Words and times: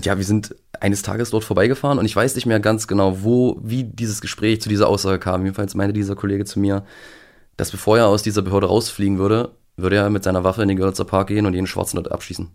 Und 0.00 0.06
ja, 0.06 0.16
wir 0.16 0.24
sind 0.24 0.56
eines 0.80 1.02
Tages 1.02 1.28
dort 1.28 1.44
vorbeigefahren 1.44 1.98
und 1.98 2.06
ich 2.06 2.16
weiß 2.16 2.34
nicht 2.34 2.46
mehr 2.46 2.58
ganz 2.58 2.88
genau, 2.88 3.22
wo, 3.22 3.60
wie 3.62 3.84
dieses 3.84 4.22
Gespräch 4.22 4.62
zu 4.62 4.70
dieser 4.70 4.88
Aussage 4.88 5.18
kam. 5.18 5.42
Jedenfalls 5.42 5.74
meinte 5.74 5.92
dieser 5.92 6.16
Kollege 6.16 6.46
zu 6.46 6.58
mir, 6.58 6.86
dass 7.58 7.70
bevor 7.70 7.98
er 7.98 8.06
aus 8.06 8.22
dieser 8.22 8.40
Behörde 8.40 8.68
rausfliegen 8.68 9.18
würde, 9.18 9.50
würde 9.76 9.96
er 9.96 10.08
mit 10.08 10.24
seiner 10.24 10.42
Waffe 10.42 10.62
in 10.62 10.68
den 10.68 10.78
Görlitzer 10.78 11.04
Park 11.04 11.28
gehen 11.28 11.44
und 11.44 11.52
jeden 11.52 11.66
Schwarzen 11.66 11.96
dort 11.96 12.10
abschießen. 12.10 12.48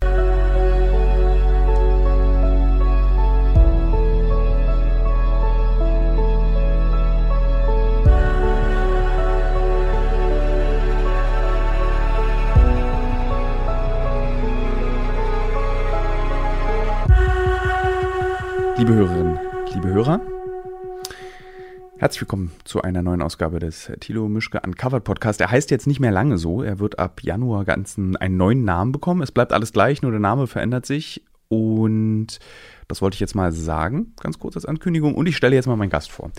Liebe 18.78 18.92
Hörerinnen, 18.92 19.38
liebe 19.72 19.88
Hörer, 19.88 20.20
herzlich 21.96 22.20
willkommen 22.20 22.52
zu 22.64 22.82
einer 22.82 23.00
neuen 23.00 23.22
Ausgabe 23.22 23.58
des 23.58 23.90
Thilo 24.00 24.28
Mischke 24.28 24.60
Uncovered 24.60 25.02
Podcast. 25.02 25.40
Er 25.40 25.50
heißt 25.50 25.70
jetzt 25.70 25.86
nicht 25.86 25.98
mehr 25.98 26.12
lange 26.12 26.36
so, 26.36 26.62
er 26.62 26.78
wird 26.78 26.98
ab 26.98 27.22
Januar 27.22 27.64
ganzen 27.64 28.16
einen 28.16 28.36
neuen 28.36 28.64
Namen 28.64 28.92
bekommen. 28.92 29.22
Es 29.22 29.32
bleibt 29.32 29.54
alles 29.54 29.72
gleich, 29.72 30.02
nur 30.02 30.10
der 30.10 30.20
Name 30.20 30.46
verändert 30.46 30.84
sich 30.84 31.22
und 31.48 32.38
das 32.86 33.00
wollte 33.00 33.14
ich 33.14 33.20
jetzt 33.20 33.34
mal 33.34 33.50
sagen, 33.50 34.12
ganz 34.20 34.38
kurz 34.38 34.56
als 34.56 34.66
Ankündigung 34.66 35.14
und 35.14 35.26
ich 35.26 35.38
stelle 35.38 35.54
jetzt 35.54 35.66
mal 35.66 35.76
meinen 35.76 35.90
Gast 35.90 36.10
vor 36.10 36.30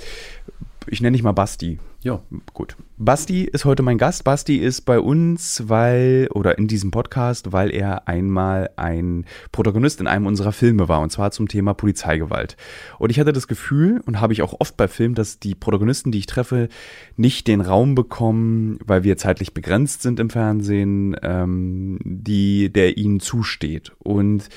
ich 0.89 1.01
nenne 1.01 1.15
dich 1.15 1.23
mal 1.23 1.31
Basti. 1.31 1.79
Ja. 2.01 2.21
Gut. 2.53 2.77
Basti 2.97 3.43
ist 3.43 3.65
heute 3.65 3.83
mein 3.83 3.97
Gast. 3.97 4.23
Basti 4.23 4.57
ist 4.57 4.81
bei 4.81 4.99
uns, 4.99 5.63
weil, 5.67 6.29
oder 6.33 6.57
in 6.57 6.67
diesem 6.67 6.91
Podcast, 6.91 7.51
weil 7.51 7.73
er 7.73 8.07
einmal 8.07 8.69
ein 8.75 9.25
Protagonist 9.51 9.99
in 9.99 10.07
einem 10.07 10.25
unserer 10.25 10.51
Filme 10.51 10.87
war, 10.87 11.01
und 11.01 11.11
zwar 11.11 11.31
zum 11.31 11.47
Thema 11.47 11.73
Polizeigewalt. 11.73 12.55
Und 12.99 13.09
ich 13.09 13.19
hatte 13.19 13.33
das 13.33 13.47
Gefühl, 13.47 14.01
und 14.05 14.21
habe 14.21 14.33
ich 14.33 14.41
auch 14.41 14.55
oft 14.59 14.77
bei 14.77 14.87
Filmen, 14.87 15.15
dass 15.15 15.39
die 15.39 15.55
Protagonisten, 15.55 16.11
die 16.11 16.19
ich 16.19 16.27
treffe, 16.27 16.69
nicht 17.15 17.47
den 17.47 17.61
Raum 17.61 17.95
bekommen, 17.95 18.79
weil 18.85 19.03
wir 19.03 19.17
zeitlich 19.17 19.53
begrenzt 19.53 20.01
sind 20.01 20.19
im 20.19 20.29
Fernsehen, 20.29 21.15
ähm, 21.23 21.99
die, 22.03 22.71
der 22.71 22.97
ihnen 22.97 23.19
zusteht. 23.19 23.91
Und 23.99 24.49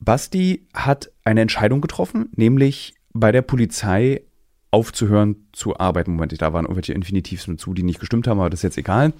Basti 0.00 0.66
hat 0.74 1.10
eine 1.24 1.42
Entscheidung 1.42 1.80
getroffen, 1.80 2.30
nämlich 2.34 2.94
bei 3.12 3.32
der 3.32 3.42
Polizei 3.42 4.22
aufzuhören 4.70 5.36
zu 5.52 5.78
arbeiten. 5.78 6.12
Moment, 6.12 6.40
da 6.40 6.52
waren 6.52 6.64
irgendwelche 6.64 6.92
Infinitivs 6.92 7.46
mit 7.46 7.60
zu, 7.60 7.74
die 7.74 7.82
nicht 7.82 8.00
gestimmt 8.00 8.26
haben, 8.26 8.40
aber 8.40 8.50
das 8.50 8.60
ist 8.60 8.64
jetzt 8.64 8.78
egal. 8.78 9.12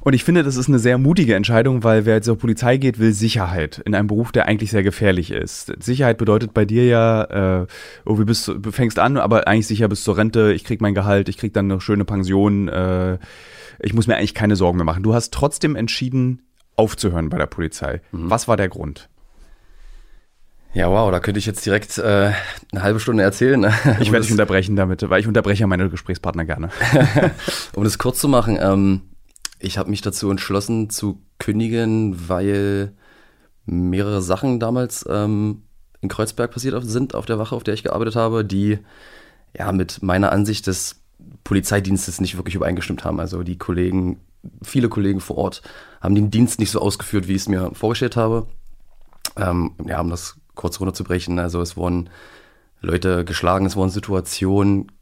Und 0.00 0.14
ich 0.14 0.24
finde, 0.24 0.42
das 0.42 0.56
ist 0.56 0.68
eine 0.68 0.78
sehr 0.78 0.98
mutige 0.98 1.34
Entscheidung, 1.34 1.84
weil 1.84 2.04
wer 2.04 2.20
zur 2.22 2.36
Polizei 2.36 2.76
geht, 2.76 2.98
will 2.98 3.12
Sicherheit 3.12 3.78
in 3.84 3.94
einem 3.94 4.08
Beruf, 4.08 4.32
der 4.32 4.46
eigentlich 4.46 4.70
sehr 4.70 4.82
gefährlich 4.82 5.30
ist. 5.30 5.72
Sicherheit 5.82 6.18
bedeutet 6.18 6.54
bei 6.54 6.64
dir 6.64 6.84
ja, 6.86 7.62
äh, 7.62 7.66
oh, 8.04 8.16
du, 8.16 8.26
bist, 8.26 8.52
fängst 8.70 8.98
an, 8.98 9.16
aber 9.16 9.46
eigentlich 9.46 9.68
sicher 9.68 9.88
bis 9.88 10.02
zur 10.02 10.16
Rente, 10.16 10.52
ich 10.52 10.64
krieg 10.64 10.80
mein 10.80 10.94
Gehalt, 10.94 11.28
ich 11.28 11.38
krieg 11.38 11.54
dann 11.54 11.70
eine 11.70 11.80
schöne 11.80 12.04
Pension, 12.04 12.68
äh, 12.68 13.18
ich 13.80 13.94
muss 13.94 14.06
mir 14.06 14.16
eigentlich 14.16 14.34
keine 14.34 14.56
Sorgen 14.56 14.78
mehr 14.78 14.84
machen. 14.84 15.02
Du 15.02 15.14
hast 15.14 15.32
trotzdem 15.32 15.76
entschieden, 15.76 16.42
aufzuhören 16.76 17.28
bei 17.28 17.38
der 17.38 17.46
Polizei. 17.46 18.00
Mhm. 18.12 18.30
Was 18.30 18.48
war 18.48 18.56
der 18.56 18.68
Grund? 18.68 19.08
Ja, 20.74 20.90
wow, 20.90 21.08
da 21.12 21.20
könnte 21.20 21.38
ich 21.38 21.46
jetzt 21.46 21.64
direkt 21.64 21.98
äh, 21.98 22.32
eine 22.72 22.82
halbe 22.82 22.98
Stunde 22.98 23.22
erzählen. 23.22 23.60
Ne? 23.60 23.72
Ich 24.00 24.10
werde 24.10 24.24
dich 24.24 24.32
unterbrechen 24.32 24.74
damit, 24.74 25.08
weil 25.08 25.20
ich 25.20 25.28
unterbreche 25.28 25.68
meine 25.68 25.88
Gesprächspartner 25.88 26.44
gerne. 26.44 26.70
um 27.76 27.84
das 27.84 27.96
kurz 27.96 28.18
zu 28.18 28.28
machen, 28.28 28.58
ähm, 28.60 29.02
ich 29.60 29.78
habe 29.78 29.88
mich 29.88 30.02
dazu 30.02 30.28
entschlossen 30.30 30.90
zu 30.90 31.22
kündigen, 31.38 32.28
weil 32.28 32.92
mehrere 33.66 34.20
Sachen 34.20 34.58
damals 34.58 35.06
ähm, 35.08 35.62
in 36.00 36.08
Kreuzberg 36.08 36.50
passiert 36.50 36.82
sind 36.84 37.14
auf 37.14 37.24
der 37.24 37.38
Wache, 37.38 37.54
auf 37.54 37.62
der 37.62 37.74
ich 37.74 37.84
gearbeitet 37.84 38.16
habe, 38.16 38.44
die 38.44 38.78
ja 39.56 39.70
mit 39.70 40.02
meiner 40.02 40.32
Ansicht 40.32 40.66
des 40.66 41.00
Polizeidienstes 41.44 42.20
nicht 42.20 42.36
wirklich 42.36 42.56
übereingestimmt 42.56 43.04
haben. 43.04 43.20
Also 43.20 43.44
die 43.44 43.58
Kollegen, 43.58 44.18
viele 44.60 44.88
Kollegen 44.88 45.20
vor 45.20 45.38
Ort 45.38 45.62
haben 46.00 46.16
den 46.16 46.32
Dienst 46.32 46.58
nicht 46.58 46.72
so 46.72 46.80
ausgeführt, 46.80 47.28
wie 47.28 47.34
ich 47.34 47.42
es 47.42 47.48
mir 47.48 47.70
vorgestellt 47.74 48.16
habe. 48.16 48.48
Ähm, 49.36 49.72
ja, 49.86 49.96
haben 49.98 50.10
das 50.10 50.36
kurz 50.54 50.80
runterzubrechen. 50.80 51.38
Also 51.38 51.60
es 51.60 51.76
wurden 51.76 52.10
Leute 52.80 53.24
geschlagen, 53.24 53.66
es 53.66 53.76
wurden 53.76 53.90
Situationen 53.90 54.92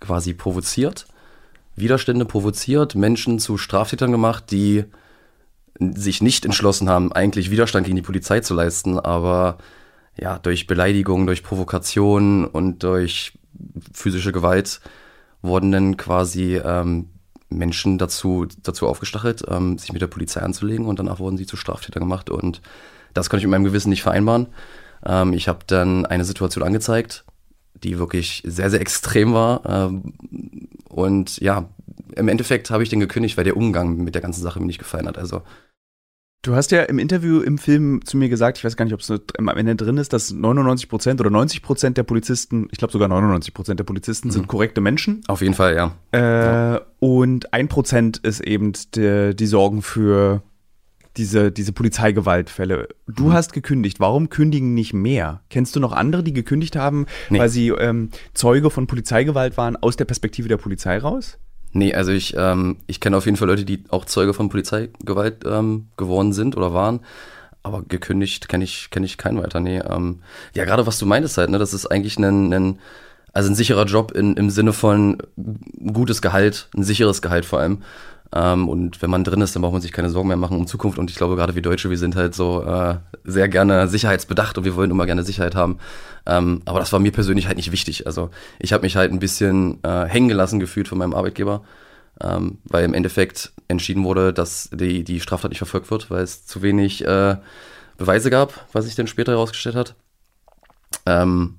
quasi 0.00 0.34
provoziert, 0.34 1.06
Widerstände 1.76 2.24
provoziert, 2.24 2.94
Menschen 2.94 3.38
zu 3.38 3.58
Straftätern 3.58 4.10
gemacht, 4.10 4.50
die 4.50 4.84
sich 5.78 6.22
nicht 6.22 6.44
entschlossen 6.44 6.88
haben, 6.88 7.12
eigentlich 7.12 7.50
Widerstand 7.50 7.86
gegen 7.86 7.96
die 7.96 8.02
Polizei 8.02 8.40
zu 8.40 8.54
leisten, 8.54 8.98
aber 8.98 9.58
ja, 10.20 10.38
durch 10.38 10.66
Beleidigung, 10.66 11.26
durch 11.26 11.44
Provokation 11.44 12.44
und 12.44 12.82
durch 12.82 13.38
physische 13.92 14.32
Gewalt 14.32 14.80
wurden 15.42 15.70
dann 15.70 15.96
quasi 15.96 16.56
ähm, 16.56 17.10
Menschen 17.48 17.98
dazu, 17.98 18.46
dazu 18.62 18.88
aufgestachelt, 18.88 19.44
ähm, 19.48 19.78
sich 19.78 19.92
mit 19.92 20.02
der 20.02 20.08
Polizei 20.08 20.40
anzulegen 20.40 20.86
und 20.86 20.98
danach 20.98 21.20
wurden 21.20 21.36
sie 21.36 21.46
zu 21.46 21.56
Straftätern 21.56 22.02
gemacht 22.02 22.28
und 22.30 22.60
das 23.14 23.30
konnte 23.30 23.40
ich 23.40 23.46
mit 23.46 23.52
meinem 23.52 23.64
Gewissen 23.64 23.90
nicht 23.90 24.02
vereinbaren. 24.02 24.48
Ähm, 25.04 25.32
ich 25.32 25.48
habe 25.48 25.60
dann 25.66 26.06
eine 26.06 26.24
Situation 26.24 26.64
angezeigt, 26.64 27.24
die 27.74 27.98
wirklich 27.98 28.42
sehr, 28.46 28.70
sehr 28.70 28.80
extrem 28.80 29.32
war. 29.34 29.62
Ähm, 29.66 30.14
und 30.88 31.38
ja, 31.38 31.68
im 32.14 32.28
Endeffekt 32.28 32.70
habe 32.70 32.82
ich 32.82 32.88
den 32.88 33.00
gekündigt, 33.00 33.36
weil 33.36 33.44
der 33.44 33.56
Umgang 33.56 33.96
mit 33.98 34.14
der 34.14 34.22
ganzen 34.22 34.42
Sache 34.42 34.58
mir 34.60 34.66
nicht 34.66 34.78
gefallen 34.78 35.06
hat. 35.06 35.18
Also 35.18 35.42
Du 36.42 36.54
hast 36.54 36.70
ja 36.70 36.82
im 36.82 37.00
Interview 37.00 37.40
im 37.40 37.58
Film 37.58 38.00
zu 38.04 38.16
mir 38.16 38.28
gesagt, 38.28 38.58
ich 38.58 38.64
weiß 38.64 38.76
gar 38.76 38.84
nicht, 38.84 38.94
ob 38.94 39.00
es 39.00 39.12
am 39.36 39.48
Ende 39.48 39.74
drin 39.74 39.98
ist, 39.98 40.12
dass 40.12 40.30
99 40.30 40.88
Prozent 40.88 41.20
oder 41.20 41.30
90 41.30 41.62
Prozent 41.62 41.96
der 41.96 42.04
Polizisten, 42.04 42.68
ich 42.70 42.78
glaube 42.78 42.92
sogar 42.92 43.08
99 43.08 43.52
Prozent 43.52 43.80
der 43.80 43.84
Polizisten 43.84 44.28
mhm. 44.28 44.32
sind 44.32 44.46
korrekte 44.46 44.80
Menschen. 44.80 45.22
Auf 45.26 45.42
jeden 45.42 45.54
Fall, 45.54 45.74
ja. 45.74 45.92
Äh, 46.12 46.20
ja. 46.20 46.80
Und 47.00 47.52
ein 47.52 47.66
Prozent 47.66 48.18
ist 48.18 48.40
eben 48.40 48.72
die, 48.94 49.34
die 49.34 49.46
Sorgen 49.46 49.82
für 49.82 50.42
diese, 51.18 51.52
diese 51.52 51.72
Polizeigewaltfälle. 51.72 52.88
Du 53.06 53.26
mhm. 53.26 53.32
hast 53.32 53.52
gekündigt. 53.52 54.00
Warum 54.00 54.30
kündigen 54.30 54.74
nicht 54.74 54.94
mehr? 54.94 55.42
Kennst 55.50 55.76
du 55.76 55.80
noch 55.80 55.92
andere, 55.92 56.22
die 56.22 56.32
gekündigt 56.32 56.76
haben, 56.76 57.06
nee. 57.28 57.38
weil 57.38 57.48
sie 57.48 57.68
ähm, 57.68 58.10
Zeuge 58.34 58.70
von 58.70 58.86
Polizeigewalt 58.86 59.56
waren 59.56 59.76
aus 59.76 59.96
der 59.96 60.04
Perspektive 60.06 60.48
der 60.48 60.56
Polizei 60.56 60.96
raus? 60.98 61.38
Nee, 61.72 61.92
also 61.92 62.12
ich, 62.12 62.34
ähm, 62.38 62.78
ich 62.86 63.00
kenne 63.00 63.16
auf 63.16 63.26
jeden 63.26 63.36
Fall 63.36 63.48
Leute, 63.48 63.64
die 63.64 63.84
auch 63.90 64.06
Zeuge 64.06 64.32
von 64.32 64.48
Polizeigewalt 64.48 65.44
ähm, 65.44 65.88
geworden 65.96 66.32
sind 66.32 66.56
oder 66.56 66.72
waren. 66.72 67.00
Aber 67.62 67.82
gekündigt 67.82 68.48
kenne 68.48 68.64
ich, 68.64 68.88
kenn 68.90 69.04
ich 69.04 69.18
keinen 69.18 69.42
weiter. 69.42 69.60
Nee, 69.60 69.80
ähm, 69.80 70.22
ja, 70.54 70.64
gerade 70.64 70.86
was 70.86 70.98
du 70.98 71.04
meintest 71.04 71.36
halt, 71.36 71.50
ne, 71.50 71.58
das 71.58 71.74
ist 71.74 71.86
eigentlich 71.86 72.16
ein, 72.18 72.54
ein 72.54 72.78
also 73.32 73.50
ein 73.50 73.54
sicherer 73.54 73.84
Job 73.84 74.12
in, 74.12 74.36
im 74.36 74.50
Sinne 74.50 74.72
von 74.72 75.18
gutes 75.92 76.22
Gehalt, 76.22 76.68
ein 76.74 76.82
sicheres 76.82 77.22
Gehalt 77.22 77.44
vor 77.44 77.60
allem. 77.60 77.82
Ähm, 78.34 78.68
und 78.68 79.00
wenn 79.00 79.10
man 79.10 79.24
drin 79.24 79.40
ist, 79.40 79.54
dann 79.54 79.62
braucht 79.62 79.72
man 79.72 79.82
sich 79.82 79.92
keine 79.92 80.10
Sorgen 80.10 80.28
mehr 80.28 80.36
machen 80.36 80.56
um 80.56 80.66
Zukunft. 80.66 80.98
Und 80.98 81.10
ich 81.10 81.16
glaube, 81.16 81.36
gerade 81.36 81.54
wir 81.54 81.62
Deutsche, 81.62 81.90
wir 81.90 81.98
sind 81.98 82.16
halt 82.16 82.34
so 82.34 82.62
äh, 82.62 82.96
sehr 83.24 83.48
gerne 83.48 83.88
sicherheitsbedacht 83.88 84.58
und 84.58 84.64
wir 84.64 84.76
wollen 84.76 84.90
immer 84.90 85.06
gerne 85.06 85.22
Sicherheit 85.22 85.54
haben. 85.54 85.78
Ähm, 86.26 86.62
aber 86.66 86.78
das 86.78 86.92
war 86.92 87.00
mir 87.00 87.12
persönlich 87.12 87.46
halt 87.46 87.56
nicht 87.56 87.72
wichtig. 87.72 88.06
Also 88.06 88.30
ich 88.58 88.72
habe 88.72 88.82
mich 88.82 88.96
halt 88.96 89.12
ein 89.12 89.18
bisschen 89.18 89.82
äh, 89.82 90.04
hängen 90.04 90.28
gelassen 90.28 90.60
gefühlt 90.60 90.88
von 90.88 90.98
meinem 90.98 91.14
Arbeitgeber, 91.14 91.62
ähm, 92.20 92.58
weil 92.64 92.84
im 92.84 92.94
Endeffekt 92.94 93.52
entschieden 93.66 94.04
wurde, 94.04 94.32
dass 94.32 94.68
die, 94.72 95.04
die 95.04 95.20
Straftat 95.20 95.50
nicht 95.50 95.58
verfolgt 95.58 95.90
wird, 95.90 96.10
weil 96.10 96.22
es 96.22 96.44
zu 96.44 96.60
wenig 96.60 97.04
äh, 97.06 97.36
Beweise 97.96 98.30
gab, 98.30 98.66
was 98.72 98.84
sich 98.84 98.94
dann 98.94 99.06
später 99.06 99.32
herausgestellt 99.32 99.74
hat. 99.76 99.94
Ähm, 101.06 101.58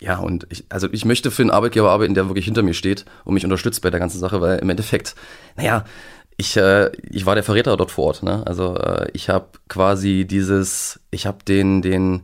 ja, 0.00 0.18
und 0.18 0.46
ich, 0.50 0.64
also 0.68 0.88
ich 0.92 1.04
möchte 1.04 1.30
für 1.30 1.42
einen 1.42 1.50
Arbeitgeber 1.50 1.90
arbeiten, 1.90 2.14
der 2.14 2.28
wirklich 2.28 2.44
hinter 2.44 2.62
mir 2.62 2.74
steht 2.74 3.06
und 3.24 3.34
mich 3.34 3.44
unterstützt 3.44 3.80
bei 3.80 3.90
der 3.90 4.00
ganzen 4.00 4.18
Sache, 4.18 4.40
weil 4.40 4.58
im 4.58 4.68
Endeffekt, 4.68 5.14
naja, 5.56 5.84
ich, 6.36 6.56
äh, 6.56 6.90
ich 7.10 7.24
war 7.24 7.34
der 7.34 7.44
Verräter 7.44 7.76
dort 7.76 7.90
vor 7.90 8.06
Ort. 8.06 8.22
Ne? 8.22 8.46
Also 8.46 8.76
äh, 8.76 9.08
ich 9.14 9.30
habe 9.30 9.48
quasi 9.68 10.26
dieses, 10.28 11.00
ich 11.10 11.26
habe 11.26 11.38
den, 11.48 11.80
den, 11.80 12.22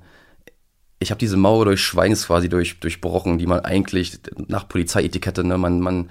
ich 0.99 1.11
habe 1.11 1.19
diese 1.19 1.39
Mauer 1.39 1.65
durch 1.65 1.81
Schweigens 1.81 2.27
quasi 2.27 2.49
durch, 2.51 2.79
durchbrochen, 2.79 3.39
die 3.39 3.47
man 3.47 3.61
eigentlich 3.61 4.21
nach 4.49 4.69
Polizeietikette, 4.69 5.43
ne, 5.45 5.57
man, 5.57 5.81
man, 5.81 6.11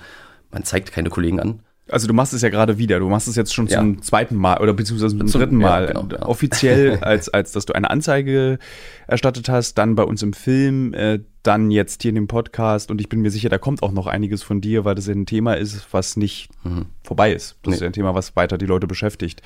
man 0.49 0.63
zeigt 0.63 0.91
keine 0.91 1.09
Kollegen 1.09 1.39
an. 1.39 1.59
Also 1.89 2.07
du 2.07 2.13
machst 2.13 2.33
es 2.33 2.41
ja 2.41 2.49
gerade 2.49 2.77
wieder. 2.77 2.99
Du 2.99 3.09
machst 3.09 3.27
es 3.27 3.35
jetzt 3.35 3.53
schon 3.53 3.67
ja. 3.67 3.79
zum 3.79 4.01
zweiten 4.01 4.35
Mal 4.35 4.59
oder 4.59 4.73
beziehungsweise 4.73 5.17
zum, 5.17 5.27
zum 5.27 5.41
dritten 5.41 5.57
Mal. 5.57 5.83
Ja, 5.83 5.87
genau, 5.87 6.03
genau. 6.03 6.25
Offiziell, 6.25 6.99
als, 7.01 7.29
als 7.29 7.51
dass 7.51 7.65
du 7.65 7.73
eine 7.73 7.89
Anzeige 7.89 8.59
erstattet 9.07 9.49
hast, 9.49 9.77
dann 9.77 9.95
bei 9.95 10.03
uns 10.03 10.23
im 10.23 10.33
Film, 10.33 10.93
äh, 10.93 11.19
dann 11.43 11.71
jetzt 11.71 12.01
hier 12.01 12.09
in 12.09 12.15
dem 12.15 12.27
Podcast. 12.27 12.91
Und 12.91 13.01
ich 13.01 13.09
bin 13.09 13.21
mir 13.21 13.31
sicher, 13.31 13.49
da 13.49 13.57
kommt 13.57 13.83
auch 13.83 13.91
noch 13.91 14.07
einiges 14.07 14.43
von 14.43 14.61
dir, 14.61 14.85
weil 14.85 14.95
das 14.95 15.07
ja 15.07 15.13
ein 15.13 15.25
Thema 15.25 15.53
ist, 15.53 15.88
was 15.91 16.17
nicht 16.17 16.49
mhm. 16.63 16.85
vorbei 17.03 17.33
ist. 17.33 17.57
Das 17.63 17.69
nee. 17.69 17.75
ist 17.75 17.81
ja 17.81 17.88
ein 17.88 17.93
Thema, 17.93 18.15
was 18.15 18.35
weiter 18.35 18.57
die 18.57 18.65
Leute 18.65 18.88
beschäftigt. 18.88 19.41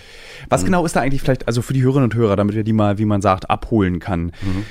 Was 0.50 0.62
mhm. 0.62 0.68
genau 0.68 0.86
ist 0.86 0.96
da 0.96 1.02
eigentlich 1.02 1.22
vielleicht, 1.22 1.48
also 1.48 1.62
für 1.62 1.74
die 1.74 1.84
Hörerinnen 1.84 2.12
und 2.12 2.16
Hörer, 2.16 2.36
damit 2.36 2.56
wir 2.56 2.64
die 2.64 2.74
mal, 2.74 2.98
wie 2.98 3.06
man 3.06 3.22
sagt, 3.22 3.50
abholen 3.50 4.00
kann. 4.00 4.26
Mhm 4.42 4.66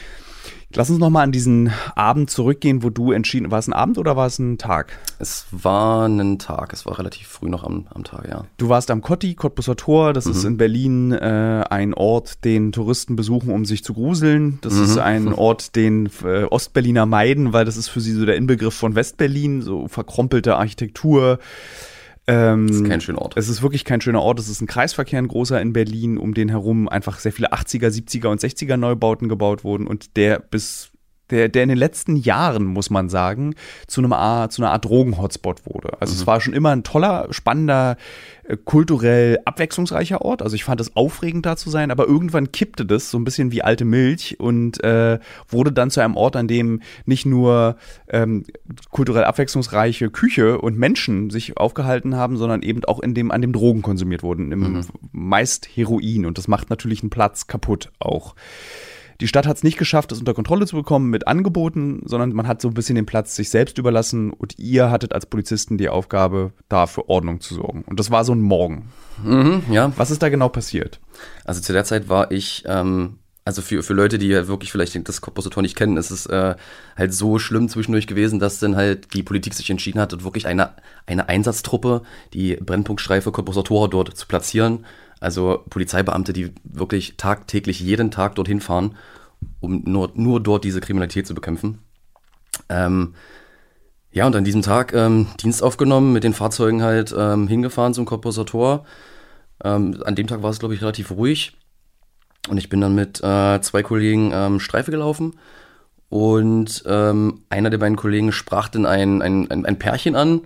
Lass 0.76 0.90
uns 0.90 0.98
nochmal 0.98 1.22
an 1.22 1.30
diesen 1.30 1.70
Abend 1.94 2.30
zurückgehen, 2.30 2.82
wo 2.82 2.90
du 2.90 3.12
entschieden, 3.12 3.52
war 3.52 3.60
es 3.60 3.68
ein 3.68 3.72
Abend 3.72 3.96
oder 3.96 4.16
war 4.16 4.26
es 4.26 4.40
ein 4.40 4.58
Tag? 4.58 4.98
Es 5.20 5.46
war 5.52 6.08
ein 6.08 6.40
Tag, 6.40 6.72
es 6.72 6.84
war 6.84 6.98
relativ 6.98 7.28
früh 7.28 7.48
noch 7.48 7.62
am, 7.62 7.86
am 7.94 8.02
Tag, 8.02 8.26
ja. 8.28 8.44
Du 8.56 8.68
warst 8.68 8.90
am 8.90 9.00
Kotti, 9.00 9.34
Cottbusser 9.34 9.76
Tor, 9.76 10.12
das 10.12 10.24
mhm. 10.24 10.32
ist 10.32 10.44
in 10.44 10.56
Berlin 10.56 11.12
äh, 11.12 11.62
ein 11.70 11.94
Ort, 11.94 12.44
den 12.44 12.72
Touristen 12.72 13.14
besuchen, 13.14 13.50
um 13.50 13.64
sich 13.64 13.84
zu 13.84 13.94
gruseln. 13.94 14.58
Das 14.62 14.74
mhm. 14.74 14.82
ist 14.82 14.98
ein 14.98 15.32
Ort, 15.32 15.76
den 15.76 16.10
äh, 16.24 16.42
Ostberliner 16.42 17.06
meiden, 17.06 17.52
weil 17.52 17.64
das 17.64 17.76
ist 17.76 17.86
für 17.86 18.00
sie 18.00 18.12
so 18.12 18.26
der 18.26 18.34
Inbegriff 18.34 18.74
von 18.74 18.96
Westberlin, 18.96 19.62
so 19.62 19.86
verkrompelte 19.86 20.56
Architektur. 20.56 21.38
Ähm, 22.26 22.68
das 22.68 22.76
ist 22.78 22.88
kein 22.88 23.00
schöner 23.00 23.20
Ort. 23.20 23.36
Es 23.36 23.48
ist 23.48 23.62
wirklich 23.62 23.84
kein 23.84 24.00
schöner 24.00 24.22
Ort. 24.22 24.38
Es 24.38 24.48
ist 24.48 24.60
ein 24.60 24.66
Kreisverkehr, 24.66 25.18
ein 25.18 25.28
großer 25.28 25.60
in 25.60 25.72
Berlin, 25.72 26.16
um 26.18 26.34
den 26.34 26.48
herum 26.48 26.88
einfach 26.88 27.18
sehr 27.18 27.32
viele 27.32 27.52
80er, 27.52 27.88
70er 27.88 28.28
und 28.28 28.40
60er 28.40 28.76
Neubauten 28.76 29.28
gebaut 29.28 29.64
wurden 29.64 29.86
und 29.86 30.16
der 30.16 30.38
bis 30.38 30.90
der, 31.30 31.48
der 31.48 31.62
in 31.62 31.70
den 31.70 31.78
letzten 31.78 32.16
Jahren, 32.16 32.66
muss 32.66 32.90
man 32.90 33.08
sagen, 33.08 33.54
zu, 33.86 34.00
einem 34.00 34.12
Art, 34.12 34.52
zu 34.52 34.62
einer 34.62 34.72
Art 34.72 34.84
Drogen-Hotspot 34.84 35.66
wurde. 35.66 35.96
Also 36.00 36.14
mhm. 36.14 36.20
es 36.20 36.26
war 36.26 36.40
schon 36.40 36.52
immer 36.52 36.70
ein 36.70 36.84
toller, 36.84 37.28
spannender, 37.30 37.96
äh, 38.44 38.56
kulturell 38.56 39.38
abwechslungsreicher 39.44 40.20
Ort. 40.20 40.42
Also 40.42 40.54
ich 40.54 40.64
fand 40.64 40.80
es 40.80 40.96
aufregend, 40.96 41.46
da 41.46 41.56
zu 41.56 41.70
sein, 41.70 41.90
aber 41.90 42.06
irgendwann 42.06 42.52
kippte 42.52 42.84
das 42.84 43.10
so 43.10 43.18
ein 43.18 43.24
bisschen 43.24 43.52
wie 43.52 43.62
alte 43.62 43.84
Milch 43.86 44.38
und 44.38 44.82
äh, 44.84 45.18
wurde 45.48 45.72
dann 45.72 45.90
zu 45.90 46.00
einem 46.00 46.16
Ort, 46.16 46.36
an 46.36 46.46
dem 46.46 46.82
nicht 47.06 47.24
nur 47.24 47.76
ähm, 48.08 48.44
kulturell 48.90 49.24
abwechslungsreiche 49.24 50.10
Küche 50.10 50.60
und 50.60 50.78
Menschen 50.78 51.30
sich 51.30 51.56
aufgehalten 51.56 52.16
haben, 52.16 52.36
sondern 52.36 52.62
eben 52.62 52.84
auch 52.84 53.00
in 53.00 53.14
dem, 53.14 53.30
an 53.30 53.40
dem 53.40 53.52
Drogen 53.52 53.80
konsumiert 53.80 54.22
wurden. 54.22 54.48
Mhm. 54.48 54.84
Meist 55.12 55.66
Heroin. 55.74 56.26
Und 56.26 56.36
das 56.36 56.48
macht 56.48 56.68
natürlich 56.68 57.02
einen 57.02 57.10
Platz 57.10 57.46
kaputt 57.46 57.90
auch. 57.98 58.34
Die 59.20 59.28
Stadt 59.28 59.46
hat 59.46 59.56
es 59.56 59.62
nicht 59.62 59.78
geschafft, 59.78 60.10
das 60.10 60.18
unter 60.18 60.34
Kontrolle 60.34 60.66
zu 60.66 60.76
bekommen 60.76 61.10
mit 61.10 61.26
Angeboten, 61.26 62.02
sondern 62.04 62.32
man 62.32 62.46
hat 62.46 62.60
so 62.60 62.68
ein 62.68 62.74
bisschen 62.74 62.96
den 62.96 63.06
Platz 63.06 63.36
sich 63.36 63.50
selbst 63.50 63.78
überlassen 63.78 64.32
und 64.32 64.58
ihr 64.58 64.90
hattet 64.90 65.12
als 65.12 65.26
Polizisten 65.26 65.78
die 65.78 65.88
Aufgabe, 65.88 66.52
da 66.68 66.86
für 66.86 67.08
Ordnung 67.08 67.40
zu 67.40 67.54
sorgen. 67.54 67.82
Und 67.86 68.00
das 68.00 68.10
war 68.10 68.24
so 68.24 68.34
ein 68.34 68.40
Morgen. 68.40 68.90
Mhm, 69.22 69.62
ja. 69.70 69.92
Was 69.96 70.10
ist 70.10 70.22
da 70.22 70.28
genau 70.28 70.48
passiert? 70.48 71.00
Also 71.44 71.60
zu 71.60 71.72
der 71.72 71.84
Zeit 71.84 72.08
war 72.08 72.30
ich 72.30 72.64
ähm, 72.66 73.18
also 73.44 73.60
für, 73.60 73.82
für 73.82 73.92
Leute, 73.92 74.18
die 74.18 74.28
ja 74.28 74.48
wirklich 74.48 74.72
vielleicht 74.72 75.06
das 75.06 75.20
Kompositor 75.20 75.62
nicht 75.62 75.76
kennen, 75.76 75.98
ist 75.98 76.10
es 76.10 76.24
äh, 76.26 76.54
halt 76.96 77.12
so 77.12 77.38
schlimm 77.38 77.68
zwischendurch 77.68 78.06
gewesen, 78.06 78.38
dass 78.38 78.58
dann 78.58 78.74
halt 78.74 79.12
die 79.12 79.22
Politik 79.22 79.52
sich 79.52 79.68
entschieden 79.68 80.00
hat, 80.00 80.24
wirklich 80.24 80.46
eine, 80.46 80.70
eine 81.06 81.28
Einsatztruppe, 81.28 82.02
die 82.32 82.56
Brennpunktstreife 82.56 83.32
Kompositor 83.32 83.90
dort 83.90 84.16
zu 84.16 84.26
platzieren. 84.26 84.86
Also 85.20 85.64
Polizeibeamte, 85.70 86.32
die 86.32 86.52
wirklich 86.64 87.16
tagtäglich 87.16 87.80
jeden 87.80 88.10
Tag 88.10 88.34
dorthin 88.34 88.60
fahren, 88.60 88.96
um 89.60 89.82
nur, 89.84 90.10
nur 90.14 90.40
dort 90.40 90.64
diese 90.64 90.80
Kriminalität 90.80 91.26
zu 91.26 91.34
bekämpfen. 91.34 91.78
Ähm, 92.68 93.14
ja, 94.12 94.26
und 94.26 94.36
an 94.36 94.44
diesem 94.44 94.62
Tag 94.62 94.92
ähm, 94.94 95.26
Dienst 95.42 95.62
aufgenommen, 95.62 96.12
mit 96.12 96.22
den 96.22 96.34
Fahrzeugen 96.34 96.82
halt 96.82 97.14
ähm, 97.16 97.48
hingefahren 97.48 97.94
zum 97.94 98.04
Kompositor. 98.04 98.84
Ähm, 99.64 100.00
an 100.04 100.14
dem 100.14 100.26
Tag 100.26 100.42
war 100.42 100.50
es, 100.50 100.60
glaube 100.60 100.74
ich, 100.74 100.82
relativ 100.82 101.10
ruhig. 101.10 101.56
Und 102.48 102.58
ich 102.58 102.68
bin 102.68 102.80
dann 102.80 102.94
mit 102.94 103.22
äh, 103.24 103.60
zwei 103.60 103.82
Kollegen 103.82 104.30
ähm, 104.32 104.60
Streife 104.60 104.90
gelaufen. 104.90 105.34
Und 106.10 106.84
ähm, 106.86 107.40
einer 107.48 107.70
der 107.70 107.78
beiden 107.78 107.96
Kollegen 107.96 108.30
sprach 108.30 108.68
dann 108.68 108.86
ein, 108.86 109.20
ein, 109.20 109.50
ein, 109.50 109.66
ein 109.66 109.78
Pärchen 109.78 110.14
an. 110.14 110.42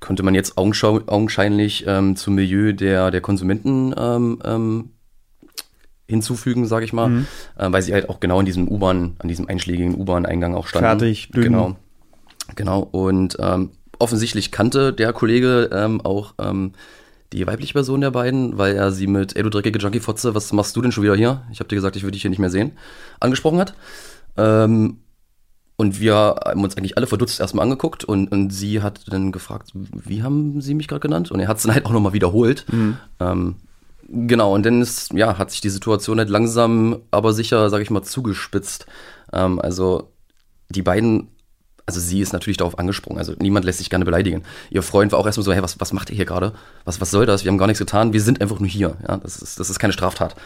Könnte 0.00 0.22
man 0.22 0.34
jetzt 0.34 0.56
augenscheinlich 0.56 1.84
ähm, 1.86 2.16
zum 2.16 2.34
Milieu 2.34 2.72
der, 2.72 3.10
der 3.10 3.20
Konsumenten 3.20 3.94
ähm, 3.96 4.38
ähm, 4.44 4.90
hinzufügen, 6.08 6.66
sage 6.66 6.84
ich 6.84 6.92
mal, 6.92 7.08
mhm. 7.08 7.26
äh, 7.58 7.70
weil 7.70 7.82
sie 7.82 7.92
halt 7.92 8.08
auch 8.08 8.20
genau 8.20 8.40
in 8.40 8.46
diesem 8.46 8.68
U-Bahn, 8.68 9.16
an 9.18 9.28
diesem 9.28 9.48
einschlägigen 9.48 9.94
U-Bahn-Eingang 9.94 10.54
auch 10.54 10.66
standen. 10.66 10.86
Fertig, 10.86 11.30
dünn. 11.30 11.44
Genau. 11.44 11.76
Genau. 12.56 12.80
Und 12.80 13.36
ähm, 13.38 13.70
offensichtlich 13.98 14.50
kannte 14.50 14.92
der 14.92 15.12
Kollege 15.12 15.70
ähm, 15.72 16.00
auch 16.00 16.34
die 17.32 17.46
weibliche 17.46 17.74
Person 17.74 18.00
der 18.00 18.10
beiden, 18.10 18.58
weil 18.58 18.74
er 18.74 18.90
sie 18.90 19.06
mit, 19.06 19.36
ey 19.36 19.42
du 19.42 19.50
dreckige 19.50 19.78
Junkie-Fotze, 19.78 20.34
was 20.34 20.52
machst 20.52 20.74
du 20.74 20.82
denn 20.82 20.90
schon 20.90 21.04
wieder 21.04 21.14
hier? 21.14 21.42
Ich 21.52 21.60
habe 21.60 21.68
dir 21.68 21.76
gesagt, 21.76 21.96
ich 21.96 22.02
würde 22.02 22.12
dich 22.12 22.22
hier 22.22 22.30
nicht 22.30 22.40
mehr 22.40 22.50
sehen, 22.50 22.72
angesprochen 23.20 23.60
hat. 23.60 23.74
Ähm, 24.36 24.98
und 25.80 25.98
wir 25.98 26.14
haben 26.14 26.62
uns 26.62 26.76
eigentlich 26.76 26.98
alle 26.98 27.06
verdutzt 27.06 27.40
erstmal 27.40 27.62
angeguckt 27.62 28.04
und, 28.04 28.30
und 28.30 28.50
sie 28.50 28.82
hat 28.82 29.00
dann 29.08 29.32
gefragt, 29.32 29.70
wie 29.72 30.22
haben 30.22 30.60
sie 30.60 30.74
mich 30.74 30.88
gerade 30.88 31.00
genannt? 31.00 31.30
Und 31.30 31.40
er 31.40 31.48
hat 31.48 31.56
es 31.56 31.62
dann 31.62 31.72
halt 31.72 31.86
auch 31.86 31.92
nochmal 31.92 32.12
wiederholt. 32.12 32.66
Mhm. 32.70 32.98
Ähm, 33.18 33.54
genau, 34.06 34.54
und 34.54 34.66
dann 34.66 34.82
ist, 34.82 35.14
ja, 35.14 35.38
hat 35.38 35.50
sich 35.50 35.62
die 35.62 35.70
Situation 35.70 36.18
halt 36.18 36.28
langsam, 36.28 36.98
aber 37.10 37.32
sicher, 37.32 37.70
sage 37.70 37.82
ich 37.82 37.88
mal, 37.88 38.02
zugespitzt. 38.02 38.84
Ähm, 39.32 39.58
also 39.58 40.10
die 40.68 40.82
beiden 40.82 41.28
also 41.86 41.98
sie 41.98 42.20
ist 42.20 42.34
natürlich 42.34 42.58
darauf 42.58 42.78
angesprungen. 42.78 43.18
Also 43.18 43.32
niemand 43.40 43.64
lässt 43.64 43.78
sich 43.78 43.90
gerne 43.90 44.04
beleidigen. 44.04 44.42
Ihr 44.68 44.82
Freund 44.82 45.10
war 45.10 45.18
auch 45.18 45.26
erstmal 45.26 45.44
so, 45.44 45.52
hey, 45.52 45.62
was, 45.62 45.80
was 45.80 45.94
macht 45.94 46.10
ihr 46.10 46.14
hier 46.14 46.26
gerade? 46.26 46.52
Was, 46.84 47.00
was 47.00 47.10
soll 47.10 47.26
das? 47.26 47.42
Wir 47.42 47.50
haben 47.50 47.58
gar 47.58 47.66
nichts 47.66 47.80
getan. 47.80 48.12
Wir 48.12 48.20
sind 48.20 48.40
einfach 48.40 48.60
nur 48.60 48.68
hier. 48.68 48.96
Ja, 49.08 49.16
das 49.16 49.38
ist, 49.38 49.58
das 49.58 49.70
ist 49.70 49.80
keine 49.80 49.94
Straftat. 49.94 50.36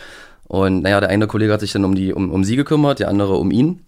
Und 0.47 0.83
naja, 0.83 1.01
der 1.01 1.11
eine 1.11 1.27
Kollege 1.27 1.53
hat 1.53 1.61
sich 1.61 1.73
dann 1.73 1.85
um 1.85 1.95
die, 1.95 2.15
um, 2.15 2.31
um 2.31 2.45
sie 2.45 2.57
gekümmert, 2.57 3.01
der 3.01 3.09
andere 3.09 3.37
um 3.37 3.51
ihn. 3.51 3.85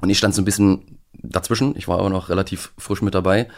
Und 0.00 0.10
ich 0.10 0.18
stand 0.18 0.34
so 0.34 0.42
ein 0.42 0.44
bisschen 0.44 0.98
dazwischen. 1.12 1.76
Ich 1.76 1.88
war 1.88 1.98
aber 1.98 2.10
noch 2.10 2.28
relativ 2.28 2.72
frisch 2.78 3.02
mit 3.02 3.14
dabei. 3.14 3.48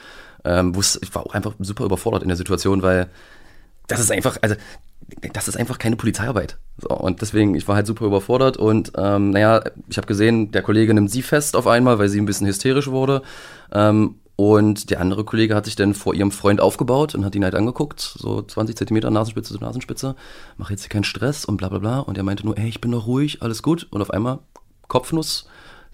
Ähm, 0.44 0.74
wusste, 0.74 1.00
ich 1.02 1.14
war 1.14 1.26
auch 1.26 1.34
einfach 1.34 1.54
super 1.58 1.84
überfordert 1.84 2.22
in 2.22 2.28
der 2.28 2.36
Situation, 2.36 2.82
weil 2.82 3.08
das 3.88 4.00
ist 4.00 4.12
einfach, 4.12 4.36
also 4.42 4.54
das 5.32 5.48
ist 5.48 5.56
einfach 5.56 5.78
keine 5.78 5.96
Polizeiarbeit. 5.96 6.58
So, 6.76 6.90
und 6.90 7.22
deswegen, 7.22 7.54
ich 7.54 7.66
war 7.66 7.76
halt 7.76 7.86
super 7.86 8.06
überfordert 8.06 8.56
und 8.56 8.92
ähm, 8.96 9.30
naja, 9.30 9.62
ich 9.88 9.96
habe 9.96 10.06
gesehen, 10.06 10.52
der 10.52 10.62
Kollege 10.62 10.94
nimmt 10.94 11.10
sie 11.10 11.22
fest 11.22 11.56
auf 11.56 11.66
einmal, 11.66 11.98
weil 11.98 12.08
sie 12.08 12.20
ein 12.20 12.26
bisschen 12.26 12.46
hysterisch 12.46 12.88
wurde. 12.88 13.22
Ähm, 13.72 14.16
und 14.36 14.90
der 14.90 15.00
andere 15.00 15.24
Kollege 15.24 15.56
hat 15.56 15.64
sich 15.64 15.74
dann 15.74 15.94
vor 15.94 16.14
ihrem 16.14 16.30
Freund 16.30 16.60
aufgebaut 16.60 17.16
und 17.16 17.24
hat 17.24 17.34
ihn 17.34 17.42
halt 17.42 17.56
angeguckt, 17.56 18.00
so 18.00 18.40
20 18.40 18.76
Zentimeter 18.76 19.10
Nasenspitze 19.10 19.52
zu 19.52 19.58
Nasenspitze, 19.58 20.14
mach 20.56 20.70
jetzt 20.70 20.82
hier 20.82 20.90
keinen 20.90 21.02
Stress 21.02 21.44
und 21.44 21.56
bla 21.56 21.68
bla 21.68 21.80
bla. 21.80 21.98
Und 21.98 22.16
er 22.18 22.22
meinte 22.22 22.46
nur, 22.46 22.56
ey, 22.56 22.68
ich 22.68 22.80
bin 22.80 22.92
doch 22.92 23.08
ruhig, 23.08 23.42
alles 23.42 23.64
gut. 23.64 23.88
Und 23.90 24.00
auf 24.00 24.10
einmal 24.10 24.38
Kopfnuss, 24.86 25.48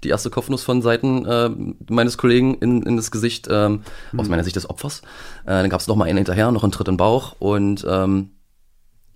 die 0.05 0.11
erste 0.11 0.31
Kopfnuss 0.31 0.63
von 0.63 0.83
Seiten 0.83 1.27
äh, 1.27 1.51
meines 1.89 2.19
Kollegen 2.19 2.55
in, 2.55 2.83
in 2.83 2.97
das 2.97 3.11
Gesicht, 3.11 3.49
ähm, 3.51 3.83
mhm. 4.13 4.21
aus 4.21 4.29
meiner 4.29 4.45
Sicht 4.45 4.57
des 4.57 4.69
Opfers. 4.69 5.03
Äh, 5.45 5.63
dann 5.63 5.71
gab 5.71 5.81
es 5.81 5.87
noch 5.87 5.97
mal 5.97 6.05
einen 6.05 6.19
hinterher, 6.19 6.51
noch 6.53 6.63
einen 6.63 6.73
Tritt 6.73 6.89
in 6.89 6.95
den 6.95 6.99
Bauch 6.99 7.37
und 7.39 7.85
ähm, 7.89 8.31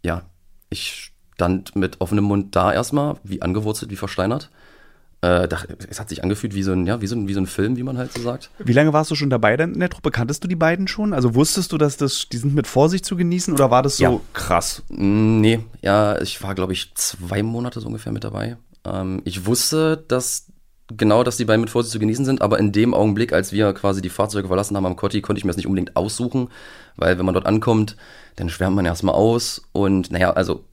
ja, 0.03 0.23
ich 0.71 1.13
stand 1.35 1.77
mit 1.77 2.01
offenem 2.01 2.25
Mund 2.25 2.57
da 2.57 2.73
erstmal, 2.73 3.17
wie 3.23 3.43
angewurzelt, 3.43 3.91
wie 3.91 3.97
versteinert. 3.97 4.51
Äh, 5.21 5.49
es 5.89 5.99
hat 5.99 6.09
sich 6.09 6.23
angefühlt 6.23 6.55
wie 6.55 6.63
so, 6.63 6.73
ein, 6.73 6.87
ja, 6.87 7.01
wie, 7.01 7.07
so 7.09 7.17
ein, 7.17 7.27
wie 7.27 7.35
so 7.35 7.41
ein 7.41 7.47
Film, 7.47 7.77
wie 7.77 7.83
man 7.83 7.99
halt 7.99 8.13
so 8.13 8.23
sagt. 8.23 8.51
Wie 8.59 8.73
lange 8.73 8.93
warst 8.93 9.11
du 9.11 9.17
schon 9.17 9.31
dabei 9.31 9.57
denn 9.57 9.75
in 9.75 9.81
der 9.81 9.91
Truppe? 9.91 10.13
Kanntest 10.13 10.45
du 10.45 10.49
die 10.49 10.57
beiden 10.57 10.87
schon? 10.87 11.13
Also 11.13 11.35
wusstest 11.35 11.73
du, 11.73 11.79
dass 11.79 11.97
das, 11.97 12.29
die 12.31 12.37
sind 12.37 12.55
mit 12.55 12.69
Vorsicht 12.69 13.05
zu 13.05 13.17
genießen 13.17 13.53
oder 13.53 13.71
war 13.71 13.83
das 13.83 13.97
so 13.97 14.05
ja. 14.05 14.21
krass? 14.33 14.83
Mm, 14.91 15.41
nee, 15.41 15.61
ja, 15.83 16.21
ich 16.21 16.41
war, 16.43 16.55
glaube 16.55 16.73
ich, 16.73 16.95
zwei 16.95 17.43
Monate 17.43 17.81
so 17.81 17.89
ungefähr 17.89 18.13
mit 18.13 18.23
dabei. 18.23 18.59
Ähm, 18.85 19.21
ich 19.25 19.45
wusste, 19.45 19.97
dass 19.97 20.53
genau, 20.97 21.23
dass 21.23 21.37
die 21.37 21.45
beiden 21.45 21.61
mit 21.61 21.71
Vorsicht 21.71 21.93
zu 21.93 21.99
genießen 21.99 22.25
sind, 22.25 22.43
aber 22.43 22.59
in 22.59 22.73
dem 22.73 22.95
Augenblick, 22.95 23.33
als 23.33 23.53
wir 23.53 23.73
quasi 23.75 24.01
die 24.03 24.09
Fahrzeuge 24.09 24.49
verlassen 24.49 24.77
haben 24.77 24.87
am 24.87 24.97
Kotti, 24.97 25.21
konnte 25.21 25.39
ich 25.39 25.45
mir 25.45 25.51
das 25.51 25.57
nicht 25.57 25.67
unbedingt 25.67 25.97
aussuchen, 25.97 26.49
weil 26.97 27.19
wenn 27.19 27.27
man 27.27 27.35
dort 27.35 27.47
ankommt, 27.47 27.97
dann 28.37 28.49
schwärmt 28.49 28.77
man 28.77 28.87
erstmal 28.87 29.15
aus 29.15 29.63
und 29.73 30.11
naja, 30.11 30.33
also 30.33 30.65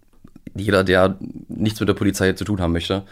jeder, 0.56 0.84
der 0.84 1.18
nichts 1.50 1.80
mit 1.80 1.90
der 1.90 1.96
Polizei 1.96 2.32
zu 2.34 2.46
tun 2.46 2.62
haben 2.62 2.72
möchte 2.72 3.04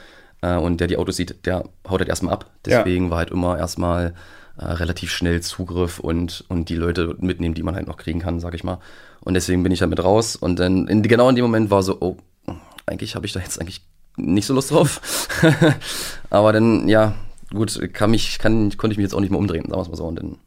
äh, 0.42 0.56
und 0.56 0.80
der 0.80 0.88
die 0.88 0.98
Autos 0.98 1.18
sieht, 1.18 1.46
der 1.46 1.66
haut 1.90 2.00
halt 2.00 2.10
erstmal 2.10 2.34
ab. 2.34 2.50
Deswegen 2.66 3.06
ja. 3.06 3.12
war 3.12 3.18
halt 3.18 3.32
immer 3.32 3.58
erstmal 3.58 4.14
äh, 4.58 4.66
relativ 4.66 5.12
schnell 5.12 5.42
Zugriff 5.42 6.00
und, 6.00 6.46
und 6.48 6.70
die 6.70 6.76
Leute 6.76 7.16
mitnehmen, 7.20 7.56
die 7.56 7.64
man 7.64 7.76
halt 7.76 7.88
noch 7.88 7.98
kriegen 7.98 8.20
kann, 8.20 8.40
sag 8.40 8.54
ich 8.54 8.64
mal. 8.64 8.80
Und 9.22 9.34
deswegen 9.34 9.64
bin 9.64 9.72
ich 9.72 9.82
halt 9.82 9.90
mit 9.90 10.04
raus 10.04 10.36
und 10.36 10.60
dann 10.60 10.88
in, 10.88 11.02
genau 11.02 11.28
in 11.30 11.36
dem 11.36 11.46
Moment 11.46 11.70
war 11.70 11.84
so, 11.84 11.98
oh, 12.00 12.18
eigentlich 12.86 13.16
habe 13.16 13.26
ich 13.26 13.34
da 13.34 13.40
jetzt 13.40 13.60
eigentlich 13.60 13.82
nicht 14.18 14.46
so 14.46 14.54
Lust 14.54 14.72
drauf. 14.72 15.02
Aber 16.30 16.54
dann, 16.54 16.88
ja, 16.88 17.16
gut, 17.52 17.80
kann 17.94 18.12
mich, 18.12 18.40
kann, 18.40 18.76
konnte 18.78 18.94
ich 18.94 18.98
mich 18.98 19.06
jetzt 19.06 19.14
auch 19.14 19.22
nicht 19.22 19.32
mehr 19.32 19.40
umdrehen, 19.40 19.64
sagen 19.64 19.78
wir 19.78 19.82
es 19.82 19.90
mal 19.90 19.96
so. 19.96 20.06
Und 20.06 20.16
dann 20.16 20.38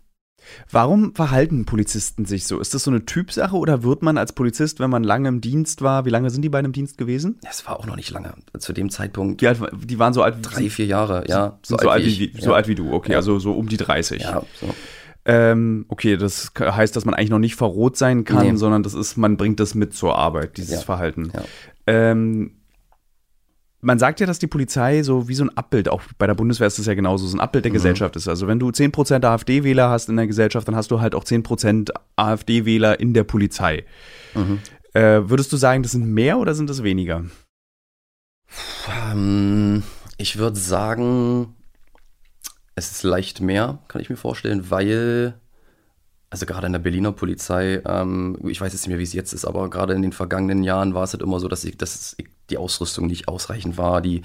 Warum 0.71 1.15
verhalten 1.15 1.65
Polizisten 1.65 2.25
sich 2.25 2.47
so? 2.47 2.61
Ist 2.61 2.75
das 2.75 2.85
so 2.85 2.91
eine 2.91 3.05
Typsache 3.05 3.57
oder 3.57 3.83
wird 3.83 4.03
man 4.03 4.19
als 4.19 4.33
Polizist, 4.33 4.81
wenn 4.81 4.91
man 4.91 5.05
lange 5.05 5.29
im 5.29 5.41
Dienst 5.41 5.83
war, 5.83 6.05
wie 6.05 6.11
lange 6.11 6.31
sind 6.31 6.43
die 6.43 6.49
beiden 6.49 6.67
im 6.67 6.73
Dienst 6.73 6.99
gewesen? 6.99 7.39
Es 7.49 7.67
war 7.67 7.79
auch 7.79 7.87
noch 7.87 7.97
nicht 7.97 8.11
lange. 8.11 8.35
Zu 8.59 8.73
dem 8.73 8.91
Zeitpunkt. 8.91 9.41
Die, 9.41 9.53
die 9.85 9.99
waren 9.99 10.13
so 10.13 10.23
alt. 10.23 10.37
Drei, 10.43 10.71
vier 10.71 10.87
Jahre, 10.87 11.25
ja. 11.29 11.59
So, 11.63 11.77
so, 11.79 11.89
alt, 11.89 12.05
wie, 12.05 12.27
ich, 12.27 12.43
so 12.43 12.51
ja. 12.51 12.57
alt 12.57 12.69
wie 12.69 12.75
du, 12.75 12.93
okay, 12.93 13.13
ja. 13.13 13.19
also 13.19 13.39
so 13.39 13.53
um 13.53 13.69
die 13.69 13.77
30. 13.77 14.23
Ja, 14.23 14.43
so. 14.61 14.75
Ähm, 15.25 15.87
okay, 15.89 16.17
das 16.17 16.53
heißt, 16.59 16.95
dass 16.95 17.05
man 17.05 17.15
eigentlich 17.15 17.31
noch 17.31 17.41
nicht 17.41 17.57
verrot 17.57 17.97
sein 17.97 18.25
kann, 18.25 18.47
nee. 18.47 18.57
sondern 18.57 18.85
das 18.85 18.95
ist, 18.95 19.17
man 19.17 19.37
bringt 19.37 19.59
das 19.59 19.75
mit 19.75 19.93
zur 19.93 20.17
Arbeit, 20.17 20.57
dieses 20.57 20.75
ja. 20.75 20.81
Verhalten. 20.81 21.33
Ja. 21.35 21.43
Ähm, 21.89 22.53
man 23.81 23.99
sagt 23.99 24.21
ja, 24.21 24.27
dass 24.27 24.39
die 24.39 24.47
Polizei 24.47 25.03
so 25.03 25.29
wie 25.29 25.35
so 25.35 25.45
ein 25.45 25.57
Abbild, 25.57 25.89
auch 25.89 26.03
bei 26.19 26.27
der 26.27 26.35
Bundeswehr 26.35 26.67
ist 26.67 26.79
es 26.79 26.87
ja 26.87 26.95
genauso, 26.95 27.27
so 27.27 27.37
ein 27.37 27.41
Abbild 27.41 27.65
der 27.65 27.73
mhm. 27.73 27.77
Gesellschaft 27.77 28.17
ist. 28.17 28.29
Also 28.29 28.47
wenn 28.47 28.59
du 28.59 28.69
10% 28.69 29.25
AfD-Wähler 29.25 29.91
hast 29.91 30.09
in 30.09 30.17
der 30.17 30.27
Gesellschaft, 30.27 30.67
dann 30.67 30.77
hast 30.77 30.91
du 30.91 31.01
halt 31.01 31.15
auch 31.15 31.25
10% 31.25 31.91
AfD-Wähler 32.17 32.99
in 32.99 33.15
der 33.15 33.25
Polizei. 33.25 33.85
Mhm. 34.35 34.61
Äh, 34.95 35.29
würdest 35.29 35.53
du 35.53 35.57
sagen, 35.57 35.83
das 35.83 35.93
sind 35.93 36.07
mehr 36.07 36.39
oder 36.39 36.55
sind 36.55 36.71
das 36.71 36.83
weniger? 36.83 37.25
Ähm, 39.11 39.83
Ich 40.19 40.39
würde 40.39 40.59
sagen, 40.59 41.55
es 42.75 42.91
ist 42.91 43.03
leicht 43.03 43.41
mehr, 43.41 43.79
kann 43.89 44.01
ich 44.01 44.09
mir 44.09 44.17
vorstellen, 44.17 44.71
weil, 44.71 45.39
also 46.31 46.47
gerade 46.47 46.67
in 46.67 46.73
der 46.73 46.81
Berliner 46.81 47.13
Polizei, 47.13 47.83
ähm, 47.85 48.39
ich 48.45 48.61
weiß 48.61 48.73
jetzt 48.73 48.83
nicht 48.83 48.89
mehr, 48.89 48.99
wie 48.99 49.03
es 49.03 49.13
jetzt 49.13 49.35
ist, 49.35 49.45
aber 49.45 49.69
gerade 49.69 49.93
in 49.93 50.03
den 50.03 50.13
vergangenen 50.13 50.63
Jahren 50.63 50.95
war 50.95 51.05
es 51.05 51.13
halt 51.13 51.23
immer 51.23 51.41
so, 51.41 51.49
dass, 51.49 51.65
ich, 51.65 51.77
dass 51.77 52.17
die 52.51 52.59
Ausrüstung 52.59 53.07
nicht 53.07 53.29
ausreichend 53.29 53.79
war, 53.79 54.01
die 54.01 54.23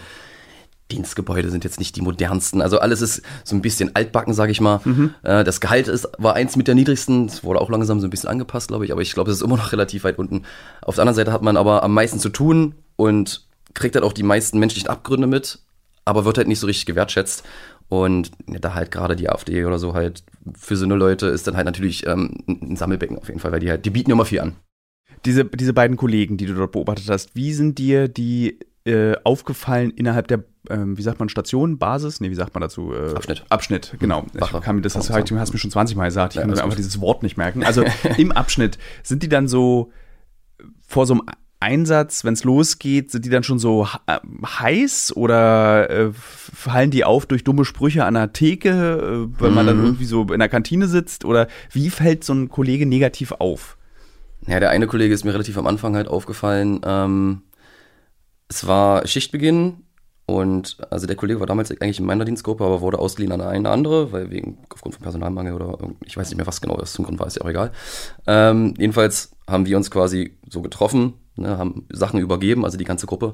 Dienstgebäude 0.92 1.50
sind 1.50 1.64
jetzt 1.64 1.80
nicht 1.80 1.96
die 1.96 2.02
modernsten. 2.02 2.62
Also 2.62 2.80
alles 2.80 3.02
ist 3.02 3.22
so 3.44 3.56
ein 3.56 3.62
bisschen 3.62 3.96
altbacken, 3.96 4.34
sage 4.34 4.52
ich 4.52 4.62
mal. 4.62 4.82
Mhm. 4.84 5.14
Äh, 5.24 5.44
das 5.44 5.62
Gehalt 5.62 5.88
ist, 5.88 6.10
war 6.18 6.36
eins 6.36 6.56
mit 6.56 6.68
der 6.68 6.76
niedrigsten. 6.76 7.26
Es 7.26 7.44
wurde 7.44 7.62
auch 7.62 7.70
langsam 7.70 8.00
so 8.00 8.08
ein 8.08 8.10
bisschen 8.10 8.30
angepasst, 8.30 8.68
glaube 8.68 8.86
ich. 8.86 8.92
Aber 8.92 9.02
ich 9.02 9.14
glaube, 9.14 9.32
es 9.32 9.38
ist 9.38 9.44
immer 9.44 9.58
noch 9.58 9.72
relativ 9.72 10.04
weit 10.04 10.20
unten. 10.20 10.44
Auf 10.82 10.96
der 10.96 11.04
anderen 11.04 11.16
Seite 11.16 11.32
hat 11.32 11.42
man 11.42 11.58
aber 11.58 11.84
am 11.84 11.94
meisten 11.94 12.20
zu 12.20 12.30
tun 12.30 12.76
und 12.98 13.46
kriegt 13.74 13.96
halt 13.96 14.04
auch 14.04 14.14
die 14.14 14.24
meisten 14.24 14.60
menschlichen 14.60 14.90
Abgründe 14.90 15.28
mit, 15.28 15.60
aber 16.04 16.26
wird 16.26 16.38
halt 16.38 16.48
nicht 16.48 16.60
so 16.60 16.68
richtig 16.68 16.86
gewertschätzt. 16.86 17.44
Und 17.88 18.32
da 18.48 18.74
halt 18.74 18.92
gerade 18.92 19.16
die 19.16 19.30
AfD 19.30 19.66
oder 19.66 19.80
so 19.80 19.94
halt 19.94 20.24
für 20.58 20.78
so 20.78 20.86
eine 20.86 20.96
Leute 20.96 21.28
ist 21.28 21.48
dann 21.48 21.58
halt 21.58 21.66
natürlich 21.66 22.06
ähm, 22.08 22.38
ein 22.48 22.78
Sammelbecken 22.78 23.18
auf 23.18 23.28
jeden 23.28 23.40
Fall, 23.40 23.52
weil 23.52 23.60
die 23.60 23.70
halt, 23.70 23.86
die 23.86 23.90
bieten 23.90 24.12
immer 24.12 24.26
viel 24.26 24.40
an. 24.40 24.56
Diese, 25.26 25.46
diese 25.46 25.74
beiden 25.74 25.98
Kollegen, 25.98 26.38
die 26.38 26.46
du 26.46 26.54
dort 26.54 26.72
beobachtet 26.72 27.10
hast, 27.10 27.36
wie 27.36 27.54
sind 27.54 27.78
dir 27.78 28.08
die 28.08 28.60
äh, 28.86 29.14
aufgefallen 29.24 29.92
innerhalb 29.92 30.28
der, 30.28 30.44
ähm, 30.70 30.98
wie 30.98 31.02
sagt 31.02 31.20
man, 31.20 31.30
Station, 31.30 31.78
Basis? 31.78 32.20
Nee, 32.20 32.32
wie 32.32 32.36
sagt 32.36 32.54
man 32.54 32.62
dazu? 32.62 32.94
Äh, 32.94 33.14
Abschnitt. 33.14 33.46
Abschnitt, 33.50 33.96
genau. 34.00 34.26
Wache. 34.34 34.58
Ich 34.58 34.64
kann 34.64 34.78
mir 34.78 34.82
das, 34.82 34.94
das 34.94 35.10
hast 35.10 35.30
du 35.30 35.36
mir 35.36 35.46
schon 35.46 35.72
20 35.72 35.96
Mal 35.96 36.06
gesagt, 36.06 36.34
ich 36.34 36.38
ja, 36.38 36.42
kann 36.42 36.52
mir 36.52 36.64
einfach 36.64 36.76
dieses 36.76 37.00
Wort 37.00 37.24
nicht 37.24 37.38
merken. 37.38 37.64
Also 37.64 37.84
im 38.18 38.32
Abschnitt, 38.32 38.80
sind 39.04 39.22
die 39.24 39.30
dann 39.30 39.48
so 39.48 39.92
vor 40.88 41.06
so 41.06 41.14
einem 41.14 41.24
Einsatz, 41.62 42.26
wenn 42.26 42.34
es 42.34 42.44
losgeht, 42.44 43.12
sind 43.12 43.24
die 43.24 43.30
dann 43.30 43.44
schon 43.44 43.60
so 43.60 43.88
äh, 44.08 44.18
heiß 44.44 45.16
oder 45.16 45.90
äh, 45.90 46.10
fallen 46.12 46.90
die 46.90 47.06
auf 47.06 47.28
durch 47.28 47.44
dumme 47.44 47.66
Sprüche 47.66 48.04
an 48.04 48.16
der 48.16 48.34
Theke, 48.34 48.70
äh, 48.70 49.40
wenn 49.40 49.50
mhm. 49.50 49.56
man 49.56 49.68
dann 49.68 49.78
mhm. 49.78 49.86
irgendwie 49.86 50.06
so 50.06 50.24
in 50.24 50.40
der 50.40 50.50
Kantine 50.50 50.88
sitzt? 50.88 51.24
Oder 51.24 51.48
wie 51.72 51.92
fällt 51.92 52.24
so 52.24 52.34
ein 52.34 52.50
Kollege 52.50 52.88
negativ 52.88 53.32
auf? 53.34 53.78
Ja, 54.48 54.60
der 54.60 54.70
eine 54.70 54.88
Kollege 54.88 55.14
ist 55.14 55.24
mir 55.24 55.34
relativ 55.34 55.58
am 55.58 55.68
Anfang 55.68 55.96
halt 55.96 56.08
aufgefallen. 56.08 56.82
Ähm, 56.84 57.44
es 58.48 58.66
war 58.68 59.08
Schichtbeginn 59.08 59.84
und 60.26 60.78
also 60.90 61.08
der 61.08 61.16
Kollege 61.16 61.40
war 61.40 61.48
damals 61.48 61.72
eigentlich 61.72 62.00
in 62.00 62.06
meiner 62.06 62.26
Dienstgruppe, 62.26 62.64
aber 62.64 62.82
wurde 62.82 63.00
ausgeliehen 63.00 63.32
an 63.32 63.42
eine 63.42 63.70
andere, 63.70 64.12
weil 64.12 64.32
wegen 64.32 64.58
aufgrund 64.70 64.96
von 64.96 65.04
Personalmangel 65.04 65.54
oder 65.54 65.78
ich 66.04 66.18
weiß 66.18 66.30
nicht 66.30 66.38
mehr, 66.38 66.48
was 66.48 66.62
genau 66.62 66.78
das 66.78 66.94
zum 66.94 67.06
Grund 67.06 67.20
war, 67.20 67.28
ist 67.28 67.38
ja 67.38 67.44
auch 67.44 67.50
egal. 67.50 67.72
Ähm, 68.28 68.74
jedenfalls 68.78 69.32
haben 69.48 69.66
wir 69.66 69.78
uns 69.78 69.92
quasi 69.92 70.38
so 70.50 70.62
getroffen 70.62 71.14
ne, 71.36 71.58
haben 71.58 71.86
Sachen 71.92 72.20
übergeben, 72.20 72.66
also 72.66 72.78
die 72.78 72.84
ganze 72.84 73.08
Gruppe. 73.08 73.34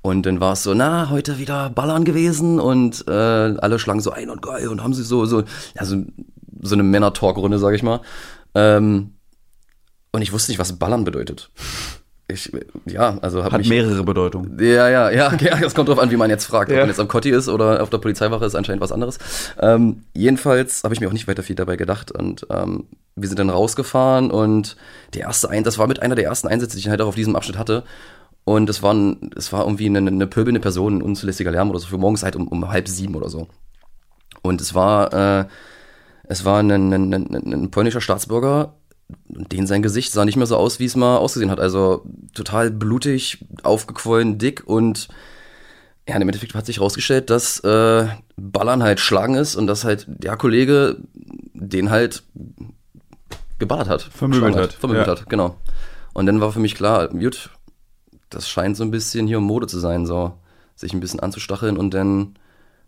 Und 0.00 0.26
dann 0.26 0.40
war 0.40 0.52
es 0.52 0.62
so, 0.62 0.74
na, 0.74 1.10
heute 1.10 1.38
wieder 1.38 1.70
Ballern 1.70 2.04
gewesen 2.04 2.60
und 2.60 3.04
äh, 3.08 3.10
alle 3.10 3.78
schlagen 3.78 4.00
so 4.00 4.10
ein 4.10 4.30
und 4.30 4.42
geil 4.42 4.68
und 4.68 4.82
haben 4.82 4.94
sich 4.94 5.06
so, 5.06 5.26
so, 5.26 5.42
ja, 5.74 5.84
so, 5.84 5.96
so 6.62 6.74
eine 6.74 6.84
Männer-Talk-Runde, 6.84 7.58
sag 7.58 7.74
ich 7.74 7.82
mal. 7.82 8.00
Ähm, 8.54 9.14
und 10.12 10.22
ich 10.22 10.32
wusste 10.32 10.50
nicht, 10.50 10.58
was 10.58 10.78
Ballern 10.78 11.04
bedeutet. 11.04 11.50
Ich, 12.30 12.52
ja, 12.84 13.16
also 13.22 13.42
Hat 13.42 13.56
mich, 13.56 13.70
mehrere 13.70 14.04
Bedeutungen. 14.04 14.58
Ja, 14.60 14.90
ja, 14.90 15.10
ja, 15.10 15.34
ja, 15.40 15.58
es 15.64 15.74
kommt 15.74 15.88
drauf 15.88 15.98
an, 15.98 16.10
wie 16.10 16.16
man 16.16 16.28
jetzt 16.28 16.44
fragt. 16.44 16.70
Ja. 16.70 16.76
Ob 16.76 16.80
man 16.82 16.88
jetzt 16.90 17.00
am 17.00 17.08
Kotti 17.08 17.30
ist 17.30 17.48
oder 17.48 17.82
auf 17.82 17.88
der 17.88 17.98
Polizeiwache 17.98 18.44
ist 18.44 18.54
anscheinend 18.54 18.82
was 18.82 18.92
anderes. 18.92 19.18
Ähm, 19.58 20.04
jedenfalls 20.12 20.84
habe 20.84 20.92
ich 20.92 21.00
mir 21.00 21.08
auch 21.08 21.12
nicht 21.14 21.26
weiter 21.26 21.42
viel 21.42 21.56
dabei 21.56 21.76
gedacht 21.76 22.12
und 22.12 22.46
ähm, 22.50 22.84
wir 23.16 23.28
sind 23.28 23.38
dann 23.38 23.48
rausgefahren 23.48 24.30
und 24.30 24.76
der 25.14 25.22
erste 25.22 25.48
Einsatz, 25.48 25.74
das 25.74 25.78
war 25.78 25.86
mit 25.86 26.02
einer 26.02 26.14
der 26.14 26.24
ersten 26.24 26.48
Einsätze, 26.48 26.76
die 26.76 26.80
ich 26.80 26.90
halt 26.90 27.00
auch 27.00 27.08
auf 27.08 27.14
diesem 27.14 27.34
Abschnitt 27.34 27.58
hatte. 27.58 27.84
Und 28.44 28.68
es 28.68 28.82
war, 28.82 28.94
ein, 28.94 29.30
es 29.36 29.52
war 29.52 29.64
irgendwie 29.64 29.86
eine, 29.86 29.98
eine 29.98 30.26
pöbelnde 30.26 30.60
Person, 30.60 30.98
ein 30.98 31.02
unzulässiger 31.02 31.50
Lärm 31.50 31.70
oder 31.70 31.78
so, 31.78 31.86
für 31.86 31.98
morgens 31.98 32.22
halt 32.22 32.36
um, 32.36 32.48
um 32.48 32.68
halb 32.70 32.88
sieben 32.88 33.14
oder 33.14 33.28
so. 33.28 33.48
Und 34.42 34.60
es 34.60 34.74
war, 34.74 35.40
äh, 35.40 35.44
es 36.24 36.44
war 36.44 36.60
ein, 36.60 36.70
ein, 36.70 37.12
ein, 37.12 37.52
ein 37.52 37.70
polnischer 37.70 38.00
Staatsbürger, 38.00 38.74
den 39.28 39.66
sein 39.66 39.82
Gesicht 39.82 40.12
sah 40.12 40.24
nicht 40.24 40.36
mehr 40.36 40.46
so 40.46 40.56
aus, 40.56 40.80
wie 40.80 40.84
es 40.84 40.96
mal 40.96 41.16
ausgesehen 41.16 41.50
hat. 41.50 41.60
Also 41.60 42.04
total 42.34 42.70
blutig, 42.70 43.44
aufgequollen, 43.62 44.38
dick 44.38 44.62
und 44.66 45.08
ja, 46.08 46.16
im 46.16 46.22
Endeffekt 46.22 46.54
hat 46.54 46.66
sich 46.66 46.78
herausgestellt, 46.78 47.28
dass 47.28 47.60
äh, 47.60 48.08
Ballern 48.36 48.82
halt 48.82 48.98
Schlagen 48.98 49.34
ist 49.34 49.56
und 49.56 49.66
dass 49.66 49.84
halt 49.84 50.06
der 50.08 50.36
Kollege 50.36 50.96
den 51.52 51.90
halt 51.90 52.22
geballert 53.58 53.88
hat. 53.88 54.02
Vermöbelt 54.02 54.56
hat. 54.56 54.72
Vermöbelt 54.72 55.06
ja. 55.06 55.12
hat, 55.12 55.28
genau. 55.28 55.56
Und 56.14 56.26
dann 56.26 56.40
war 56.40 56.52
für 56.52 56.60
mich 56.60 56.74
klar, 56.74 57.08
gut, 57.08 57.50
das 58.30 58.48
scheint 58.48 58.76
so 58.76 58.84
ein 58.84 58.90
bisschen 58.90 59.26
hier 59.26 59.40
Mode 59.40 59.66
zu 59.66 59.78
sein, 59.78 60.06
so 60.06 60.32
sich 60.74 60.92
ein 60.92 61.00
bisschen 61.00 61.20
anzustacheln 61.20 61.76
und 61.76 61.92
dann 61.92 62.38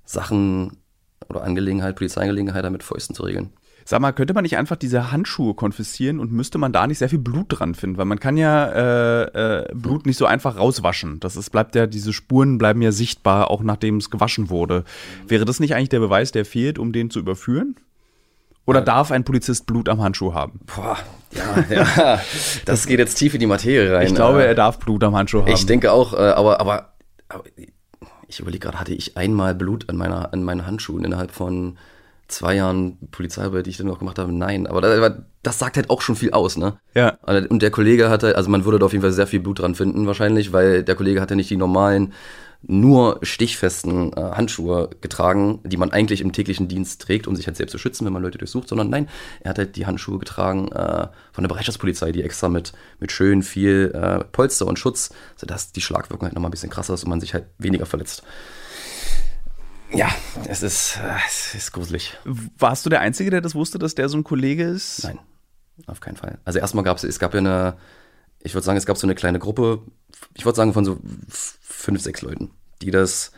Sachen 0.04 0.78
oder 1.28 1.42
Angelegenheit, 1.42 1.96
Polizeiangelegenheit 1.96 2.64
damit 2.64 2.82
Fäusten 2.82 3.14
zu 3.14 3.24
regeln. 3.24 3.52
Sag 3.90 4.00
mal, 4.00 4.12
könnte 4.12 4.34
man 4.34 4.44
nicht 4.44 4.56
einfach 4.56 4.76
diese 4.76 5.10
Handschuhe 5.10 5.54
konfiszieren 5.54 6.20
und 6.20 6.30
müsste 6.30 6.58
man 6.58 6.72
da 6.72 6.86
nicht 6.86 6.98
sehr 6.98 7.08
viel 7.08 7.18
Blut 7.18 7.46
dran 7.48 7.74
finden? 7.74 7.98
Weil 7.98 8.04
man 8.04 8.20
kann 8.20 8.36
ja 8.36 8.66
äh, 8.66 9.62
äh, 9.62 9.74
Blut 9.74 10.06
nicht 10.06 10.16
so 10.16 10.26
einfach 10.26 10.56
rauswaschen. 10.56 11.18
Das 11.18 11.34
ist, 11.34 11.50
bleibt 11.50 11.74
ja, 11.74 11.88
diese 11.88 12.12
Spuren 12.12 12.56
bleiben 12.56 12.82
ja 12.82 12.92
sichtbar, 12.92 13.50
auch 13.50 13.64
nachdem 13.64 13.96
es 13.96 14.08
gewaschen 14.08 14.48
wurde. 14.48 14.84
Wäre 15.26 15.44
das 15.44 15.58
nicht 15.58 15.74
eigentlich 15.74 15.88
der 15.88 15.98
Beweis, 15.98 16.30
der 16.30 16.44
fehlt, 16.44 16.78
um 16.78 16.92
den 16.92 17.10
zu 17.10 17.18
überführen? 17.18 17.74
Oder 18.64 18.78
ja. 18.78 18.84
darf 18.84 19.10
ein 19.10 19.24
Polizist 19.24 19.66
Blut 19.66 19.88
am 19.88 20.00
Handschuh 20.00 20.34
haben? 20.34 20.60
Boah, 20.66 20.96
ja, 21.32 21.64
ja. 21.68 22.20
Das 22.66 22.86
geht 22.86 23.00
jetzt 23.00 23.16
tief 23.16 23.34
in 23.34 23.40
die 23.40 23.46
Materie 23.48 23.92
rein. 23.92 24.06
Ich 24.06 24.14
glaube, 24.14 24.46
er 24.46 24.54
darf 24.54 24.78
Blut 24.78 25.02
am 25.02 25.16
Handschuh 25.16 25.40
haben. 25.40 25.52
Ich 25.52 25.66
denke 25.66 25.90
auch, 25.90 26.12
äh, 26.12 26.16
aber, 26.18 26.60
aber, 26.60 26.92
aber 27.28 27.42
ich 28.28 28.38
überlege 28.38 28.60
gerade, 28.60 28.78
hatte 28.78 28.94
ich 28.94 29.16
einmal 29.16 29.56
Blut 29.56 29.88
an, 29.90 29.96
meiner, 29.96 30.32
an 30.32 30.44
meinen 30.44 30.64
Handschuhen 30.64 31.04
innerhalb 31.04 31.32
von 31.32 31.76
zwei 32.30 32.54
Jahren 32.54 32.98
Polizeiarbeit, 33.10 33.66
die 33.66 33.70
ich 33.70 33.76
dann 33.76 33.86
noch 33.86 33.98
gemacht 33.98 34.18
habe, 34.18 34.32
nein. 34.32 34.66
Aber 34.66 34.80
das, 34.80 35.12
das, 35.42 35.58
sagt 35.58 35.76
halt 35.76 35.90
auch 35.90 36.00
schon 36.00 36.16
viel 36.16 36.32
aus, 36.32 36.56
ne? 36.56 36.78
Ja. 36.94 37.18
Und 37.48 37.62
der 37.62 37.70
Kollege 37.70 38.10
hatte, 38.10 38.36
also 38.36 38.50
man 38.50 38.64
würde 38.64 38.78
da 38.78 38.86
auf 38.86 38.92
jeden 38.92 39.02
Fall 39.02 39.12
sehr 39.12 39.26
viel 39.26 39.40
Blut 39.40 39.60
dran 39.60 39.74
finden, 39.74 40.06
wahrscheinlich, 40.06 40.52
weil 40.52 40.82
der 40.82 40.94
Kollege 40.94 41.20
hatte 41.20 41.36
nicht 41.36 41.50
die 41.50 41.56
normalen, 41.56 42.12
nur 42.62 43.18
stichfesten 43.22 44.12
äh, 44.12 44.20
Handschuhe 44.20 44.90
getragen, 45.00 45.60
die 45.64 45.78
man 45.78 45.92
eigentlich 45.92 46.20
im 46.20 46.32
täglichen 46.32 46.68
Dienst 46.68 47.00
trägt, 47.00 47.26
um 47.26 47.34
sich 47.34 47.46
halt 47.46 47.56
selbst 47.56 47.72
zu 47.72 47.78
schützen, 47.78 48.04
wenn 48.04 48.12
man 48.12 48.22
Leute 48.22 48.38
durchsucht, 48.38 48.68
sondern 48.68 48.90
nein, 48.90 49.08
er 49.40 49.50
hat 49.50 49.58
halt 49.58 49.76
die 49.76 49.86
Handschuhe 49.86 50.18
getragen 50.18 50.70
äh, 50.72 51.08
von 51.32 51.42
der 51.42 51.48
Bereitschaftspolizei, 51.48 52.12
die 52.12 52.22
extra 52.22 52.48
mit, 52.48 52.72
mit 52.98 53.12
schön 53.12 53.42
viel 53.42 53.92
äh, 53.94 54.24
Polster 54.24 54.66
und 54.66 54.78
Schutz, 54.78 55.10
sodass 55.36 55.72
die 55.72 55.80
Schlagwirkung 55.80 56.26
halt 56.26 56.34
nochmal 56.34 56.50
ein 56.50 56.52
bisschen 56.52 56.70
krasser 56.70 56.94
ist 56.94 57.04
und 57.04 57.10
man 57.10 57.20
sich 57.20 57.32
halt 57.32 57.46
weniger 57.58 57.86
verletzt. 57.86 58.24
Ja, 59.92 60.08
es 60.48 60.62
ist, 60.62 60.98
äh, 61.02 61.16
es 61.26 61.54
ist 61.54 61.72
gruselig. 61.72 62.16
Warst 62.24 62.86
du 62.86 62.90
der 62.90 63.00
Einzige, 63.00 63.30
der 63.30 63.40
das 63.40 63.54
wusste, 63.54 63.78
dass 63.78 63.94
der 63.94 64.08
so 64.08 64.16
ein 64.16 64.24
Kollege 64.24 64.64
ist? 64.64 65.04
Nein, 65.04 65.18
auf 65.86 66.00
keinen 66.00 66.16
Fall. 66.16 66.38
Also 66.44 66.58
erstmal 66.58 66.84
gab 66.84 66.96
es, 66.96 67.04
es 67.04 67.18
gab 67.18 67.34
ja 67.34 67.38
eine, 67.38 67.76
ich 68.40 68.54
würde 68.54 68.64
sagen, 68.64 68.78
es 68.78 68.86
gab 68.86 68.96
so 68.96 69.06
eine 69.06 69.14
kleine 69.14 69.38
Gruppe, 69.38 69.82
ich 70.34 70.44
würde 70.44 70.56
sagen 70.56 70.72
von 70.72 70.84
so 70.84 70.98
fünf, 71.28 72.00
sechs 72.00 72.22
Leuten, 72.22 72.50
die 72.82 72.90
das 72.90 73.32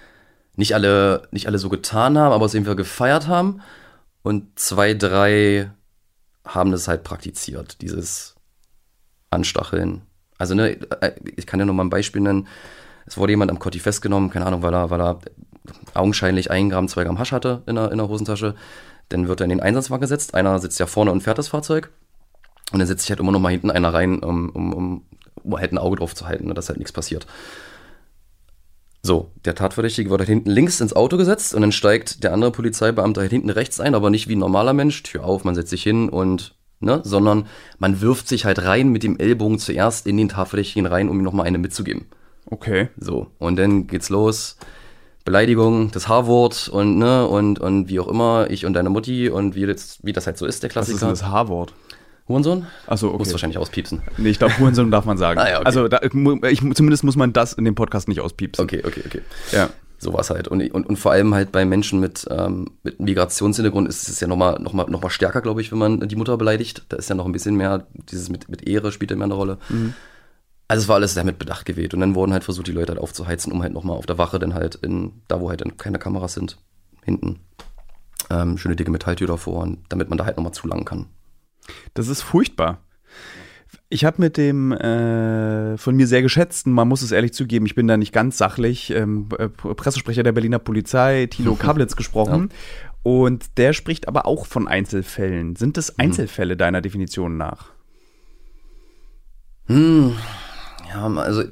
nicht 0.56 0.74
alle, 0.74 1.28
nicht 1.30 1.46
alle 1.46 1.58
so 1.58 1.68
getan 1.68 2.18
haben, 2.18 2.32
aber 2.32 2.44
es 2.44 2.54
irgendwie 2.54 2.76
gefeiert 2.76 3.26
haben. 3.26 3.62
Und 4.22 4.58
zwei, 4.58 4.94
drei 4.94 5.70
haben 6.44 6.70
das 6.70 6.86
halt 6.88 7.02
praktiziert, 7.02 7.80
dieses 7.80 8.36
Anstacheln. 9.30 10.02
Also, 10.38 10.54
ne, 10.54 10.72
äh, 11.00 11.12
ich 11.36 11.46
kann 11.46 11.60
ja 11.60 11.66
noch 11.66 11.72
mal 11.72 11.84
ein 11.84 11.90
Beispiel 11.90 12.20
nennen. 12.20 12.48
Es 13.06 13.16
wurde 13.16 13.32
jemand 13.32 13.50
am 13.50 13.58
Kotti 13.58 13.78
festgenommen, 13.78 14.30
keine 14.30 14.46
Ahnung, 14.46 14.62
weil 14.62 14.74
er, 14.74 14.90
weil 14.90 15.00
er 15.00 15.20
augenscheinlich 15.94 16.50
ein 16.50 16.70
Gramm, 16.70 16.88
zwei 16.88 17.04
Gramm 17.04 17.18
Hasch 17.18 17.32
hatte 17.32 17.62
in 17.66 17.76
der, 17.76 17.90
in 17.92 17.98
der 17.98 18.08
Hosentasche. 18.08 18.54
Dann 19.08 19.28
wird 19.28 19.40
er 19.40 19.44
in 19.44 19.50
den 19.50 19.60
Einsatzwagen 19.60 20.00
gesetzt. 20.00 20.34
Einer 20.34 20.58
sitzt 20.58 20.80
ja 20.80 20.86
vorne 20.86 21.12
und 21.12 21.22
fährt 21.22 21.38
das 21.38 21.48
Fahrzeug. 21.48 21.90
Und 22.72 22.78
dann 22.78 22.88
setzt 22.88 23.02
sich 23.02 23.10
halt 23.10 23.20
immer 23.20 23.32
noch 23.32 23.40
mal 23.40 23.50
hinten 23.50 23.70
einer 23.70 23.92
rein, 23.92 24.20
um, 24.20 24.48
um, 24.50 24.72
um, 24.72 25.02
um 25.42 25.58
halt 25.58 25.72
ein 25.72 25.78
Auge 25.78 25.96
drauf 25.96 26.14
zu 26.14 26.26
halten, 26.26 26.48
ne, 26.48 26.54
dass 26.54 26.68
halt 26.68 26.78
nichts 26.78 26.92
passiert. 26.92 27.26
So, 29.02 29.32
der 29.44 29.56
Tatverdächtige 29.56 30.10
wird 30.10 30.20
halt 30.20 30.28
hinten 30.28 30.50
links 30.50 30.80
ins 30.80 30.94
Auto 30.94 31.16
gesetzt 31.16 31.54
und 31.54 31.60
dann 31.60 31.72
steigt 31.72 32.22
der 32.22 32.32
andere 32.32 32.52
Polizeibeamte 32.52 33.20
halt 33.20 33.32
hinten 33.32 33.50
rechts 33.50 33.80
ein, 33.80 33.96
aber 33.96 34.10
nicht 34.10 34.28
wie 34.28 34.36
ein 34.36 34.38
normaler 34.38 34.72
Mensch, 34.72 35.02
Tür 35.02 35.24
auf, 35.24 35.42
man 35.42 35.56
setzt 35.56 35.70
sich 35.70 35.82
hin 35.82 36.08
und, 36.08 36.54
ne, 36.78 37.00
sondern 37.04 37.46
man 37.78 38.00
wirft 38.00 38.28
sich 38.28 38.44
halt 38.44 38.64
rein 38.64 38.90
mit 38.90 39.02
dem 39.02 39.18
Ellbogen 39.18 39.58
zuerst 39.58 40.06
in 40.06 40.16
den 40.16 40.28
Tatverdächtigen 40.28 40.86
rein, 40.86 41.08
um 41.08 41.18
ihm 41.18 41.24
nochmal 41.24 41.46
eine 41.46 41.58
mitzugeben. 41.58 42.06
Okay. 42.46 42.88
So, 42.96 43.28
und 43.38 43.56
dann 43.56 43.86
geht's 43.86 44.08
los. 44.08 44.56
Beleidigung, 45.24 45.90
das 45.92 46.08
H-Wort 46.08 46.68
und 46.68 46.98
ne 46.98 47.26
und 47.26 47.58
und 47.58 47.88
wie 47.88 48.00
auch 48.00 48.08
immer, 48.08 48.46
ich 48.50 48.66
und 48.66 48.74
deine 48.74 48.90
Mutti 48.90 49.28
und 49.28 49.54
wie 49.54 49.66
das, 49.66 49.98
wie 50.02 50.12
das 50.12 50.26
halt 50.26 50.38
so 50.38 50.46
ist, 50.46 50.62
der 50.62 50.70
Klassiker. 50.70 50.94
Was 50.94 51.02
ist 51.02 51.22
denn 51.22 51.28
das 51.28 51.32
H-Wort? 51.32 51.74
Hurensohn? 52.28 52.66
Achso, 52.86 53.08
okay. 53.08 53.18
Muss 53.18 53.32
wahrscheinlich 53.32 53.58
auspiepsen. 53.58 54.02
Nee, 54.16 54.30
ich 54.30 54.38
glaube, 54.38 54.58
Hurensohn 54.58 54.90
darf 54.90 55.04
man 55.04 55.18
sagen. 55.18 55.38
ah, 55.40 55.48
ja, 55.48 55.56
okay. 55.56 55.66
Also 55.66 55.88
da, 55.88 56.00
ich, 56.02 56.60
zumindest 56.74 57.04
muss 57.04 57.16
man 57.16 57.32
das 57.32 57.52
in 57.52 57.64
dem 57.64 57.74
Podcast 57.74 58.08
nicht 58.08 58.20
auspiepsen. 58.20 58.62
Okay, 58.62 58.82
okay, 58.84 59.02
okay. 59.06 59.22
Ja. 59.50 59.70
So 59.98 60.12
was 60.14 60.30
halt. 60.30 60.48
Und, 60.48 60.60
und, 60.72 60.84
und 60.84 60.96
vor 60.96 61.12
allem 61.12 61.32
halt 61.34 61.52
bei 61.52 61.64
Menschen 61.64 62.00
mit, 62.00 62.26
ähm, 62.28 62.70
mit 62.82 62.98
Migrationshintergrund 62.98 63.88
ist 63.88 64.08
es 64.08 64.18
ja 64.18 64.26
nochmal 64.26 64.58
noch 64.60 64.72
mal, 64.72 64.86
noch 64.90 65.00
mal 65.00 65.10
stärker, 65.10 65.40
glaube 65.40 65.60
ich, 65.60 65.70
wenn 65.70 65.78
man 65.78 66.08
die 66.08 66.16
Mutter 66.16 66.36
beleidigt. 66.36 66.84
Da 66.88 66.96
ist 66.96 67.08
ja 67.08 67.14
noch 67.14 67.26
ein 67.26 67.32
bisschen 67.32 67.54
mehr, 67.54 67.86
dieses 68.10 68.28
mit, 68.28 68.48
mit 68.48 68.66
Ehre 68.66 68.90
spielt 68.90 69.12
ja 69.12 69.16
mehr 69.16 69.26
eine 69.26 69.34
Rolle. 69.34 69.58
Mhm 69.68 69.94
Also 70.72 70.84
es 70.84 70.88
war 70.88 70.96
alles 70.96 71.12
sehr 71.12 71.24
mit 71.24 71.38
Bedacht 71.38 71.66
gewählt. 71.66 71.92
Und 71.92 72.00
dann 72.00 72.14
wurden 72.14 72.32
halt 72.32 72.44
versucht, 72.44 72.66
die 72.66 72.72
Leute 72.72 72.92
halt 72.92 72.98
aufzuheizen, 72.98 73.52
um 73.52 73.60
halt 73.62 73.74
nochmal 73.74 73.94
auf 73.94 74.06
der 74.06 74.16
Wache 74.16 74.38
dann 74.38 74.54
halt 74.54 74.76
in, 74.76 75.12
da 75.28 75.38
wo 75.38 75.50
halt 75.50 75.60
dann 75.60 75.76
keine 75.76 75.98
Kameras 75.98 76.32
sind, 76.32 76.56
hinten, 77.04 77.40
ähm, 78.30 78.56
schöne 78.56 78.74
dicke 78.74 78.90
Metalltür 78.90 79.26
davor, 79.26 79.64
und 79.64 79.80
damit 79.90 80.08
man 80.08 80.16
da 80.16 80.24
halt 80.24 80.38
nochmal 80.38 80.54
zulangen 80.54 80.86
kann. 80.86 81.08
Das 81.92 82.08
ist 82.08 82.22
furchtbar. 82.22 82.78
Ich 83.90 84.06
habe 84.06 84.22
mit 84.22 84.38
dem 84.38 84.72
äh, 84.72 85.76
von 85.76 85.94
mir 85.94 86.06
sehr 86.06 86.22
geschätzten, 86.22 86.72
man 86.72 86.88
muss 86.88 87.02
es 87.02 87.12
ehrlich 87.12 87.34
zugeben, 87.34 87.66
ich 87.66 87.74
bin 87.74 87.86
da 87.86 87.98
nicht 87.98 88.14
ganz 88.14 88.38
sachlich, 88.38 88.92
ähm, 88.92 89.28
äh, 89.36 89.50
Pressesprecher 89.50 90.22
der 90.22 90.32
Berliner 90.32 90.58
Polizei, 90.58 91.26
Thilo 91.26 91.54
Kablitz, 91.58 91.96
gesprochen. 91.96 92.48
Ja. 92.50 92.90
Und 93.02 93.58
der 93.58 93.74
spricht 93.74 94.08
aber 94.08 94.24
auch 94.24 94.46
von 94.46 94.68
Einzelfällen. 94.68 95.54
Sind 95.54 95.76
das 95.76 95.90
mhm. 95.90 96.04
Einzelfälle 96.04 96.56
deiner 96.56 96.80
Definition 96.80 97.36
nach? 97.36 97.72
Hm, 99.66 100.16
ja, 100.92 101.06
also 101.06 101.44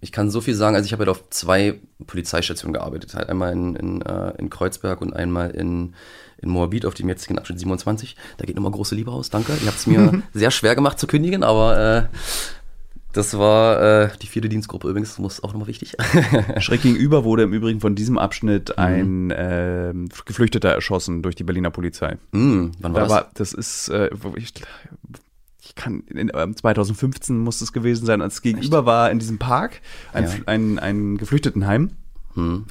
ich 0.00 0.12
kann 0.12 0.30
so 0.30 0.40
viel 0.40 0.54
sagen. 0.54 0.76
Also 0.76 0.86
ich 0.86 0.92
habe 0.92 1.00
halt 1.00 1.10
auf 1.10 1.30
zwei 1.30 1.80
Polizeistationen 2.06 2.74
gearbeitet. 2.74 3.14
Halt 3.14 3.28
einmal 3.28 3.52
in, 3.52 3.76
in, 3.76 4.02
äh, 4.02 4.32
in 4.38 4.50
Kreuzberg 4.50 5.00
und 5.00 5.14
einmal 5.14 5.50
in, 5.50 5.94
in 6.38 6.50
Moabit 6.50 6.86
auf 6.86 6.94
dem 6.94 7.08
jetzigen 7.08 7.38
Abschnitt 7.38 7.60
27. 7.60 8.16
Da 8.36 8.44
geht 8.44 8.56
nochmal 8.56 8.72
große 8.72 8.94
Liebe 8.94 9.10
aus. 9.10 9.30
Danke. 9.30 9.52
Ihr 9.60 9.66
habt 9.66 9.78
es 9.78 9.86
mir 9.86 10.22
sehr 10.34 10.50
schwer 10.50 10.74
gemacht 10.74 10.98
zu 10.98 11.06
kündigen, 11.06 11.42
aber 11.42 11.78
äh, 11.78 12.16
das 13.14 13.38
war 13.38 13.80
äh, 13.80 14.08
die 14.20 14.26
vierte 14.26 14.48
Dienstgruppe 14.48 14.88
übrigens, 14.88 15.10
das 15.10 15.18
muss 15.20 15.42
auch 15.42 15.52
nochmal 15.52 15.68
wichtig. 15.68 15.94
Schräg 16.58 16.82
gegenüber 16.82 17.22
wurde 17.22 17.44
im 17.44 17.52
Übrigen 17.52 17.80
von 17.80 17.94
diesem 17.94 18.18
Abschnitt 18.18 18.70
mhm. 18.70 18.74
ein 18.76 19.30
äh, 19.30 19.94
Geflüchteter 20.24 20.70
erschossen 20.70 21.22
durch 21.22 21.36
die 21.36 21.44
Berliner 21.44 21.70
Polizei. 21.70 22.18
Mhm, 22.32 22.72
wann 22.80 22.92
war 22.92 23.00
da 23.02 23.06
das? 23.06 23.14
War, 23.14 23.30
das 23.34 23.52
ist, 23.52 23.88
äh, 23.88 24.10
ich, 24.34 24.52
ich 25.76 25.82
kann, 25.82 26.00
in, 26.08 26.30
2015 26.30 27.38
muss 27.38 27.60
es 27.60 27.72
gewesen 27.72 28.06
sein, 28.06 28.22
als 28.22 28.42
gegenüber 28.42 28.78
Echt? 28.78 28.86
war 28.86 29.10
in 29.10 29.18
diesem 29.18 29.38
Park 29.38 29.80
ein, 30.12 30.24
ja. 30.24 30.30
ein, 30.46 30.78
ein 30.78 31.18
Geflüchtetenheim. 31.18 31.90
Mhm. 32.34 32.64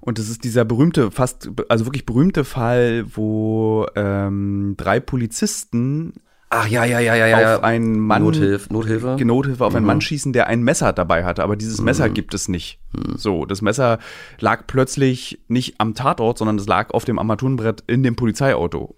Und 0.00 0.18
das 0.18 0.30
ist 0.30 0.44
dieser 0.44 0.64
berühmte, 0.64 1.10
fast, 1.10 1.50
also 1.68 1.84
wirklich 1.84 2.06
berühmte 2.06 2.44
Fall, 2.44 3.04
wo 3.14 3.86
ähm, 3.96 4.74
drei 4.76 4.98
Polizisten 4.98 6.14
Ach 6.52 6.66
ja, 6.66 6.84
ja, 6.84 6.98
ja, 6.98 7.14
ja, 7.14 7.26
ja. 7.28 7.56
Auf 7.56 7.62
einen 7.62 8.00
Mann. 8.00 8.24
Nothilfe. 8.24 8.72
Nothilfe. 8.72 9.16
Nothilfe 9.24 9.64
auf 9.64 9.72
mhm. 9.72 9.76
einen 9.76 9.86
Mann 9.86 10.00
schießen, 10.00 10.32
der 10.32 10.48
ein 10.48 10.64
Messer 10.64 10.92
dabei 10.92 11.24
hatte. 11.24 11.44
Aber 11.44 11.54
dieses 11.54 11.80
Messer 11.80 12.08
mhm. 12.08 12.14
gibt 12.14 12.34
es 12.34 12.48
nicht. 12.48 12.80
Mhm. 12.92 13.16
So, 13.16 13.44
das 13.44 13.62
Messer 13.62 14.00
lag 14.40 14.66
plötzlich 14.66 15.38
nicht 15.46 15.76
am 15.78 15.94
Tatort, 15.94 16.38
sondern 16.38 16.56
es 16.56 16.66
lag 16.66 16.90
auf 16.90 17.04
dem 17.04 17.20
Armaturenbrett 17.20 17.84
in 17.86 18.02
dem 18.02 18.16
Polizeiauto. 18.16 18.96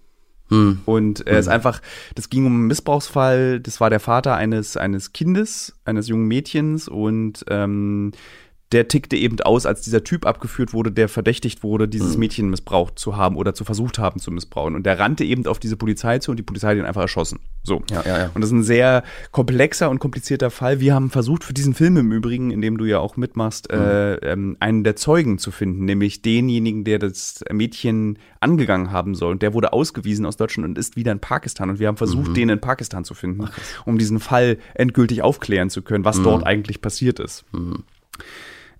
Mhm. 0.49 0.81
Und 0.85 1.25
er 1.27 1.39
ist 1.39 1.47
mhm. 1.47 1.53
einfach, 1.53 1.81
das 2.15 2.29
ging 2.29 2.45
um 2.45 2.53
einen 2.53 2.67
Missbrauchsfall. 2.67 3.59
Das 3.59 3.79
war 3.79 3.89
der 3.89 3.99
Vater 3.99 4.35
eines, 4.35 4.77
eines 4.77 5.13
Kindes, 5.13 5.75
eines 5.85 6.07
jungen 6.07 6.27
Mädchens 6.27 6.87
und 6.87 7.45
ähm, 7.49 8.11
der 8.73 8.87
tickte 8.87 9.15
eben 9.15 9.39
aus, 9.41 9.65
als 9.65 9.81
dieser 9.81 10.03
Typ 10.03 10.25
abgeführt 10.25 10.73
wurde, 10.73 10.91
der 10.91 11.07
verdächtigt 11.07 11.63
wurde, 11.63 11.87
dieses 11.87 12.15
mhm. 12.15 12.19
Mädchen 12.19 12.49
missbraucht 12.49 12.97
zu 12.97 13.15
haben 13.15 13.35
oder 13.35 13.53
zu 13.53 13.63
versucht 13.63 13.99
haben 13.99 14.19
zu 14.19 14.31
missbrauchen. 14.31 14.75
Und 14.75 14.85
der 14.85 14.99
rannte 14.99 15.23
eben 15.23 15.45
auf 15.45 15.59
diese 15.59 15.77
Polizei 15.77 16.19
zu 16.19 16.31
und 16.31 16.37
die 16.37 16.43
Polizei 16.43 16.69
hat 16.69 16.77
ihn 16.77 16.85
einfach 16.85 17.01
erschossen. 17.01 17.39
So. 17.63 17.83
Ja, 17.89 18.03
ja, 18.05 18.17
ja. 18.17 18.31
Und 18.33 18.41
das 18.41 18.49
ist 18.49 18.55
ein 18.55 18.63
sehr 18.63 19.03
komplexer 19.31 19.89
und 19.89 19.99
komplizierter 19.99 20.49
Fall. 20.49 20.79
Wir 20.79 20.95
haben 20.95 21.11
versucht, 21.11 21.43
für 21.43 21.53
diesen 21.53 21.73
Film 21.73 21.97
im 21.97 22.11
Übrigen, 22.11 22.51
in 22.51 22.61
dem 22.61 22.77
du 22.77 22.85
ja 22.85 22.99
auch 22.99 23.15
mitmachst, 23.15 23.71
mhm. 23.71 23.77
äh, 23.77 24.13
ähm, 24.15 24.57
einen 24.59 24.83
der 24.83 24.95
Zeugen 24.95 25.37
zu 25.37 25.51
finden, 25.51 25.85
nämlich 25.85 26.23
denjenigen, 26.23 26.83
der 26.83 26.99
das 26.99 27.43
Mädchen 27.51 28.17
angegangen 28.39 28.91
haben 28.91 29.13
soll. 29.13 29.31
Und 29.31 29.43
der 29.43 29.53
wurde 29.53 29.71
ausgewiesen 29.71 30.25
aus 30.25 30.35
Deutschland 30.35 30.67
und 30.67 30.77
ist 30.77 30.95
wieder 30.95 31.11
in 31.11 31.19
Pakistan. 31.19 31.69
Und 31.69 31.79
wir 31.79 31.87
haben 31.87 31.97
versucht, 31.97 32.29
mhm. 32.29 32.33
den 32.33 32.49
in 32.49 32.59
Pakistan 32.59 33.05
zu 33.05 33.13
finden, 33.13 33.45
Ach, 33.45 33.85
um 33.85 33.99
diesen 33.99 34.19
Fall 34.19 34.57
endgültig 34.73 35.21
aufklären 35.21 35.69
zu 35.69 35.83
können, 35.83 36.05
was 36.05 36.17
mhm. 36.17 36.23
dort 36.23 36.45
eigentlich 36.45 36.81
passiert 36.81 37.19
ist. 37.19 37.45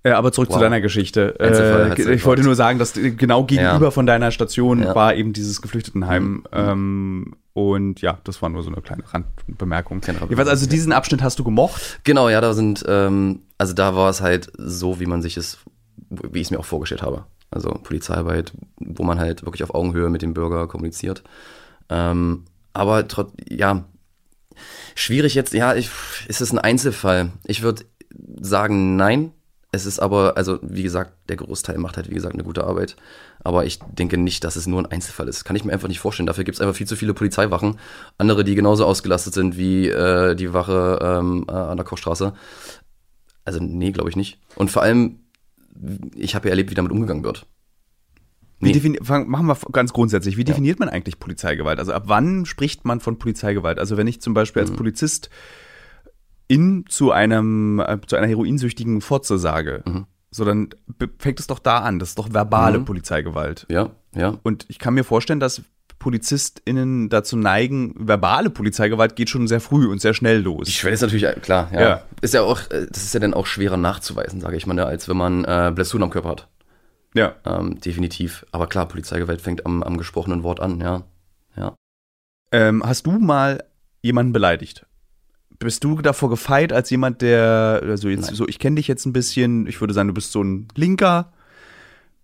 Mhm. 0.04 0.10
Äh, 0.10 0.14
aber 0.14 0.32
zurück 0.32 0.50
wow. 0.50 0.56
zu 0.56 0.62
deiner 0.62 0.80
Geschichte. 0.80 1.38
Äh, 1.40 2.14
ich 2.14 2.24
wollte 2.24 2.42
nur 2.42 2.54
sagen, 2.54 2.78
dass 2.78 2.92
genau 2.92 3.44
gegenüber 3.44 3.86
ja. 3.86 3.90
von 3.90 4.06
deiner 4.06 4.30
Station 4.30 4.82
ja. 4.82 4.94
war 4.94 5.14
eben 5.14 5.32
dieses 5.32 5.62
Geflüchtetenheim. 5.62 6.24
Mhm. 6.24 6.44
Ähm, 6.52 7.32
und 7.54 8.00
ja, 8.00 8.18
das 8.24 8.42
war 8.42 8.48
nur 8.48 8.62
so 8.62 8.70
eine 8.70 8.80
kleine 8.82 9.04
Randbemerkung. 9.06 10.00
Jedenfalls, 10.04 10.48
also 10.48 10.66
diesen 10.66 10.92
Abschnitt 10.92 11.22
hast 11.22 11.38
du 11.38 11.44
gemocht? 11.44 12.00
Genau, 12.02 12.28
ja, 12.28 12.40
da 12.40 12.52
sind, 12.52 12.84
ähm, 12.88 13.42
also 13.58 13.74
da 13.74 13.94
war 13.94 14.10
es 14.10 14.20
halt 14.20 14.50
so, 14.58 14.98
wie 14.98 15.06
man 15.06 15.22
sich 15.22 15.36
es, 15.36 15.58
wie 16.10 16.40
ich 16.40 16.48
es 16.48 16.50
mir 16.50 16.58
auch 16.58 16.64
vorgestellt 16.64 17.02
habe. 17.02 17.24
Also 17.52 17.70
Polizeiarbeit, 17.70 18.52
wo 18.80 19.04
man 19.04 19.20
halt 19.20 19.44
wirklich 19.44 19.62
auf 19.62 19.72
Augenhöhe 19.72 20.10
mit 20.10 20.22
dem 20.22 20.34
Bürger 20.34 20.66
kommuniziert. 20.66 21.22
Ähm, 21.88 22.42
aber 22.72 23.06
trotz, 23.06 23.32
ja, 23.48 23.84
schwierig 24.96 25.36
jetzt, 25.36 25.54
ja, 25.54 25.76
ich, 25.76 25.90
ist 26.26 26.40
es 26.40 26.52
ein 26.52 26.58
Einzelfall? 26.58 27.30
Ich 27.44 27.62
würde 27.62 27.84
sagen, 28.40 28.96
nein, 28.96 29.32
es 29.74 29.86
ist 29.86 29.98
aber, 29.98 30.36
also 30.36 30.58
wie 30.62 30.82
gesagt, 30.82 31.12
der 31.28 31.36
Großteil 31.36 31.78
macht 31.78 31.96
halt, 31.96 32.08
wie 32.08 32.14
gesagt, 32.14 32.34
eine 32.34 32.44
gute 32.44 32.64
Arbeit. 32.64 32.96
Aber 33.42 33.66
ich 33.66 33.78
denke 33.80 34.16
nicht, 34.16 34.44
dass 34.44 34.56
es 34.56 34.66
nur 34.66 34.80
ein 34.80 34.86
Einzelfall 34.86 35.28
ist. 35.28 35.44
Kann 35.44 35.56
ich 35.56 35.64
mir 35.64 35.72
einfach 35.72 35.88
nicht 35.88 36.00
vorstellen. 36.00 36.26
Dafür 36.26 36.44
gibt 36.44 36.56
es 36.56 36.60
einfach 36.60 36.76
viel 36.76 36.86
zu 36.86 36.96
viele 36.96 37.14
Polizeiwachen. 37.14 37.78
Andere, 38.16 38.44
die 38.44 38.54
genauso 38.54 38.86
ausgelastet 38.86 39.34
sind 39.34 39.56
wie 39.56 39.88
äh, 39.88 40.34
die 40.34 40.52
Wache 40.52 40.98
ähm, 41.02 41.44
äh, 41.48 41.52
an 41.52 41.76
der 41.76 41.84
Kochstraße. 41.84 42.32
Also 43.44 43.60
nee, 43.60 43.92
glaube 43.92 44.10
ich 44.10 44.16
nicht. 44.16 44.38
Und 44.54 44.70
vor 44.70 44.82
allem, 44.82 45.20
ich 46.14 46.34
habe 46.34 46.48
ja 46.48 46.50
erlebt, 46.50 46.70
wie 46.70 46.74
damit 46.74 46.92
umgegangen 46.92 47.24
wird. 47.24 47.46
Nee. 48.60 48.98
Fang, 49.02 49.28
machen 49.28 49.46
wir 49.46 49.56
ganz 49.72 49.92
grundsätzlich. 49.92 50.36
Wie 50.36 50.44
definiert 50.44 50.78
ja. 50.78 50.86
man 50.86 50.94
eigentlich 50.94 51.18
Polizeigewalt? 51.18 51.78
Also 51.78 51.92
ab 51.92 52.04
wann 52.06 52.46
spricht 52.46 52.84
man 52.84 53.00
von 53.00 53.18
Polizeigewalt? 53.18 53.78
Also 53.78 53.96
wenn 53.96 54.06
ich 54.06 54.22
zum 54.22 54.32
Beispiel 54.32 54.62
als 54.62 54.70
mhm. 54.70 54.76
Polizist 54.76 55.28
in 56.54 56.84
zu 56.88 57.10
einem 57.10 57.80
äh, 57.80 57.98
zu 58.06 58.16
einer 58.16 58.28
heroinsüchtigen 58.28 59.00
Fotze 59.00 59.38
sage, 59.38 59.82
mhm. 59.86 60.06
so 60.30 60.44
dann 60.44 60.70
fängt 61.18 61.40
es 61.40 61.48
doch 61.48 61.58
da 61.58 61.78
an. 61.78 61.98
Das 61.98 62.10
ist 62.10 62.18
doch 62.18 62.32
verbale 62.32 62.78
mhm. 62.78 62.84
Polizeigewalt. 62.84 63.66
Ja, 63.68 63.90
ja. 64.14 64.38
Und 64.44 64.64
ich 64.68 64.78
kann 64.78 64.94
mir 64.94 65.02
vorstellen, 65.02 65.40
dass 65.40 65.62
PolizistInnen 65.98 67.08
dazu 67.08 67.36
neigen, 67.36 67.94
verbale 67.96 68.50
Polizeigewalt 68.50 69.16
geht 69.16 69.30
schon 69.30 69.48
sehr 69.48 69.60
früh 69.60 69.86
und 69.86 70.00
sehr 70.00 70.14
schnell 70.14 70.40
los. 70.40 70.66
Die 70.66 70.72
Schwelle 70.72 70.94
ist 70.94 71.00
natürlich, 71.00 71.24
äh, 71.24 71.34
klar, 71.40 71.70
ja. 71.72 71.80
ja. 71.80 72.02
Ist 72.20 72.34
ja 72.34 72.42
auch, 72.42 72.60
äh, 72.70 72.86
das 72.88 73.02
ist 73.02 73.14
ja 73.14 73.20
dann 73.20 73.34
auch 73.34 73.46
schwerer 73.46 73.76
nachzuweisen, 73.76 74.40
sage 74.40 74.56
ich 74.56 74.66
mal, 74.66 74.74
ne, 74.74 74.86
als 74.86 75.08
wenn 75.08 75.16
man 75.16 75.44
äh, 75.44 75.72
Blessuren 75.74 76.04
am 76.04 76.10
Körper 76.10 76.28
hat. 76.28 76.48
Ja. 77.14 77.34
Ähm, 77.44 77.80
definitiv. 77.80 78.44
Aber 78.52 78.66
klar, 78.66 78.86
Polizeigewalt 78.86 79.40
fängt 79.40 79.66
am, 79.66 79.82
am 79.82 79.96
gesprochenen 79.96 80.42
Wort 80.42 80.60
an, 80.60 80.80
ja. 80.80 81.04
Ja. 81.56 81.74
Ähm, 82.52 82.84
hast 82.84 83.06
du 83.06 83.12
mal 83.12 83.64
jemanden 84.02 84.32
beleidigt? 84.32 84.86
Bist 85.58 85.84
du 85.84 86.00
davor 86.02 86.30
gefeit 86.30 86.72
als 86.72 86.90
jemand, 86.90 87.22
der, 87.22 87.80
also 87.82 88.08
jetzt 88.08 88.26
Nein. 88.26 88.34
so, 88.34 88.48
ich 88.48 88.58
kenne 88.58 88.76
dich 88.76 88.88
jetzt 88.88 89.06
ein 89.06 89.12
bisschen, 89.12 89.66
ich 89.66 89.80
würde 89.80 89.94
sagen, 89.94 90.08
du 90.08 90.14
bist 90.14 90.32
so 90.32 90.42
ein 90.42 90.68
Linker, 90.74 91.32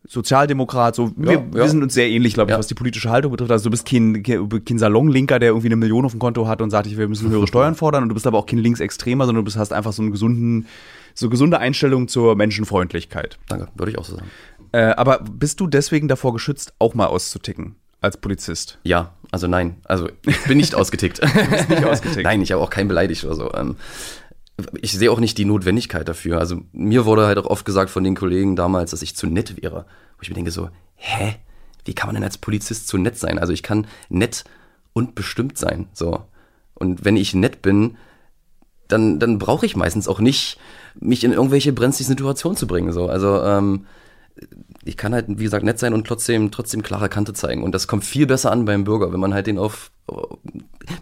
Sozialdemokrat, 0.08 0.94
so, 0.94 1.06
ja, 1.06 1.14
wir, 1.16 1.32
ja. 1.32 1.52
wir, 1.52 1.68
sind 1.68 1.82
uns 1.82 1.92
sehr 1.94 2.08
ähnlich, 2.08 2.34
glaube 2.34 2.50
ich, 2.50 2.54
ja. 2.54 2.58
was 2.58 2.66
die 2.66 2.74
politische 2.74 3.10
Haltung 3.10 3.32
betrifft. 3.32 3.50
Also 3.50 3.64
du 3.64 3.70
bist 3.70 3.86
kein, 3.86 4.22
kein 4.22 4.78
Salonlinker, 4.78 5.38
der 5.38 5.50
irgendwie 5.50 5.68
eine 5.68 5.76
Million 5.76 6.04
auf 6.04 6.12
dem 6.12 6.20
Konto 6.20 6.48
hat 6.48 6.62
und 6.62 6.70
sagt, 6.70 6.96
wir 6.96 7.08
müssen 7.08 7.28
höhere 7.28 7.46
Steuern 7.48 7.74
fordern 7.74 8.04
und 8.04 8.08
du 8.08 8.14
bist 8.14 8.26
aber 8.26 8.38
auch 8.38 8.46
kein 8.46 8.58
Linksextremer, 8.58 9.26
sondern 9.26 9.44
du 9.44 9.44
bist, 9.44 9.56
hast 9.56 9.72
einfach 9.72 9.92
so 9.92 10.02
einen 10.02 10.10
gesunden, 10.10 10.66
so 11.14 11.28
gesunde 11.28 11.58
Einstellung 11.58 12.08
zur 12.08 12.34
Menschenfreundlichkeit. 12.34 13.38
Danke, 13.48 13.68
würde 13.74 13.92
ich 13.92 13.98
auch 13.98 14.04
so 14.04 14.16
sagen. 14.16 14.28
Äh, 14.72 14.94
aber 14.96 15.18
bist 15.18 15.60
du 15.60 15.66
deswegen 15.66 16.08
davor 16.08 16.32
geschützt, 16.32 16.72
auch 16.78 16.94
mal 16.94 17.06
auszuticken? 17.06 17.76
Als 18.00 18.16
Polizist? 18.16 18.78
Ja, 18.84 19.12
also 19.30 19.46
nein. 19.46 19.76
Also 19.84 20.08
ich 20.26 20.44
bin 20.44 20.58
nicht 20.58 20.74
ausgetickt. 20.76 21.22
du 21.22 21.50
bist 21.50 21.68
nicht 21.68 21.84
ausgetickt. 21.84 22.24
nein, 22.24 22.42
ich 22.42 22.52
habe 22.52 22.62
auch 22.62 22.70
keinen 22.70 22.88
beleidigt 22.88 23.24
oder 23.24 23.34
so. 23.34 23.52
Ähm, 23.54 23.76
ich 24.80 24.92
sehe 24.92 25.10
auch 25.10 25.20
nicht 25.20 25.38
die 25.38 25.44
Notwendigkeit 25.44 26.08
dafür. 26.08 26.38
Also 26.38 26.62
mir 26.72 27.04
wurde 27.04 27.26
halt 27.26 27.38
auch 27.38 27.46
oft 27.46 27.64
gesagt 27.64 27.90
von 27.90 28.04
den 28.04 28.14
Kollegen 28.14 28.56
damals, 28.56 28.90
dass 28.90 29.02
ich 29.02 29.16
zu 29.16 29.26
nett 29.26 29.62
wäre. 29.62 29.86
Wo 30.16 30.22
ich 30.22 30.28
mir 30.28 30.34
denke 30.34 30.50
so, 30.50 30.70
hä? 30.96 31.36
Wie 31.84 31.94
kann 31.94 32.08
man 32.08 32.14
denn 32.14 32.24
als 32.24 32.38
Polizist 32.38 32.88
zu 32.88 32.98
nett 32.98 33.18
sein? 33.18 33.38
Also 33.38 33.52
ich 33.52 33.62
kann 33.62 33.86
nett 34.08 34.44
und 34.92 35.14
bestimmt 35.14 35.56
sein. 35.56 35.88
So. 35.92 36.24
Und 36.74 37.04
wenn 37.04 37.16
ich 37.16 37.34
nett 37.34 37.62
bin, 37.62 37.96
dann, 38.88 39.18
dann 39.18 39.38
brauche 39.38 39.66
ich 39.66 39.76
meistens 39.76 40.08
auch 40.08 40.20
nicht, 40.20 40.58
mich 40.98 41.24
in 41.24 41.32
irgendwelche 41.32 41.72
brenzlige 41.72 42.08
Situationen 42.08 42.56
zu 42.56 42.66
bringen. 42.66 42.92
So. 42.92 43.08
Also 43.08 43.42
ähm, 43.42 43.86
ich 44.84 44.96
kann 44.96 45.12
halt, 45.12 45.26
wie 45.28 45.44
gesagt, 45.44 45.64
nett 45.64 45.78
sein 45.78 45.94
und 45.94 46.06
trotzdem, 46.06 46.50
trotzdem 46.50 46.82
klare 46.82 47.08
Kante 47.08 47.32
zeigen. 47.32 47.62
Und 47.62 47.72
das 47.72 47.86
kommt 47.86 48.04
viel 48.04 48.26
besser 48.26 48.50
an 48.50 48.64
beim 48.64 48.84
Bürger, 48.84 49.12
wenn 49.12 49.20
man 49.20 49.34
halt 49.34 49.46
den 49.46 49.58
auf. 49.58 49.90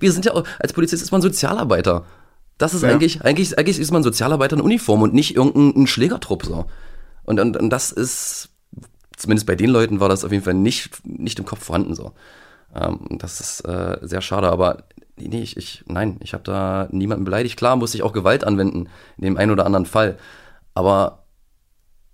Wir 0.01 0.13
sind 0.13 0.25
ja 0.25 0.35
auch, 0.35 0.45
als 0.59 0.73
Polizist 0.73 1.03
ist 1.03 1.13
man 1.13 1.23
Sozialarbeiter. 1.23 2.05
Das 2.59 2.75
ist 2.75 2.83
ja. 2.83 2.91
eigentlich, 2.91 3.23
eigentlich, 3.23 3.57
eigentlich 3.57 3.79
ist 3.79 3.93
man 3.93 4.03
Sozialarbeiter 4.03 4.57
in 4.57 4.63
Uniform 4.63 5.03
und 5.03 5.15
nicht 5.15 5.37
irgendein 5.37 5.87
Schlägertrupp 5.87 6.45
so. 6.45 6.67
Und, 7.25 7.39
und, 7.39 7.57
und 7.57 7.71
das 7.71 7.93
ist, 7.93 8.51
zumindest 9.17 9.47
bei 9.47 9.55
den 9.55 9.71
Leuten 9.71 10.01
war 10.01 10.09
das 10.09 10.25
auf 10.25 10.33
jeden 10.33 10.45
Fall 10.45 10.55
nicht, 10.55 11.07
nicht 11.07 11.39
im 11.39 11.45
Kopf 11.45 11.65
vorhanden 11.65 11.95
so. 11.95 12.13
Ähm, 12.75 12.99
das 13.11 13.41
ist 13.41 13.61
äh, 13.61 13.99
sehr 14.03 14.23
schade, 14.23 14.49
aber 14.49 14.85
nee, 15.17 15.43
ich, 15.43 15.57
ich 15.57 15.85
nein, 15.87 16.17
ich 16.21 16.35
habe 16.35 16.43
da 16.43 16.89
niemanden 16.91 17.25
beleidigt. 17.25 17.57
Klar 17.57 17.77
musste 17.77 17.97
ich 17.97 18.03
auch 18.03 18.13
Gewalt 18.13 18.45
anwenden, 18.45 18.89
in 19.17 19.25
dem 19.25 19.37
einen 19.37 19.53
oder 19.53 19.65
anderen 19.65 19.87
Fall. 19.87 20.19
Aber 20.75 21.18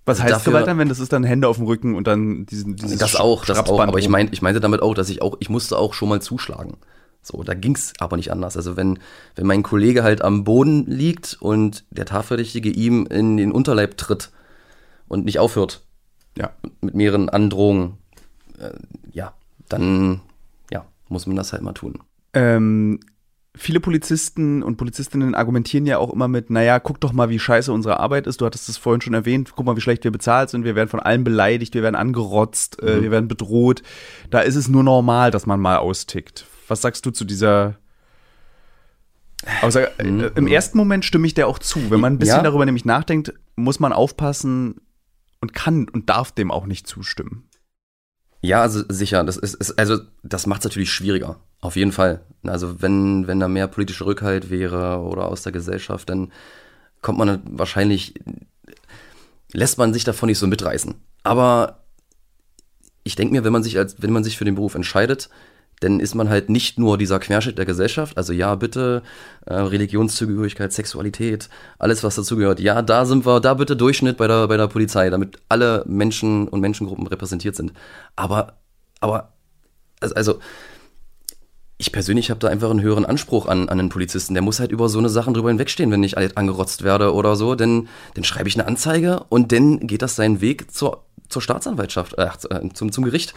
was 0.07 0.23
heißt 0.23 0.33
dafür, 0.33 0.53
Gewalt 0.53 0.67
dann, 0.67 0.79
wenn 0.79 0.88
das 0.88 1.01
ist 1.01 1.12
dann 1.12 1.25
Hände 1.25 1.49
auf 1.49 1.57
dem 1.57 1.67
Rücken 1.67 1.95
und 1.95 2.07
dann 2.07 2.47
diesen 2.47 2.77
dieses 2.77 2.99
Das 2.99 3.17
auch, 3.17 3.45
das 3.45 3.59
auch, 3.59 3.81
aber 3.81 3.99
ich 3.99 4.09
meinte 4.09 4.33
ich 4.35 4.43
meinte 4.43 4.61
damit 4.61 4.83
auch, 4.83 4.95
dass 4.95 5.09
ich 5.09 5.23
auch 5.23 5.37
ich 5.40 5.49
musste 5.49 5.79
auch 5.79 5.95
schon 5.95 6.09
mal 6.09 6.21
zuschlagen. 6.21 6.77
So, 7.23 7.43
da 7.43 7.55
ging's 7.55 7.95
aber 8.01 8.17
nicht 8.19 8.31
anders. 8.31 8.55
Also 8.59 8.77
wenn, 8.77 8.99
wenn 9.35 9.47
mein 9.47 9.62
Kollege 9.62 10.03
halt 10.03 10.21
am 10.21 10.45
Boden 10.45 10.85
liegt 10.87 11.38
und 11.40 11.85
der 11.90 12.05
Tatverdächtige 12.05 12.69
ihm 12.69 13.07
in 13.07 13.38
den 13.38 13.51
Unterleib 13.51 13.97
tritt 13.97 14.31
und 15.09 15.25
nicht 15.25 15.38
aufhört, 15.38 15.83
Ja. 16.37 16.51
mit 16.83 16.95
mehreren 16.95 17.31
Androhungen, 17.31 17.95
äh, 18.59 18.73
ja, 19.11 19.33
dann 19.71 20.21
ja, 20.71 20.85
muss 21.09 21.27
man 21.27 21.37
das 21.37 21.55
halt 21.55 21.62
mal 21.62 21.73
tun. 21.73 22.01
Ähm, 22.35 23.01
viele 23.57 23.81
Polizisten 23.81 24.62
und 24.62 24.77
Polizistinnen 24.77 25.35
argumentieren 25.35 25.87
ja 25.87 25.99
auch 25.99 26.12
immer 26.12 26.27
mit, 26.29 26.51
naja, 26.51 26.81
guck 26.81 27.01
doch 27.01 27.12
mal, 27.12 27.29
wie 27.29 27.38
scheiße 27.38 27.73
unsere 27.73 28.01
Arbeit 28.01 28.27
ist. 28.27 28.40
Du 28.40 28.47
hattest 28.47 28.69
es 28.69 28.77
vorhin 28.77 29.01
schon 29.01 29.14
erwähnt. 29.14 29.53
Guck 29.55 29.64
mal, 29.67 29.77
wie 29.77 29.81
schlecht 29.81 30.05
wir 30.05 30.11
bezahlt 30.11 30.51
sind. 30.51 30.64
Wir 30.64 30.75
werden 30.75 30.88
von 30.88 31.01
allen 31.01 31.25
beleidigt, 31.25 31.75
wir 31.75 31.83
werden 31.83 31.95
angerotzt, 31.95 32.83
äh, 32.83 33.03
wir 33.03 33.11
werden 33.11 33.29
bedroht. 33.29 33.83
Da 34.31 34.40
ist 34.40 34.57
es 34.57 34.69
nur 34.69 34.83
normal, 34.83 35.31
dass 35.31 35.47
man 35.47 35.61
mal 35.61 35.77
austickt. 35.79 36.47
Was 36.69 36.83
sagst 36.83 37.07
du 37.07 37.11
zu 37.11 37.25
dieser 37.25 37.77
Aussage? 39.62 39.90
Äh, 39.99 40.31
Im 40.35 40.47
ersten 40.47 40.79
Moment 40.79 41.05
stimme 41.05 41.27
ich 41.27 41.35
dir 41.35 41.47
auch 41.47 41.59
zu. 41.59 41.90
Wenn 41.90 42.01
man 42.01 42.14
ein 42.14 42.19
bisschen 42.19 42.38
Ja. 42.38 42.43
darüber 42.43 42.64
nämlich 42.64 42.85
nachdenkt, 42.85 43.35
muss 43.57 43.79
man 43.81 43.93
aufpassen 43.93 44.81
und 45.40 45.53
kann 45.53 45.88
und 45.88 46.09
darf 46.09 46.33
dem 46.33 46.51
auch 46.51 46.67
nicht 46.67 46.87
zustimmen. 46.87 47.49
Ja, 48.40 48.62
also 48.62 48.83
sicher, 48.88 49.25
das 49.25 49.37
ist, 49.37 49.55
ist 49.55 49.79
also 49.79 49.99
das 50.23 50.47
macht 50.47 50.61
es 50.61 50.64
natürlich 50.64 50.93
schwieriger. 50.93 51.40
Auf 51.64 51.77
jeden 51.77 51.92
Fall. 51.92 52.20
Also 52.42 52.83
wenn, 52.83 53.27
wenn 53.27 53.40
da 53.40 53.48
mehr 53.48 53.68
politischer 53.68 54.05
Rückhalt 54.05 54.50
wäre 54.50 54.98
oder 54.98 55.29
aus 55.29 55.44
der 55.44 55.53
Gesellschaft, 55.53 56.11
dann 56.11 56.31
kommt 57.00 57.16
man 57.16 57.40
wahrscheinlich, 57.46 58.12
lässt 59.50 59.79
man 59.79 59.94
sich 59.94 60.05
davon 60.05 60.27
nicht 60.27 60.38
so 60.38 60.46
mitreißen. 60.46 60.94
Aber 61.22 61.87
ich 63.03 63.16
denke 63.16 63.33
mir, 63.33 63.44
wenn 63.44 63.53
man 63.55 63.62
sich 63.62 63.79
als, 63.79 64.03
wenn 64.03 64.12
man 64.12 64.24
sich 64.24 64.37
für 64.37 64.44
den 64.44 64.57
Beruf 64.57 64.74
entscheidet, 64.74 65.31
dann 65.81 66.00
ist 66.00 66.14
man 66.14 66.29
halt 66.29 66.50
nicht 66.50 66.79
nur 66.79 66.98
dieser 66.98 67.18
Querschnitt 67.18 67.57
der 67.57 67.64
Gesellschaft, 67.64 68.18
also 68.18 68.35
ja, 68.35 68.55
bitte, 68.57 69.03
äh, 69.46 69.55
Religionszugehörigkeit, 69.55 70.70
Sexualität, 70.70 71.48
alles, 71.79 72.05
was 72.05 72.14
dazugehört. 72.14 72.61
Ja, 72.61 72.83
da 72.83 73.07
sind 73.07 73.24
wir, 73.24 73.40
da 73.40 73.55
bitte 73.55 73.74
Durchschnitt 73.74 74.18
bei 74.18 74.27
der, 74.27 74.48
bei 74.48 74.59
der 74.59 74.68
Polizei, 74.68 75.09
damit 75.09 75.38
alle 75.48 75.83
Menschen 75.87 76.46
und 76.46 76.61
Menschengruppen 76.61 77.07
repräsentiert 77.07 77.57
sind. 77.57 77.72
Aber, 78.16 78.59
aber, 79.00 79.33
also, 80.00 80.14
also 80.14 80.40
ich 81.77 81.93
persönlich 81.93 82.31
habe 82.31 82.41
da 82.41 82.49
einfach 82.49 82.71
einen 82.71 82.83
höheren 82.83 83.05
Anspruch 83.05 83.47
an, 83.47 83.69
an 83.69 83.81
einen 83.81 83.89
Polizisten. 83.89 84.35
Der 84.35 84.43
muss 84.43 84.61
halt 84.61 84.71
über 84.71 84.89
so 84.89 84.99
eine 84.99 85.09
Sachen 85.09 85.35
drüber 85.35 85.49
hinwegstehen, 85.49 85.91
wenn 85.91 86.03
ich 86.03 86.17
angerotzt 86.17 86.83
werde 86.83 87.13
oder 87.13 87.35
so. 87.37 87.55
Denn 87.55 87.89
dann 88.15 88.25
schreibe 88.25 88.49
ich 88.49 88.55
eine 88.55 88.67
Anzeige 88.67 89.25
und 89.29 89.51
dann 89.51 89.81
geht 89.81 90.03
das 90.03 90.17
seinen 90.17 90.41
Weg 90.41 90.71
zur, 90.71 91.05
zur 91.29 91.43
Staatsanwaltschaft, 91.43 92.17
äh, 92.17 92.29
zum, 92.73 92.93
zum 92.93 93.05
Gericht. 93.05 93.35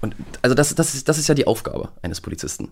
Und 0.00 0.14
also 0.42 0.54
das, 0.54 0.74
das, 0.74 0.94
ist, 0.94 1.08
das 1.08 1.18
ist 1.18 1.28
ja 1.28 1.34
die 1.34 1.46
Aufgabe 1.46 1.88
eines 2.02 2.20
Polizisten. 2.20 2.70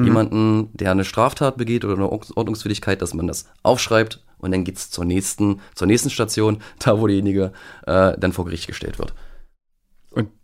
Jemanden, 0.00 0.70
der 0.74 0.92
eine 0.92 1.04
Straftat 1.04 1.56
begeht 1.56 1.84
oder 1.84 1.94
eine 1.94 2.08
Ordnungswidrigkeit, 2.08 3.02
dass 3.02 3.14
man 3.14 3.26
das 3.26 3.46
aufschreibt 3.64 4.22
und 4.38 4.52
dann 4.52 4.62
geht's 4.62 4.90
zur 4.90 5.04
nächsten, 5.04 5.60
zur 5.74 5.88
nächsten 5.88 6.10
Station, 6.10 6.62
da 6.78 7.00
wo 7.00 7.06
derjenige 7.08 7.52
äh, 7.86 8.16
dann 8.16 8.32
vor 8.32 8.44
Gericht 8.44 8.68
gestellt 8.68 9.00
wird. 9.00 9.12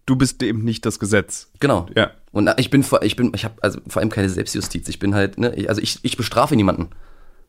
Du 0.07 0.17
bist 0.17 0.43
eben 0.43 0.64
nicht 0.64 0.85
das 0.85 0.99
Gesetz. 0.99 1.51
Genau. 1.61 1.87
Ja. 1.97 2.11
Und 2.33 2.51
ich 2.59 2.69
bin 2.71 2.83
vor, 2.83 3.03
ich 3.03 3.17
bin, 3.17 3.33
ich 3.35 3.45
habe 3.45 3.55
also 3.62 3.81
vor 3.87 4.01
allem 4.01 4.11
keine 4.11 4.29
Selbstjustiz. 4.29 4.88
Ich 4.88 4.99
bin 4.99 5.14
halt, 5.14 5.38
ne, 5.38 5.55
ich, 5.55 5.69
also 5.69 5.81
ich, 5.81 5.99
ich 6.03 6.17
bestrafe 6.17 6.57
niemanden. 6.57 6.90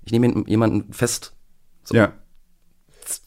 Ich 0.06 0.12
nehme 0.12 0.44
jemanden 0.48 0.94
fest, 0.94 1.34
so, 1.84 1.96
Ja. 1.96 2.14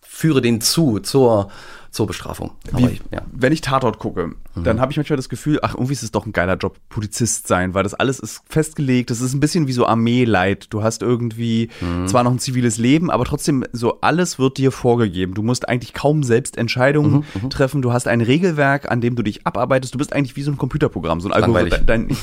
führe 0.02 0.40
den 0.40 0.60
zu 0.60 1.00
zur, 1.00 1.50
zur 1.98 2.06
Bestrafung. 2.06 2.52
Aber 2.70 2.78
Wie, 2.88 2.92
ich, 2.92 3.02
ja. 3.10 3.22
Wenn 3.32 3.52
ich 3.52 3.60
Tatort 3.60 3.98
gucke, 3.98 4.36
dann 4.54 4.80
habe 4.80 4.92
ich 4.92 4.96
manchmal 4.98 5.16
das 5.16 5.28
Gefühl, 5.28 5.58
ach, 5.62 5.74
irgendwie 5.74 5.94
ist 5.94 6.04
es 6.04 6.12
doch 6.12 6.26
ein 6.26 6.32
geiler 6.32 6.54
Job, 6.54 6.78
Polizist 6.88 7.48
sein, 7.48 7.74
weil 7.74 7.82
das 7.82 7.92
alles 7.92 8.20
ist 8.20 8.42
festgelegt. 8.48 9.10
Das 9.10 9.20
ist 9.20 9.34
ein 9.34 9.40
bisschen 9.40 9.66
wie 9.66 9.72
so 9.72 9.84
Armeeleid. 9.84 10.68
Du 10.70 10.84
hast 10.84 11.02
irgendwie 11.02 11.70
zwar 12.06 12.22
noch 12.22 12.30
ein 12.30 12.38
ziviles 12.38 12.78
Leben, 12.78 13.10
aber 13.10 13.24
trotzdem 13.24 13.64
so 13.72 14.00
alles 14.00 14.38
wird 14.38 14.58
dir 14.58 14.70
vorgegeben. 14.70 15.34
Du 15.34 15.42
musst 15.42 15.68
eigentlich 15.68 15.92
kaum 15.92 16.22
selbst 16.22 16.56
Entscheidungen 16.56 17.24
treffen. 17.50 17.82
Du 17.82 17.92
hast 17.92 18.06
ein 18.06 18.20
Regelwerk, 18.20 18.88
an 18.88 19.00
dem 19.00 19.16
du 19.16 19.24
dich 19.24 19.44
abarbeitest. 19.44 19.92
Du 19.92 19.98
bist 19.98 20.12
eigentlich 20.12 20.36
wie 20.36 20.42
so 20.42 20.52
ein 20.52 20.56
Computerprogramm, 20.56 21.20
so 21.20 21.28
ein. 21.28 21.32
Algorithmus. 21.32 22.22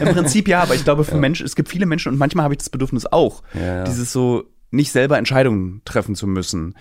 Im 0.00 0.14
Prinzip 0.14 0.46
ja, 0.46 0.62
aber 0.62 0.76
ich 0.76 0.84
glaube, 0.84 1.02
für 1.02 1.16
Menschen, 1.16 1.46
es 1.46 1.56
gibt 1.56 1.68
viele 1.68 1.86
Menschen 1.86 2.12
und 2.12 2.18
manchmal 2.18 2.44
habe 2.44 2.54
ich 2.54 2.58
das 2.58 2.70
Bedürfnis 2.70 3.06
auch, 3.06 3.42
Ja, 3.54 3.60
ja. 3.78 3.84
dieses 3.84 4.12
so 4.12 4.44
nicht 4.70 4.92
selber 4.92 5.18
Entscheidungen 5.18 5.82
treffen 5.84 6.14
zu 6.14 6.28
müssen. 6.28 6.76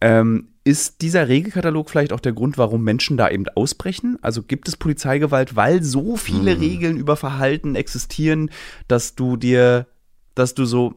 Ähm, 0.00 0.48
ist 0.62 1.00
dieser 1.00 1.28
Regelkatalog 1.28 1.88
vielleicht 1.88 2.12
auch 2.12 2.20
der 2.20 2.32
Grund, 2.32 2.58
warum 2.58 2.84
Menschen 2.84 3.16
da 3.16 3.30
eben 3.30 3.48
ausbrechen? 3.48 4.18
Also 4.20 4.42
gibt 4.42 4.68
es 4.68 4.76
Polizeigewalt, 4.76 5.56
weil 5.56 5.82
so 5.82 6.16
viele 6.16 6.52
Hm. 6.52 6.60
Regeln 6.60 6.96
über 6.98 7.16
Verhalten 7.16 7.74
existieren, 7.74 8.50
dass 8.86 9.14
du 9.14 9.36
dir, 9.36 9.86
dass 10.34 10.54
du 10.54 10.66
so, 10.66 10.94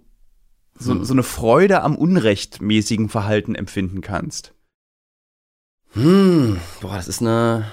so, 0.77 0.93
Hm. 0.93 1.05
so 1.05 1.13
eine 1.13 1.23
Freude 1.23 1.81
am 1.81 1.95
unrechtmäßigen 1.95 3.07
Verhalten 3.09 3.55
empfinden 3.55 4.01
kannst? 4.01 4.53
Hm, 5.93 6.59
boah, 6.81 6.95
das 6.95 7.07
ist 7.07 7.21
eine, 7.21 7.65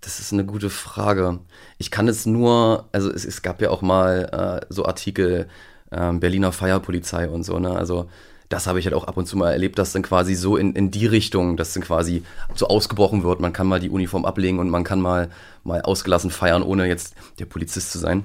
das 0.00 0.18
ist 0.18 0.32
eine 0.32 0.44
gute 0.44 0.68
Frage. 0.68 1.38
Ich 1.78 1.90
kann 1.90 2.08
es 2.08 2.26
nur, 2.26 2.88
also 2.92 3.10
es, 3.10 3.24
es 3.24 3.42
gab 3.42 3.62
ja 3.62 3.70
auch 3.70 3.82
mal 3.82 4.60
äh, 4.62 4.66
so 4.68 4.84
Artikel, 4.84 5.48
ähm, 5.92 6.20
Berliner 6.20 6.52
Feierpolizei 6.52 7.28
und 7.28 7.44
so, 7.44 7.58
ne? 7.58 7.70
Also 7.76 8.08
das 8.52 8.66
habe 8.66 8.78
ich 8.78 8.84
halt 8.84 8.94
auch 8.94 9.04
ab 9.04 9.16
und 9.16 9.26
zu 9.26 9.38
mal 9.38 9.50
erlebt, 9.50 9.78
dass 9.78 9.92
dann 9.92 10.02
quasi 10.02 10.34
so 10.34 10.58
in, 10.58 10.74
in 10.74 10.90
die 10.90 11.06
Richtung, 11.06 11.56
dass 11.56 11.72
dann 11.72 11.82
quasi 11.82 12.22
so 12.54 12.68
ausgebrochen 12.68 13.22
wird. 13.22 13.40
Man 13.40 13.54
kann 13.54 13.66
mal 13.66 13.80
die 13.80 13.88
Uniform 13.88 14.26
ablegen 14.26 14.58
und 14.58 14.68
man 14.68 14.84
kann 14.84 15.00
mal, 15.00 15.30
mal 15.64 15.80
ausgelassen 15.80 16.30
feiern, 16.30 16.62
ohne 16.62 16.86
jetzt 16.86 17.14
der 17.38 17.46
Polizist 17.46 17.92
zu 17.92 17.98
sein. 17.98 18.24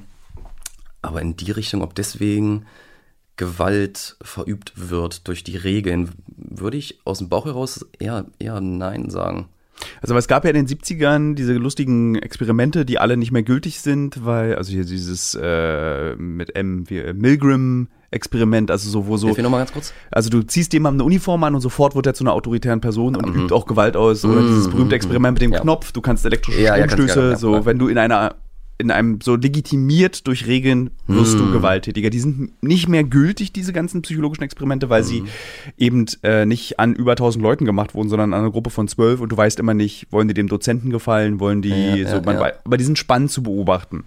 Aber 1.02 1.22
in 1.22 1.38
die 1.38 1.52
Richtung, 1.52 1.82
ob 1.82 1.96
deswegen 1.96 2.66
Gewalt 3.38 4.18
verübt 4.22 4.74
wird 4.76 5.30
durch 5.30 5.46
die 5.46 5.56
Regeln, 5.56 6.12
würde 6.36 6.76
ich 6.76 7.00
aus 7.06 7.20
dem 7.20 7.30
Bauch 7.30 7.46
heraus 7.46 7.86
eher, 7.98 8.26
eher 8.38 8.60
Nein 8.60 9.10
sagen. 9.10 9.48
Also 10.02 10.16
es 10.16 10.28
gab 10.28 10.44
ja 10.44 10.50
in 10.52 10.56
den 10.56 10.68
70ern 10.68 11.36
diese 11.36 11.54
lustigen 11.54 12.16
Experimente, 12.16 12.86
die 12.86 12.98
alle 13.00 13.16
nicht 13.18 13.32
mehr 13.32 13.44
gültig 13.44 13.80
sind, 13.82 14.26
weil, 14.26 14.56
also 14.56 14.72
hier 14.72 14.86
dieses 14.86 15.38
äh, 15.42 16.16
mit 16.16 16.56
M, 16.56 16.90
wie, 16.90 16.98
äh, 16.98 17.14
Milgram-Experiment, 17.14 18.72
also 18.72 18.90
so, 18.90 19.08
wo 19.08 19.18
so, 19.18 19.28
Hilf 19.28 19.38
mir 19.38 19.44
nochmal 19.44 19.62
ganz 19.62 19.74
kurz. 19.74 19.94
also 20.12 20.30
du 20.30 20.42
ziehst 20.44 20.74
jemandem 20.74 21.02
eine 21.02 21.06
Uniform 21.06 21.44
an 21.44 21.56
und 21.56 21.62
sofort 21.62 21.96
wird 21.96 22.06
er 22.08 22.14
zu 22.14 22.24
einer 22.24 22.34
autoritären 22.34 22.82
Person 22.82 23.16
und 23.16 23.28
übt 23.36 23.54
auch 23.54 23.66
Gewalt 23.66 23.96
aus. 23.96 24.24
Oder 24.26 24.42
Mhm, 24.42 24.48
dieses 24.48 24.70
berühmte 24.70 24.96
Experiment 24.96 25.36
mit 25.36 25.42
dem 25.42 25.52
ja. 25.54 25.60
Knopf, 25.60 25.92
du 25.92 26.02
kannst 26.02 26.26
elektrische 26.26 26.62
Ja, 26.62 26.76
Stromstöße, 26.76 27.30
ja, 27.32 27.36
so 27.36 27.56
ja. 27.56 27.66
wenn 27.66 27.78
du 27.80 27.88
in 27.88 27.98
einer 27.98 28.36
in 28.80 28.92
einem 28.92 29.20
so 29.22 29.36
legitimiert 29.36 30.28
durch 30.28 30.46
Regeln 30.46 30.92
wirst 31.08 31.34
Mhm. 31.36 31.38
du 31.48 31.52
gewalttätiger. 31.52 32.10
Die 32.12 32.20
sind 32.20 32.52
nicht 32.62 32.88
mehr 32.88 33.04
gültig, 33.04 33.52
diese 33.52 33.74
ganzen 33.74 34.04
psychologischen 34.04 34.44
Experimente, 34.44 34.90
weil 34.90 35.02
Mhm. 35.02 35.06
sie 35.08 35.24
eben 35.78 36.06
äh, 36.24 36.46
nicht 36.46 36.80
an 36.80 36.94
über 36.94 37.16
1000 37.16 37.42
Leuten 37.42 37.66
gemacht 37.66 37.96
wurden, 37.96 38.10
sondern 38.10 38.34
an 38.34 38.42
eine 38.42 38.52
Gruppe 38.52 38.70
von 38.70 38.88
zwölf 38.88 39.20
und 39.20 39.30
du 39.32 39.38
weißt 39.38 39.60
immer 39.60 39.74
nicht, 39.74 40.06
wollen 40.12 40.28
die 40.28 40.34
dem 40.36 40.48
Dozenten 40.48 40.92
gefallen, 40.92 41.40
wollen 41.40 41.62
die 41.64 41.70
Ja, 41.70 41.96
ja, 41.96 42.10
so, 42.10 42.22
man 42.22 42.36
ja. 42.40 42.52
aber 42.66 42.78
die 42.78 42.84
sind 42.84 43.00
spannend 43.00 43.32
zu 43.32 43.42
beobachten. 43.44 44.04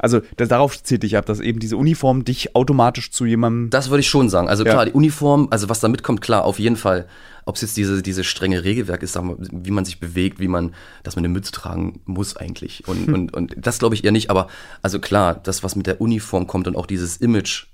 Also 0.00 0.20
das, 0.36 0.48
darauf 0.48 0.82
zählt 0.82 1.04
dich 1.04 1.16
ab, 1.16 1.26
dass 1.26 1.38
eben 1.40 1.60
diese 1.60 1.76
Uniform 1.76 2.24
dich 2.24 2.56
automatisch 2.56 3.10
zu 3.12 3.24
jemandem 3.24 3.70
Das 3.70 3.88
würde 3.90 4.00
ich 4.00 4.08
schon 4.08 4.28
sagen. 4.28 4.48
Also 4.48 4.64
klar, 4.64 4.86
die 4.86 4.92
Uniform, 4.92 5.46
also 5.50 5.68
was 5.68 5.78
da 5.80 5.88
mitkommt, 5.88 6.20
klar, 6.22 6.44
auf 6.44 6.58
jeden 6.58 6.76
Fall. 6.76 7.06
Ob 7.48 7.56
es 7.56 7.62
jetzt 7.62 7.76
diese, 7.76 8.02
diese 8.02 8.24
strenge 8.24 8.62
Regelwerk 8.62 9.02
ist, 9.02 9.16
wir, 9.16 9.36
wie 9.38 9.70
man 9.70 9.84
sich 9.84 9.98
bewegt, 10.00 10.38
wie 10.38 10.48
man, 10.48 10.74
dass 11.02 11.16
man 11.16 11.24
eine 11.24 11.32
Mütze 11.32 11.50
tragen 11.50 12.00
muss 12.04 12.36
eigentlich. 12.36 12.86
Und, 12.86 13.08
und, 13.14 13.34
und 13.34 13.54
das 13.56 13.78
glaube 13.78 13.94
ich 13.94 14.04
eher 14.04 14.12
nicht, 14.12 14.28
aber 14.30 14.48
also 14.82 14.98
klar, 15.00 15.34
das, 15.34 15.62
was 15.64 15.74
mit 15.76 15.86
der 15.86 16.00
Uniform 16.00 16.46
kommt 16.46 16.66
und 16.68 16.76
auch 16.76 16.86
dieses 16.86 17.16
Image 17.16 17.66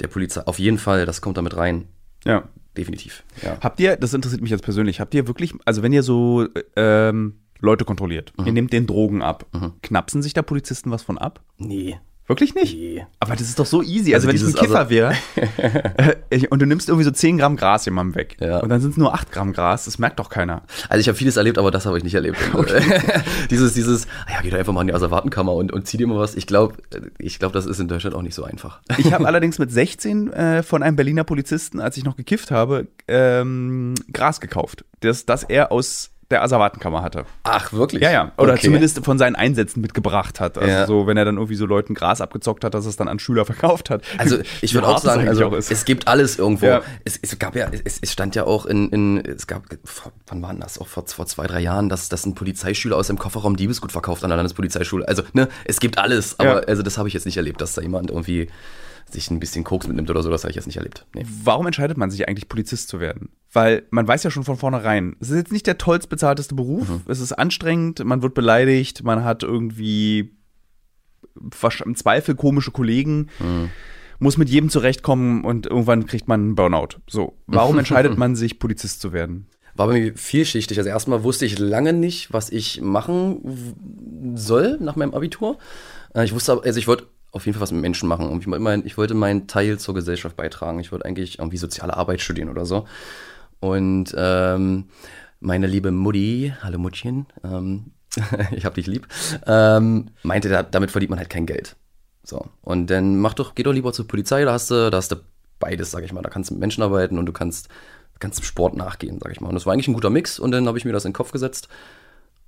der 0.00 0.08
Polizei, 0.08 0.40
auf 0.46 0.58
jeden 0.58 0.78
Fall, 0.78 1.04
das 1.06 1.20
kommt 1.20 1.36
da 1.36 1.42
mit 1.42 1.56
rein. 1.56 1.86
ja. 2.24 2.48
Definitiv. 2.76 3.24
Ja. 3.42 3.58
Habt 3.60 3.80
ihr, 3.80 3.96
das 3.96 4.14
interessiert 4.14 4.42
mich 4.42 4.52
jetzt 4.52 4.62
persönlich, 4.62 5.00
habt 5.00 5.12
ihr 5.12 5.26
wirklich, 5.26 5.52
also 5.64 5.82
wenn 5.82 5.92
ihr 5.92 6.04
so 6.04 6.46
ähm, 6.76 7.40
Leute 7.58 7.84
kontrolliert, 7.84 8.32
Mhm. 8.38 8.46
ihr 8.46 8.52
nehmt 8.52 8.72
den 8.72 8.86
Drogen 8.86 9.22
ab, 9.22 9.44
knapsen 9.82 10.22
sich 10.22 10.34
da 10.34 10.42
Polizisten 10.42 10.92
was 10.92 11.02
von 11.02 11.18
ab? 11.18 11.40
Nee. 11.58 11.98
Wirklich 12.30 12.54
nicht? 12.54 12.76
Nee. 12.76 13.04
Aber 13.18 13.32
das 13.34 13.42
ist 13.48 13.58
doch 13.58 13.66
so 13.66 13.82
easy. 13.82 14.14
Also, 14.14 14.28
Also 14.28 14.28
wenn 14.28 14.36
ich 14.36 14.42
ein 14.42 14.46
dieses- 14.46 14.60
Kiffer 14.60 14.88
wäre 14.88 15.14
äh, 16.30 16.46
und 16.48 16.62
du 16.62 16.66
nimmst 16.66 16.88
irgendwie 16.88 17.04
so 17.04 17.10
10 17.10 17.38
Gramm 17.38 17.56
Gras 17.56 17.84
jemandem 17.84 18.14
weg 18.14 18.36
Ja. 18.40 18.60
und 18.60 18.68
dann 18.68 18.80
sind 18.80 18.92
es 18.92 18.96
nur 18.96 19.12
8 19.14 19.32
Gramm 19.32 19.52
Gras, 19.52 19.86
das 19.86 19.98
merkt 19.98 20.18
doch 20.20 20.28
keiner. 20.30 20.62
Also 20.88 21.00
ich 21.00 21.08
habe 21.08 21.18
vieles 21.18 21.36
erlebt, 21.36 21.58
aber 21.58 21.70
das 21.70 21.86
habe 21.86 21.98
ich 21.98 22.04
nicht 22.04 22.14
erlebt. 22.14 22.38
dieses, 23.50 23.74
dieses, 23.74 24.06
ah 24.26 24.32
ja, 24.34 24.40
geh 24.42 24.50
doch 24.50 24.58
einfach 24.58 24.72
mal 24.72 24.82
in 24.82 24.86
die 24.86 24.94
Asservatenkammer 24.94 25.52
und, 25.54 25.72
und 25.72 25.86
zieh 25.86 25.96
dir 25.96 26.06
mal 26.06 26.18
was. 26.18 26.36
Ich 26.36 26.46
glaube, 26.46 26.76
ich 27.18 27.38
glaube, 27.38 27.52
das 27.52 27.66
ist 27.66 27.80
in 27.80 27.88
Deutschland 27.88 28.14
auch 28.14 28.22
nicht 28.22 28.34
so 28.34 28.44
einfach. 28.44 28.80
Ich 28.98 29.12
habe 29.12 29.26
allerdings 29.26 29.58
mit 29.58 29.72
16 29.72 30.32
äh, 30.32 30.62
von 30.62 30.82
einem 30.82 30.96
Berliner 30.96 31.24
Polizisten, 31.24 31.80
als 31.80 31.96
ich 31.96 32.04
noch 32.04 32.16
gekifft 32.16 32.50
habe, 32.50 32.86
ähm, 33.08 33.94
Gras 34.12 34.40
gekauft. 34.40 34.84
Das, 35.00 35.26
das 35.26 35.42
er 35.42 35.72
aus 35.72 36.10
der 36.30 36.42
Asservatenkammer 36.42 37.02
hatte. 37.02 37.24
Ach, 37.42 37.72
wirklich? 37.72 38.02
Ja, 38.02 38.10
ja. 38.10 38.32
Oder 38.38 38.52
Okay. 38.52 38.62
zumindest 38.66 39.04
von 39.04 39.18
seinen 39.18 39.34
Einsätzen 39.36 39.80
mitgebracht 39.80 40.38
hat. 40.40 40.58
Also 40.58 40.70
Ja. 40.70 40.86
so, 40.86 41.06
wenn 41.06 41.16
er 41.16 41.24
dann 41.24 41.36
irgendwie 41.36 41.56
so 41.56 41.66
Leuten 41.66 41.94
Gras 41.94 42.20
abgezockt 42.20 42.64
hat, 42.64 42.74
dass 42.74 42.86
es 42.86 42.96
dann 42.96 43.08
an 43.08 43.18
Schüler 43.18 43.44
verkauft 43.46 43.90
hat. 43.90 44.02
Also 44.18 44.38
ich 44.60 44.74
würde 44.74 44.86
auch 44.88 44.98
sagen, 44.98 45.28
also 45.28 45.46
auch 45.46 45.52
es 45.52 45.84
gibt 45.84 46.06
alles 46.08 46.38
irgendwo. 46.38 46.66
Ja. 46.66 46.82
Es, 47.04 47.18
es 47.20 47.38
gab 47.38 47.56
ja, 47.56 47.68
es, 47.84 47.98
es 48.00 48.12
stand 48.12 48.34
ja 48.36 48.44
auch 48.44 48.66
in, 48.66 48.90
in 48.90 49.18
es 49.24 49.46
gab, 49.46 49.64
wann 50.28 50.42
war 50.42 50.50
denn 50.52 50.60
das? 50.60 50.78
Auch 50.78 50.86
vor, 50.86 51.04
vor 51.06 51.26
zwei, 51.26 51.46
drei 51.46 51.60
Jahren, 51.60 51.88
dass, 51.88 52.08
dass 52.08 52.24
ein 52.26 52.34
Polizeischüler 52.34 52.96
aus 52.96 53.08
dem 53.08 53.18
Kofferraum 53.18 53.56
Diebesgut 53.56 53.92
verkauft 53.92 54.22
an 54.24 54.30
der 54.30 54.36
Landespolizeischule. 54.36 55.06
Also, 55.08 55.22
ne, 55.32 55.48
es 55.64 55.80
gibt 55.80 55.98
alles, 55.98 56.38
aber 56.38 56.60
Ja. 56.62 56.66
also 56.68 56.82
das 56.82 56.96
habe 56.98 57.08
ich 57.08 57.14
jetzt 57.14 57.26
nicht 57.26 57.36
erlebt, 57.38 57.60
dass 57.60 57.74
da 57.74 57.82
jemand 57.82 58.10
irgendwie 58.10 58.48
sich 59.12 59.30
ein 59.30 59.40
bisschen 59.40 59.64
Koks 59.64 59.86
mitnimmt 59.86 60.10
oder 60.10 60.22
so, 60.22 60.30
das 60.30 60.42
habe 60.44 60.50
ich 60.50 60.56
jetzt 60.56 60.66
nicht 60.66 60.76
erlebt. 60.76 61.06
Nee. 61.14 61.24
Warum 61.44 61.66
entscheidet 61.66 61.96
man 61.96 62.10
sich 62.10 62.28
eigentlich, 62.28 62.48
Polizist 62.48 62.88
zu 62.88 63.00
werden? 63.00 63.30
Weil 63.52 63.84
man 63.90 64.06
weiß 64.06 64.22
ja 64.22 64.30
schon 64.30 64.44
von 64.44 64.56
vornherein, 64.56 65.16
es 65.20 65.30
ist 65.30 65.36
jetzt 65.36 65.52
nicht 65.52 65.66
der 65.66 65.78
tollst 65.78 66.08
bezahlteste 66.08 66.54
Beruf, 66.54 66.88
Mhm. 66.88 67.00
es 67.06 67.20
ist 67.20 67.32
anstrengend, 67.32 68.04
man 68.04 68.22
wird 68.22 68.34
beleidigt, 68.34 69.02
man 69.04 69.24
hat 69.24 69.42
irgendwie 69.42 70.32
im 71.84 71.94
Zweifel 71.96 72.34
komische 72.34 72.70
Kollegen, 72.70 73.28
Mhm. 73.38 73.70
muss 74.18 74.36
mit 74.36 74.48
jedem 74.50 74.68
zurechtkommen 74.70 75.44
und 75.44 75.66
irgendwann 75.66 76.06
kriegt 76.06 76.28
man 76.28 76.40
einen 76.40 76.54
Burnout. 76.54 76.98
So, 77.08 77.34
warum 77.46 77.78
entscheidet 77.78 78.18
man 78.18 78.36
sich, 78.36 78.58
Polizist 78.58 79.00
zu 79.00 79.12
werden? 79.12 79.46
War 79.76 79.86
bei 79.86 80.00
mir 80.00 80.14
vielschichtig. 80.16 80.76
Also 80.78 80.90
erstmal 80.90 81.22
wusste 81.22 81.46
ich 81.46 81.58
lange 81.58 81.92
nicht, 81.92 82.32
was 82.32 82.50
ich 82.50 82.80
machen 82.82 84.34
soll 84.34 84.76
nach 84.80 84.96
meinem 84.96 85.14
Abitur. 85.14 85.58
Äh, 86.14 86.24
Ich 86.24 86.34
wusste 86.34 86.60
also 86.62 86.78
ich 86.78 86.88
wollte 86.88 87.06
auf 87.32 87.46
jeden 87.46 87.54
Fall 87.54 87.62
was 87.62 87.72
mit 87.72 87.80
Menschen 87.80 88.08
machen. 88.08 88.28
Und 88.28 88.40
ich, 88.40 88.46
mein, 88.46 88.84
ich 88.84 88.98
wollte 88.98 89.14
meinen 89.14 89.46
Teil 89.46 89.78
zur 89.78 89.94
Gesellschaft 89.94 90.36
beitragen. 90.36 90.80
Ich 90.80 90.92
wollte 90.92 91.04
eigentlich 91.04 91.38
irgendwie 91.38 91.58
soziale 91.58 91.96
Arbeit 91.96 92.20
studieren 92.20 92.48
oder 92.48 92.66
so. 92.66 92.86
Und 93.60 94.14
ähm, 94.16 94.86
meine 95.38 95.66
liebe 95.66 95.90
Mutti, 95.90 96.52
hallo 96.62 96.78
Muttchen, 96.78 97.26
ähm, 97.44 97.92
ich 98.52 98.64
hab 98.64 98.74
dich 98.74 98.86
lieb, 98.86 99.06
ähm, 99.46 100.10
meinte, 100.22 100.48
da, 100.48 100.62
damit 100.62 100.90
verdient 100.90 101.10
man 101.10 101.18
halt 101.18 101.30
kein 101.30 101.46
Geld. 101.46 101.76
So. 102.22 102.46
Und 102.62 102.88
dann 102.88 103.18
mach 103.18 103.34
doch, 103.34 103.54
geh 103.54 103.62
doch 103.62 103.72
lieber 103.72 103.92
zur 103.92 104.08
Polizei, 104.08 104.44
da 104.44 104.52
hast 104.52 104.70
du, 104.70 104.90
da 104.90 104.96
hast 104.96 105.12
du 105.12 105.16
beides, 105.58 105.90
sag 105.90 106.04
ich 106.04 106.12
mal. 106.12 106.22
Da 106.22 106.30
kannst 106.30 106.50
du 106.50 106.54
mit 106.54 106.60
Menschen 106.60 106.82
arbeiten 106.82 107.18
und 107.18 107.26
du 107.26 107.32
kannst, 107.32 107.68
kannst 108.18 108.40
dem 108.40 108.44
Sport 108.44 108.76
nachgehen, 108.76 109.18
sag 109.22 109.32
ich 109.32 109.40
mal. 109.40 109.48
Und 109.48 109.54
das 109.54 109.66
war 109.66 109.72
eigentlich 109.72 109.88
ein 109.88 109.94
guter 109.94 110.10
Mix 110.10 110.38
und 110.38 110.50
dann 110.50 110.66
habe 110.66 110.78
ich 110.78 110.84
mir 110.84 110.92
das 110.92 111.04
in 111.04 111.10
den 111.10 111.16
Kopf 111.16 111.32
gesetzt. 111.32 111.68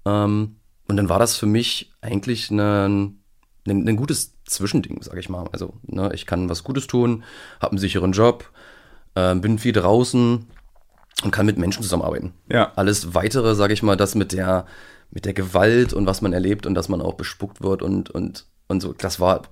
Ähm, 0.05 0.57
und 0.89 0.97
dann 0.97 1.09
war 1.09 1.19
das 1.19 1.37
für 1.37 1.47
mich 1.47 1.93
eigentlich 2.01 2.51
ein, 2.51 2.59
ein, 2.59 3.23
ein 3.67 3.97
gutes 3.97 4.35
Zwischending, 4.45 5.03
sag 5.03 5.19
ich 5.19 5.29
mal. 5.29 5.49
Also, 5.53 5.75
ne, 5.83 6.11
ich 6.15 6.27
kann 6.27 6.49
was 6.49 6.65
Gutes 6.65 6.87
tun, 6.87 7.25
habe 7.61 7.73
einen 7.73 7.79
sicheren 7.79 8.13
Job, 8.13 8.51
äh, 9.15 9.35
bin 9.35 9.59
viel 9.59 9.73
draußen 9.73 10.47
und 11.25 11.31
kann 11.31 11.47
mit 11.47 11.59
Menschen 11.59 11.83
zusammenarbeiten. 11.83 12.33
Ja. 12.51 12.73
Alles 12.77 13.15
weitere, 13.15 13.55
sage 13.55 13.73
ich 13.73 13.83
mal, 13.83 13.97
das 13.97 14.15
mit 14.15 14.33
der, 14.33 14.67
mit 15.11 15.25
der 15.25 15.35
Gewalt 15.35 15.93
und 15.93 16.07
was 16.07 16.23
man 16.23 16.33
erlebt 16.33 16.67
und 16.67 16.75
dass 16.75 16.89
man 16.89 17.01
auch 17.01 17.15
bespuckt 17.15 17.63
wird 17.63 17.83
und, 17.83 18.11
und, 18.11 18.47
und 18.69 18.81
so, 18.81 18.93
das 18.93 19.21
war 19.21 19.43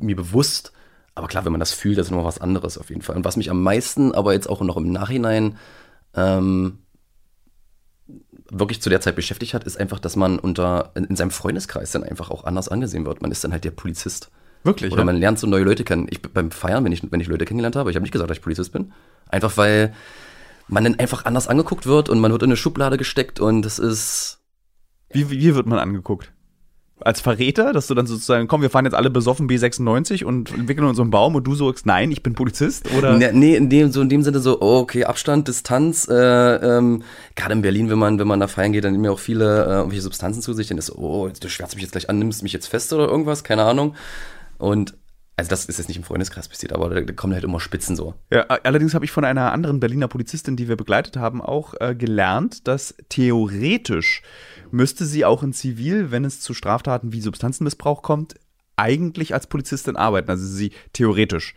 mir 0.00 0.16
bewusst. 0.16 0.72
Aber 1.14 1.28
klar, 1.28 1.44
wenn 1.44 1.52
man 1.52 1.60
das 1.60 1.72
fühlt, 1.72 1.98
das 1.98 2.06
ist 2.06 2.12
noch 2.12 2.24
was 2.24 2.40
anderes 2.40 2.78
auf 2.78 2.88
jeden 2.88 3.02
Fall. 3.02 3.16
Und 3.16 3.24
was 3.24 3.36
mich 3.36 3.50
am 3.50 3.62
meisten, 3.62 4.12
aber 4.14 4.32
jetzt 4.32 4.48
auch 4.48 4.60
noch 4.62 4.76
im 4.76 4.90
Nachhinein 4.90 5.58
ähm, 6.14 6.78
wirklich 8.50 8.82
zu 8.82 8.90
der 8.90 9.00
Zeit 9.00 9.16
beschäftigt 9.16 9.54
hat, 9.54 9.64
ist 9.64 9.78
einfach, 9.78 9.98
dass 9.98 10.16
man 10.16 10.38
unter 10.38 10.92
in, 10.94 11.04
in 11.04 11.16
seinem 11.16 11.30
Freundeskreis 11.30 11.92
dann 11.92 12.04
einfach 12.04 12.30
auch 12.30 12.44
anders 12.44 12.68
angesehen 12.68 13.04
wird. 13.06 13.22
Man 13.22 13.30
ist 13.30 13.44
dann 13.44 13.52
halt 13.52 13.64
der 13.64 13.70
Polizist. 13.70 14.30
Wirklich? 14.62 14.92
Oder 14.92 15.02
ja? 15.02 15.06
man 15.06 15.16
lernt 15.16 15.38
so 15.38 15.46
neue 15.46 15.64
Leute 15.64 15.84
kennen. 15.84 16.06
Ich 16.10 16.20
beim 16.20 16.50
Feiern, 16.50 16.84
wenn 16.84 16.92
ich, 16.92 17.02
wenn 17.10 17.20
ich 17.20 17.28
Leute 17.28 17.44
kennengelernt 17.44 17.76
habe, 17.76 17.90
ich 17.90 17.96
habe 17.96 18.02
nicht 18.02 18.12
gesagt, 18.12 18.30
dass 18.30 18.36
ich 18.36 18.42
Polizist 18.42 18.72
bin. 18.72 18.92
Einfach 19.28 19.56
weil 19.56 19.94
man 20.70 20.84
dann 20.84 20.98
einfach 20.98 21.24
anders 21.24 21.48
angeguckt 21.48 21.86
wird 21.86 22.08
und 22.08 22.20
man 22.20 22.32
wird 22.32 22.42
in 22.42 22.48
eine 22.48 22.56
Schublade 22.56 22.96
gesteckt 22.96 23.40
und 23.40 23.66
es 23.66 23.78
ist. 23.78 24.38
Wie, 25.10 25.30
wie 25.30 25.54
wird 25.54 25.66
man 25.66 25.78
angeguckt? 25.78 26.32
Als 27.02 27.22
Verräter, 27.22 27.72
dass 27.72 27.86
du 27.86 27.94
dann 27.94 28.06
sozusagen, 28.06 28.46
komm, 28.46 28.60
wir 28.60 28.68
fahren 28.68 28.84
jetzt 28.84 28.94
alle 28.94 29.08
besoffen 29.08 29.48
B96 29.48 30.22
und 30.22 30.52
entwickeln 30.52 30.86
uns 30.86 30.98
so 30.98 31.02
einen 31.02 31.10
Baum 31.10 31.34
und 31.34 31.44
du 31.44 31.54
sagst, 31.54 31.86
nein, 31.86 32.12
ich 32.12 32.22
bin 32.22 32.34
Polizist? 32.34 32.92
Oder? 32.92 33.16
Ne, 33.16 33.32
nee, 33.32 33.56
in 33.56 33.70
dem, 33.70 33.90
so 33.90 34.02
in 34.02 34.10
dem 34.10 34.22
Sinne 34.22 34.38
so, 34.40 34.60
oh, 34.60 34.80
okay, 34.80 35.04
Abstand, 35.04 35.48
Distanz. 35.48 36.06
Äh, 36.08 36.14
ähm, 36.14 37.02
Gerade 37.36 37.54
in 37.54 37.62
Berlin, 37.62 37.88
wenn 37.88 37.98
man, 37.98 38.18
wenn 38.18 38.28
man 38.28 38.38
da 38.38 38.48
feiern 38.48 38.72
geht, 38.72 38.84
dann 38.84 38.92
nehmen 38.92 39.06
ja 39.06 39.12
auch 39.12 39.18
viele 39.18 39.64
äh, 39.64 39.70
irgendwelche 39.78 40.02
Substanzen 40.02 40.42
zu 40.42 40.52
sich. 40.52 40.68
Dann 40.68 40.76
ist 40.76 40.86
so, 40.86 40.96
oh, 40.96 41.28
du 41.28 41.48
schwärzt 41.48 41.74
mich 41.74 41.82
jetzt 41.82 41.92
gleich 41.92 42.10
an, 42.10 42.18
nimmst 42.18 42.42
mich 42.42 42.52
jetzt 42.52 42.66
fest 42.66 42.92
oder 42.92 43.08
irgendwas, 43.08 43.44
keine 43.44 43.64
Ahnung. 43.64 43.94
Und 44.60 44.94
also 45.40 45.48
das 45.48 45.64
ist 45.64 45.78
jetzt 45.78 45.88
nicht 45.88 45.96
im 45.96 46.04
Freundeskreis 46.04 46.48
passiert, 46.48 46.74
aber 46.74 46.90
da, 46.90 47.12
kommen 47.14 47.32
halt 47.32 47.44
immer 47.44 47.60
Spitzen 47.60 47.96
so. 47.96 48.14
Ja, 48.30 48.42
allerdings 48.42 48.92
habe 48.92 49.06
ich 49.06 49.10
von 49.10 49.24
einer 49.24 49.52
anderen 49.52 49.80
Berliner 49.80 50.06
Polizistin, 50.06 50.54
die 50.54 50.68
wir 50.68 50.76
begleitet 50.76 51.16
haben, 51.16 51.40
auch 51.40 51.72
äh, 51.80 51.94
gelernt, 51.94 52.68
dass 52.68 52.94
theoretisch 53.08 54.22
müsste 54.70 55.06
sie 55.06 55.24
auch 55.24 55.42
in 55.42 55.54
Zivil, 55.54 56.10
wenn 56.10 56.26
es 56.26 56.40
zu 56.40 56.52
Straftaten 56.52 57.14
wie 57.14 57.22
Substanzenmissbrauch 57.22 58.02
kommt, 58.02 58.34
eigentlich 58.76 59.32
als 59.32 59.46
Polizistin 59.46 59.96
arbeiten. 59.96 60.30
Also 60.30 60.46
sie 60.46 60.72
theoretisch. 60.92 61.54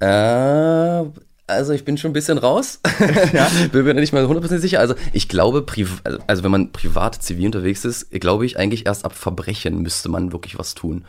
Äh, 0.00 1.04
also 1.46 1.72
ich 1.72 1.86
bin 1.86 1.96
schon 1.96 2.10
ein 2.10 2.14
bisschen 2.14 2.36
raus. 2.36 2.80
bin 3.72 3.84
mir 3.84 3.94
nicht 3.94 4.12
mal 4.12 4.26
100% 4.26 4.58
sicher. 4.58 4.80
Also 4.80 4.94
ich 5.14 5.30
glaube, 5.30 5.64
also 6.26 6.44
wenn 6.44 6.50
man 6.50 6.72
privat 6.72 7.22
zivil 7.22 7.46
unterwegs 7.46 7.86
ist, 7.86 8.10
glaube 8.10 8.44
ich 8.44 8.58
eigentlich 8.58 8.84
erst 8.84 9.06
ab 9.06 9.14
Verbrechen 9.14 9.80
müsste 9.80 10.10
man 10.10 10.32
wirklich 10.32 10.58
was 10.58 10.74
tun. 10.74 11.06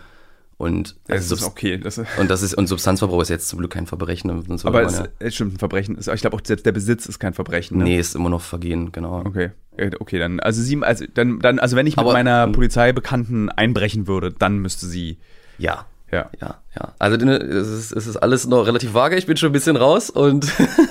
Und, 0.63 0.95
Das 1.07 1.31
also 1.31 1.35
Subst- 1.35 1.47
okay. 1.47 1.77
Das, 1.77 1.97
und 1.99 2.29
das 2.29 2.41
ist 2.41 2.53
und 2.55 2.67
Substanzverbrauch 2.67 3.21
ist 3.21 3.29
jetzt 3.29 3.47
zum 3.49 3.59
Glück 3.59 3.71
kein 3.71 3.85
Verbrechen. 3.85 4.29
Sonst 4.47 4.63
würde 4.63 4.77
aber 4.79 4.87
es, 4.87 4.97
ja, 4.97 5.07
es 5.19 5.35
stimmt, 5.35 5.53
ein 5.55 5.59
Verbrechen 5.59 5.95
ist, 5.97 6.07
ich 6.07 6.21
glaube 6.21 6.35
auch 6.37 6.41
selbst 6.43 6.65
der 6.65 6.71
Besitz 6.71 7.05
ist 7.05 7.19
kein 7.19 7.33
Verbrechen. 7.33 7.77
Ne? 7.77 7.83
nee, 7.83 7.99
ist 7.99 8.15
immer 8.15 8.29
noch 8.29 8.41
Vergehen, 8.41 8.91
genau. 8.91 9.19
Okay. 9.25 9.51
Ja, 9.77 9.89
Okay, 9.99 10.19
dann, 10.19 10.39
also 10.39 10.61
sie, 10.61 10.81
also 10.83 11.05
dann, 11.13 11.39
dann, 11.39 11.59
also 11.59 11.75
wenn 11.75 11.87
ich 11.87 11.95
mit 11.97 12.03
Aber- 12.05 12.13
meiner 12.13 12.47
Polizeibekannten 12.47 13.49
einbrechen 13.49 14.07
würde, 14.07 14.31
dann 14.31 14.57
müsste 14.59 14.85
sie, 14.87 15.17
Ja. 15.57 15.85
Ja. 16.13 16.29
Ja, 16.39 16.61
ja. 16.75 16.93
Also 16.99 17.17
es 17.17 17.67
ist, 17.67 17.91
es 17.91 18.07
ist 18.07 18.17
alles 18.17 18.47
noch 18.47 18.65
relativ 18.67 18.93
vage. 18.93 19.15
Ich 19.17 19.25
bin 19.25 19.35
schon 19.37 19.49
ein 19.49 19.53
bisschen 19.53 19.75
raus 19.75 20.09
und 20.09 20.47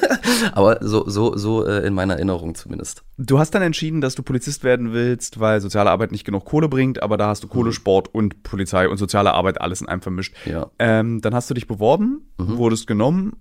aber 0.52 0.78
so 0.80 1.08
so 1.08 1.36
so 1.36 1.66
äh, 1.66 1.86
in 1.86 1.94
meiner 1.94 2.14
Erinnerung 2.14 2.54
zumindest. 2.54 3.02
Du 3.18 3.38
hast 3.38 3.52
dann 3.54 3.62
entschieden, 3.62 4.00
dass 4.00 4.14
du 4.14 4.22
Polizist 4.22 4.64
werden 4.64 4.92
willst, 4.92 5.40
weil 5.40 5.60
soziale 5.60 5.90
Arbeit 5.90 6.12
nicht 6.12 6.24
genug 6.24 6.44
Kohle 6.44 6.68
bringt, 6.68 7.02
aber 7.02 7.16
da 7.16 7.28
hast 7.28 7.42
du 7.44 7.48
Kohle, 7.48 7.72
Sport 7.72 8.14
und 8.14 8.42
Polizei 8.42 8.88
und 8.88 8.96
soziale 8.98 9.32
Arbeit 9.34 9.60
alles 9.60 9.80
in 9.80 9.88
einem 9.88 10.02
vermischt. 10.02 10.34
Ja. 10.46 10.70
Ähm, 10.78 11.20
dann 11.20 11.34
hast 11.34 11.48
du 11.50 11.54
dich 11.54 11.66
beworben, 11.66 12.32
wurdest 12.38 12.86
genommen. 12.86 13.36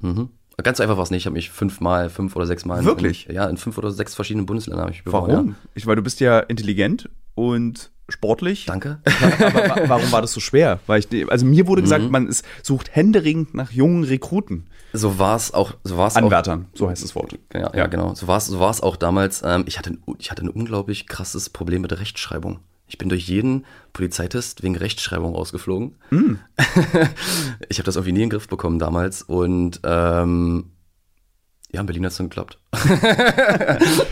Mhm. 0.00 0.30
Ganz 0.62 0.78
einfach 0.80 0.96
war 0.96 1.04
es 1.04 1.10
nicht. 1.10 1.22
Ich 1.22 1.26
habe 1.26 1.34
mich 1.34 1.48
fünfmal, 1.50 2.10
fünf 2.10 2.36
oder 2.36 2.44
sechs 2.46 2.66
Mal. 2.66 2.80
in- 2.80 2.84
Wirklich? 2.84 3.28
In, 3.30 3.34
ja, 3.34 3.46
in 3.46 3.56
fünf 3.56 3.78
oder 3.78 3.90
sechs 3.90 4.14
verschiedenen 4.14 4.44
Bundesländern 4.46 4.82
habe 4.82 4.92
ich 4.92 5.04
beworben. 5.04 5.32
Warum? 5.32 5.48
Ja. 5.48 5.54
Ich, 5.74 5.86
weil 5.86 5.96
du 5.96 6.02
bist 6.02 6.20
ja 6.20 6.40
intelligent 6.40 7.08
und 7.34 7.90
sportlich. 8.10 8.66
Danke. 8.66 8.98
Aber 9.40 9.68
wa 9.68 9.88
warum 9.88 10.12
war 10.12 10.20
das 10.22 10.32
so 10.32 10.40
schwer? 10.40 10.80
Weil 10.86 11.00
ich, 11.00 11.30
also 11.30 11.46
mir 11.46 11.66
wurde 11.66 11.80
Mhm. 11.82 11.84
gesagt, 11.84 12.10
man 12.10 12.26
ist, 12.28 12.44
sucht 12.62 12.94
händeringend 12.94 13.54
nach 13.54 13.70
jungen 13.70 14.04
Rekruten. 14.04 14.66
So 14.92 15.18
war 15.18 15.36
es 15.36 15.54
auch. 15.54 15.74
So 15.84 15.96
war 15.96 16.08
es 16.08 16.16
auch. 16.16 16.22
Anwärtern, 16.22 16.66
so 16.74 16.88
heißt 16.88 17.02
das 17.04 17.14
Wort. 17.14 17.38
Ja, 17.54 17.74
ja, 17.74 17.86
genau. 17.86 18.14
So 18.14 18.26
war 18.26 18.38
es 18.38 18.46
so 18.46 18.58
war's 18.60 18.80
auch 18.82 18.96
damals. 18.96 19.42
Ähm, 19.44 19.64
ich, 19.66 19.78
hatte 19.78 19.90
ein, 19.90 20.02
ich 20.18 20.30
hatte 20.30 20.42
ein 20.44 20.48
unglaublich 20.48 21.06
krasses 21.06 21.48
Problem 21.50 21.82
mit 21.82 21.90
der 21.92 22.00
Rechtschreibung. 22.00 22.58
Ich 22.88 22.98
bin 22.98 23.08
durch 23.08 23.28
jeden 23.28 23.66
Polizeitest 23.92 24.64
wegen 24.64 24.76
Rechtschreibung 24.76 25.36
rausgeflogen. 25.36 25.94
ich 27.68 27.78
habe 27.78 27.84
das 27.86 27.94
irgendwie 27.96 28.12
nie 28.12 28.22
in 28.22 28.28
den 28.28 28.30
Griff 28.30 28.48
bekommen 28.48 28.80
damals. 28.80 29.22
Und 29.22 29.80
ähm, 29.84 30.70
ja, 31.72 31.80
in 31.80 31.86
Berlin 31.86 32.04
hat 32.04 32.12
es 32.12 32.18
dann 32.18 32.28
geklappt. 32.28 32.58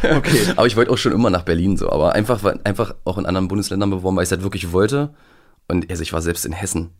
Okay. 0.02 0.38
Aber 0.56 0.66
ich 0.66 0.76
wollte 0.76 0.90
auch 0.90 0.98
schon 0.98 1.12
immer 1.12 1.30
nach 1.30 1.42
Berlin 1.42 1.76
so. 1.76 1.90
Aber 1.90 2.14
einfach, 2.14 2.42
einfach 2.64 2.94
auch 3.04 3.18
in 3.18 3.26
anderen 3.26 3.48
Bundesländern 3.48 3.90
beworben, 3.90 4.16
weil 4.16 4.22
ich 4.24 4.28
es 4.28 4.32
halt 4.32 4.42
wirklich 4.42 4.72
wollte. 4.72 5.14
Und 5.66 5.90
also 5.90 6.02
ich 6.02 6.12
war 6.12 6.22
selbst 6.22 6.46
in 6.46 6.52
Hessen. 6.52 6.90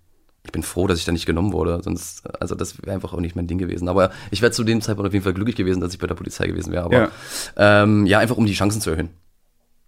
Ich 0.44 0.53
bin 0.53 0.62
froh, 0.62 0.87
dass 0.87 0.99
ich 0.99 1.05
da 1.05 1.12
nicht 1.12 1.27
genommen 1.27 1.53
wurde. 1.53 1.81
Sonst, 1.83 2.23
also 2.40 2.55
das 2.55 2.81
wäre 2.83 2.92
einfach 2.94 3.12
auch 3.12 3.21
nicht 3.21 3.37
mein 3.37 3.47
Ding 3.47 3.59
gewesen. 3.59 3.88
Aber 3.88 4.11
ich 4.31 4.40
wäre 4.42 4.53
zu 4.53 4.64
dem 4.64 4.81
Zeitpunkt 4.81 5.09
auf 5.09 5.12
jeden 5.12 5.25
Fall 5.25 5.35
glücklich 5.35 5.57
gewesen, 5.57 5.81
dass 5.81 5.92
ich 5.92 5.99
bei 5.99 6.07
der 6.07 6.14
Polizei 6.14 6.47
gewesen 6.47 6.73
wäre. 6.73 6.85
Aber 6.85 6.94
Ja. 6.97 7.11
ja. 7.57 7.83
Ähm, 7.83 8.07
ja, 8.07 8.18
einfach 8.18 8.37
um 8.37 8.47
die 8.47 8.55
Chancen 8.55 8.81
zu 8.81 8.90
erhöhen. 8.90 9.11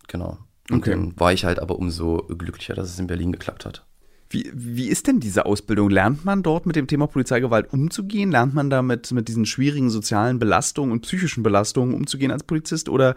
Genau. 0.09 0.39
Und 0.71 0.79
Okay. 0.83 0.91
dann 0.91 1.19
war 1.19 1.33
ich 1.33 1.45
halt 1.45 1.59
aber 1.61 1.79
umso 1.79 2.19
glücklicher, 2.29 2.75
dass 2.75 2.89
es 2.91 2.99
in 2.99 3.07
Berlin 3.07 3.33
geklappt 3.33 3.65
hat. 3.67 3.85
Wie, 4.33 4.51
wie 4.55 4.87
ist 4.89 5.07
denn 5.09 5.19
diese 5.19 5.45
Ausbildung? 5.45 5.91
Lernt 5.91 6.25
man 6.25 6.43
dort 6.45 6.65
mit 6.65 6.77
dem 6.77 6.87
Thema 6.87 7.09
Polizeigewalt 7.09 7.73
umzugehen? 7.73 8.31
Lernt 8.31 8.55
man 8.55 8.71
damit 8.71 9.11
mit 9.11 9.27
diesen 9.29 9.45
schwierigen 9.45 9.91
sozialen 9.91 10.39
Belastungen 10.39 10.93
und 10.93 11.01
psychischen 11.01 11.43
Belastungen 11.43 11.95
umzugehen 11.95 12.31
als 12.31 12.45
Polizist? 12.45 12.89
Oder 12.89 13.17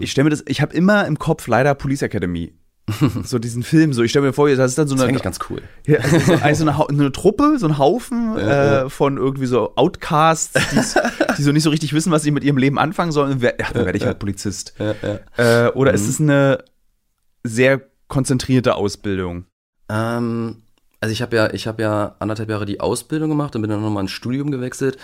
ich 0.00 0.10
stelle 0.10 0.24
mir 0.24 0.30
das, 0.30 0.42
ich 0.48 0.62
habe 0.62 0.74
immer 0.74 1.06
im 1.06 1.18
Kopf 1.18 1.46
leider 1.46 1.74
Police 1.74 2.00
Academy. 2.02 2.54
so 3.24 3.38
diesen 3.38 3.62
Film, 3.62 3.92
so 3.94 4.02
ich 4.02 4.10
stelle 4.10 4.26
mir 4.26 4.32
vor, 4.34 4.48
das 4.54 4.72
ist 4.72 4.78
dann 4.78 4.88
so 4.88 4.94
Das 4.94 5.04
ist 5.04 5.08
eine, 5.08 5.18
ganz 5.18 5.38
cool. 5.50 5.62
ja, 5.86 5.98
also 6.00 6.18
so, 6.18 6.32
also 6.34 6.68
eine, 6.68 6.88
eine 6.88 7.12
Truppe, 7.12 7.56
so 7.58 7.66
ein 7.66 7.76
Haufen 7.78 8.36
äh, 8.38 8.88
von 8.90 9.16
irgendwie 9.16 9.46
so 9.46 9.74
Outcasts, 9.76 10.52
die 11.38 11.42
so 11.42 11.52
nicht 11.52 11.62
so 11.62 11.70
richtig 11.70 11.92
wissen, 11.94 12.12
was 12.12 12.22
sie 12.22 12.30
mit 12.30 12.44
ihrem 12.44 12.58
Leben 12.58 12.78
anfangen 12.78 13.12
sollen. 13.12 13.40
Wer- 13.40 13.56
Ja, 13.58 13.66
dann 13.72 13.84
werde 13.86 13.96
ich 13.98 14.04
halt 14.04 14.18
Polizist. 14.18 14.74
Äh, 15.36 15.68
oder 15.68 15.92
ist 15.94 16.08
es 16.08 16.20
eine 16.20 16.62
sehr 17.42 17.80
konzentrierte 18.08 18.74
Ausbildung? 18.74 19.46
Ähm, 19.88 20.62
also 21.00 21.12
ich 21.12 21.22
habe 21.22 21.36
ja, 21.36 21.52
ich 21.52 21.66
habe 21.66 21.82
ja 21.82 22.16
anderthalb 22.18 22.48
Jahre 22.48 22.66
die 22.66 22.80
Ausbildung 22.80 23.28
gemacht 23.28 23.54
und 23.54 23.62
bin 23.62 23.70
dann 23.70 23.82
nochmal 23.82 24.04
ins 24.04 24.12
Studium 24.12 24.50
gewechselt. 24.50 24.96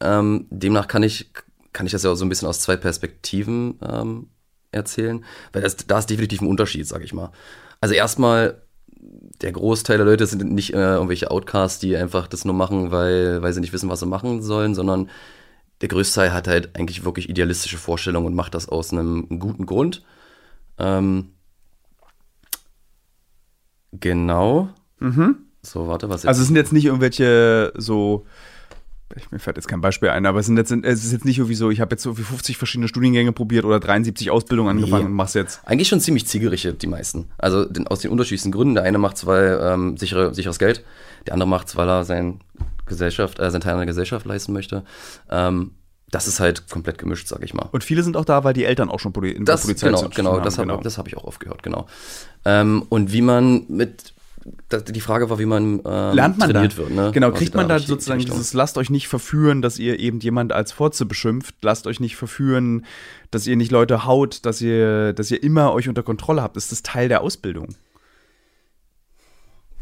Ähm, 0.00 0.46
demnach 0.50 0.88
kann 0.88 1.02
ich, 1.02 1.32
kann 1.72 1.86
ich 1.86 1.92
das 1.92 2.02
ja 2.02 2.10
auch 2.10 2.16
so 2.16 2.24
ein 2.24 2.28
bisschen 2.28 2.48
aus 2.48 2.60
zwei 2.60 2.76
Perspektiven 2.76 3.78
ähm, 3.82 4.28
erzählen, 4.72 5.24
weil 5.52 5.62
das, 5.62 5.76
da 5.76 5.98
ist 5.98 6.10
definitiv 6.10 6.42
ein 6.42 6.48
Unterschied, 6.48 6.86
sag 6.86 7.02
ich 7.02 7.14
mal. 7.14 7.32
Also 7.80 7.94
erstmal, 7.94 8.62
der 9.40 9.52
Großteil 9.52 9.96
der 9.96 10.06
Leute 10.06 10.26
sind 10.26 10.52
nicht 10.52 10.74
äh, 10.74 10.94
irgendwelche 10.94 11.30
Outcasts, 11.30 11.78
die 11.78 11.96
einfach 11.96 12.26
das 12.26 12.44
nur 12.44 12.54
machen, 12.54 12.90
weil, 12.90 13.40
weil 13.42 13.52
sie 13.52 13.60
nicht 13.60 13.72
wissen, 13.72 13.88
was 13.88 14.00
sie 14.00 14.06
machen 14.06 14.42
sollen, 14.42 14.74
sondern 14.74 15.08
der 15.80 15.88
größte 15.88 16.32
hat 16.32 16.48
halt 16.48 16.76
eigentlich 16.76 17.04
wirklich 17.04 17.28
idealistische 17.28 17.78
Vorstellungen 17.78 18.26
und 18.26 18.34
macht 18.34 18.54
das 18.54 18.68
aus 18.68 18.92
einem 18.92 19.38
guten 19.38 19.64
Grund. 19.64 20.02
Ähm, 20.78 21.30
genau. 23.92 24.68
Mhm. 24.98 25.36
So, 25.62 25.88
warte, 25.88 26.08
was 26.08 26.22
jetzt? 26.22 26.28
Also 26.28 26.40
es 26.42 26.46
sind 26.46 26.56
jetzt 26.56 26.72
nicht 26.72 26.84
irgendwelche 26.86 27.72
so, 27.76 28.26
ich, 29.16 29.30
mir 29.30 29.38
fällt 29.38 29.56
jetzt 29.56 29.66
kein 29.68 29.80
Beispiel 29.80 30.10
ein, 30.10 30.26
aber 30.26 30.38
es, 30.40 30.46
sind 30.46 30.56
jetzt, 30.56 30.70
es 30.70 31.04
ist 31.04 31.12
jetzt 31.12 31.24
nicht 31.24 31.38
irgendwie 31.38 31.54
so, 31.54 31.70
ich 31.70 31.80
habe 31.80 31.92
jetzt 31.92 32.02
so 32.02 32.16
wie 32.18 32.22
50 32.22 32.56
verschiedene 32.56 32.88
Studiengänge 32.88 33.32
probiert 33.32 33.64
oder 33.64 33.80
73 33.80 34.30
Ausbildungen 34.30 34.70
angefangen 34.70 35.04
Nee. 35.04 35.10
und 35.10 35.16
mach's 35.16 35.34
jetzt. 35.34 35.60
Eigentlich 35.64 35.88
schon 35.88 36.00
ziemlich 36.00 36.26
zielgerichtet, 36.26 36.82
die 36.82 36.86
meisten. 36.86 37.26
Also 37.38 37.64
den, 37.64 37.86
aus 37.88 38.00
den 38.00 38.10
unterschiedlichsten 38.10 38.52
Gründen. 38.52 38.74
Der 38.74 38.84
eine 38.84 38.98
macht's, 38.98 39.26
weil 39.26 39.58
ähm, 39.62 39.96
sichere, 39.96 40.34
sicheres 40.34 40.58
Geld, 40.58 40.84
der 41.26 41.34
andere 41.34 41.48
macht's, 41.48 41.76
weil 41.76 41.88
er 41.88 42.04
sein 42.04 42.40
Gesellschaft, 42.86 43.38
äh, 43.40 43.50
sein 43.50 43.60
Teil 43.60 43.72
an 43.72 43.78
der 43.80 43.86
Gesellschaft 43.86 44.24
leisten 44.26 44.52
möchte. 44.52 44.84
Ähm, 45.30 45.72
das 46.10 46.26
ist 46.26 46.40
halt 46.40 46.68
komplett 46.70 46.98
gemischt, 46.98 47.28
sag 47.28 47.42
ich 47.42 47.52
mal. 47.54 47.68
Und 47.72 47.84
viele 47.84 48.02
sind 48.02 48.16
auch 48.16 48.24
da, 48.24 48.44
weil 48.44 48.54
die 48.54 48.64
Eltern 48.64 48.88
auch 48.88 49.00
schon 49.00 49.12
Poli 49.12 49.30
in 49.32 49.44
Das, 49.44 49.60
der 49.62 49.66
Polizei 49.68 49.88
genau, 49.88 50.02
tun 50.02 50.10
genau, 50.14 50.32
haben. 50.36 50.44
das 50.44 50.58
habe 50.58 50.80
das 50.82 50.98
hab 50.98 51.06
ich 51.06 51.16
auch 51.16 51.24
oft 51.24 51.40
gehört, 51.40 51.62
genau. 51.62 51.86
Ähm, 52.44 52.84
und 52.88 53.12
wie 53.12 53.20
man 53.22 53.64
mit, 53.68 54.14
die 54.88 55.00
Frage 55.00 55.28
war, 55.28 55.38
wie 55.38 55.44
man 55.44 55.80
ähm, 55.84 56.14
Lernt 56.14 56.38
man 56.38 56.50
trainiert 56.50 56.72
da? 56.72 56.76
wird. 56.78 56.90
Ne? 56.92 57.10
Genau, 57.12 57.28
Quasi 57.30 57.44
kriegt 57.44 57.54
man 57.56 57.68
da 57.68 57.74
richtig- 57.74 57.90
sozusagen 57.90 58.20
dieses, 58.20 58.54
lasst 58.54 58.78
euch 58.78 58.88
nicht 58.88 59.08
verführen, 59.08 59.60
dass 59.60 59.78
ihr 59.78 59.98
eben 59.98 60.20
jemand 60.20 60.52
als 60.52 60.72
Fotze 60.72 61.04
beschimpft, 61.04 61.56
lasst 61.60 61.86
euch 61.86 62.00
nicht 62.00 62.16
verführen, 62.16 62.86
dass 63.30 63.46
ihr 63.46 63.56
nicht 63.56 63.70
Leute 63.70 64.06
haut, 64.06 64.46
dass 64.46 64.62
ihr, 64.62 65.12
dass 65.12 65.30
ihr 65.30 65.42
immer 65.42 65.72
euch 65.74 65.88
unter 65.88 66.02
Kontrolle 66.02 66.42
habt. 66.42 66.56
Ist 66.56 66.72
das 66.72 66.82
Teil 66.82 67.08
der 67.08 67.20
Ausbildung? 67.20 67.74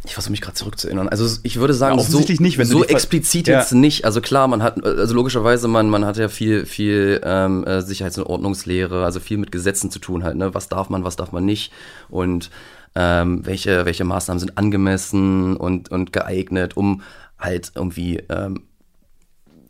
Ich 0.07 0.15
versuche 0.15 0.31
mich 0.31 0.41
gerade 0.41 0.55
zurückzuerinnern. 0.55 1.09
Also 1.09 1.39
ich 1.43 1.57
würde 1.59 1.75
sagen, 1.75 1.97
Ja, 1.97 2.01
offensichtlich 2.01 2.39
so, 2.39 2.43
nicht, 2.43 2.59
wenn 2.59 2.67
so 2.67 2.85
explizit 2.85 3.49
Ja. 3.49 3.59
jetzt 3.59 3.73
nicht. 3.73 4.05
Also 4.05 4.21
klar, 4.21 4.47
man 4.49 4.63
hat, 4.63 4.83
also 4.85 5.15
logischerweise, 5.15 5.67
man, 5.69 5.91
man 5.91 6.05
hat 6.05 6.17
ja 6.17 6.29
viel, 6.29 6.65
viel 6.65 7.21
ähm, 7.25 7.65
äh, 7.65 7.83
Sicherheits- 7.83 8.17
und 8.19 8.25
Ordnungslehre, 8.25 9.05
also 9.05 9.21
viel 9.21 9.37
mit 9.37 9.51
Gesetzen 9.51 9.91
zu 9.91 9.99
tun 9.99 10.23
halt. 10.23 10.37
Ne? 10.37 10.55
Was 10.55 10.69
darf 10.69 10.91
man, 10.91 11.05
was 11.05 11.17
darf 11.17 11.33
man 11.33 11.45
nicht 11.45 11.73
und 12.09 12.51
ähm, 12.95 13.45
welche, 13.45 13.85
welche 13.85 14.05
Maßnahmen 14.05 14.39
sind 14.39 14.57
angemessen 14.57 15.57
und, 15.57 15.91
und 15.91 16.13
geeignet, 16.13 16.77
um 16.77 17.03
halt 17.39 17.73
irgendwie 17.75 18.23
ähm, 18.29 18.63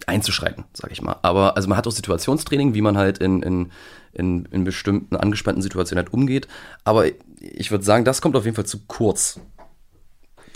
einzuschreiten, 0.06 0.64
sag 0.72 0.92
ich 0.92 1.02
mal. 1.02 1.16
Aber 1.22 1.56
also 1.56 1.68
man 1.68 1.76
hat 1.78 1.86
auch 1.86 1.92
Situationstraining, 1.92 2.74
wie 2.74 2.82
man 2.82 2.96
halt 2.96 3.18
in, 3.18 3.42
in, 3.42 3.70
in, 4.12 4.44
in 4.52 4.64
bestimmten 4.64 5.16
angespannten 5.16 5.62
Situationen 5.62 6.04
halt 6.04 6.12
umgeht. 6.14 6.46
Aber 6.84 7.06
ich 7.40 7.70
würde 7.70 7.84
sagen, 7.84 8.04
das 8.04 8.20
kommt 8.20 8.36
auf 8.36 8.44
jeden 8.44 8.54
Fall 8.54 8.66
zu 8.66 8.80
kurz, 8.86 9.40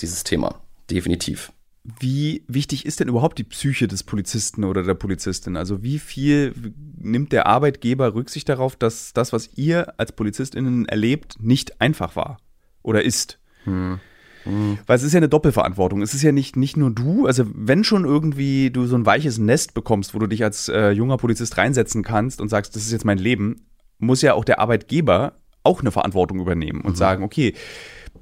dieses 0.02 0.24
Thema. 0.24 0.60
Definitiv. 0.90 1.52
Wie 1.98 2.44
wichtig 2.46 2.84
ist 2.84 3.00
denn 3.00 3.08
überhaupt 3.08 3.38
die 3.38 3.44
Psyche 3.44 3.88
des 3.88 4.02
Polizisten 4.02 4.64
oder 4.64 4.82
der 4.82 4.94
Polizistin? 4.94 5.56
Also 5.56 5.82
wie 5.82 5.98
viel 5.98 6.54
nimmt 6.98 7.32
der 7.32 7.46
Arbeitgeber 7.46 8.14
Rücksicht 8.14 8.48
darauf, 8.48 8.76
dass 8.76 9.14
das, 9.14 9.32
was 9.32 9.50
ihr 9.56 9.98
als 9.98 10.12
PolizistInnen 10.12 10.86
erlebt, 10.86 11.36
nicht 11.40 11.80
einfach 11.80 12.16
war 12.16 12.38
oder 12.82 13.02
ist? 13.02 13.38
Weil 13.66 14.96
es 14.96 15.02
ist 15.02 15.12
ja 15.12 15.18
eine 15.18 15.28
Doppelverantwortung. 15.28 16.02
Es 16.02 16.14
ist 16.14 16.22
ja 16.22 16.32
nicht, 16.32 16.56
nicht 16.56 16.76
nur 16.76 16.90
du, 16.90 17.26
also 17.26 17.44
wenn 17.54 17.84
schon 17.84 18.04
irgendwie 18.04 18.70
du 18.70 18.86
so 18.86 18.96
ein 18.96 19.06
weiches 19.06 19.38
Nest 19.38 19.74
bekommst, 19.74 20.14
wo 20.14 20.18
du 20.18 20.26
dich 20.26 20.42
als 20.44 20.68
äh, 20.68 20.90
junger 20.90 21.16
Polizist 21.16 21.56
reinsetzen 21.56 22.02
kannst 22.02 22.40
und 22.40 22.48
sagst, 22.48 22.74
das 22.74 22.82
ist 22.82 22.92
jetzt 22.92 23.04
mein 23.04 23.18
Leben, 23.18 23.66
muss 23.98 24.22
ja 24.22 24.34
auch 24.34 24.44
der 24.44 24.58
Arbeitgeber 24.58 25.40
auch 25.62 25.80
eine 25.80 25.92
Verantwortung 25.92 26.40
übernehmen 26.40 26.80
und 26.80 26.96
sagen, 26.96 27.22
okay, 27.22 27.54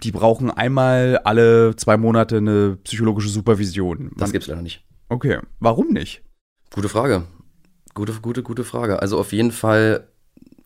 die 0.03 0.13
brauchen 0.13 0.51
einmal 0.51 1.19
alle 1.25 1.75
zwei 1.77 1.97
Monate 1.97 2.39
eine 2.39 2.77
psychologische 2.85 3.29
Supervision. 3.29 4.11
Das 4.17 4.29
Man- 4.29 4.33
gibt's 4.33 4.47
leider 4.49 4.63
nicht. 4.63 4.85
Okay, 5.09 5.39
warum 5.61 5.89
nicht? 5.93 6.23
Gute 6.75 6.89
Frage. 6.89 7.25
Gute, 7.95 8.13
gute, 8.21 8.43
gute 8.43 8.65
Frage. 8.65 9.01
Also 9.01 9.19
auf 9.19 9.33
jeden 9.33 9.53
Fall, 9.53 10.09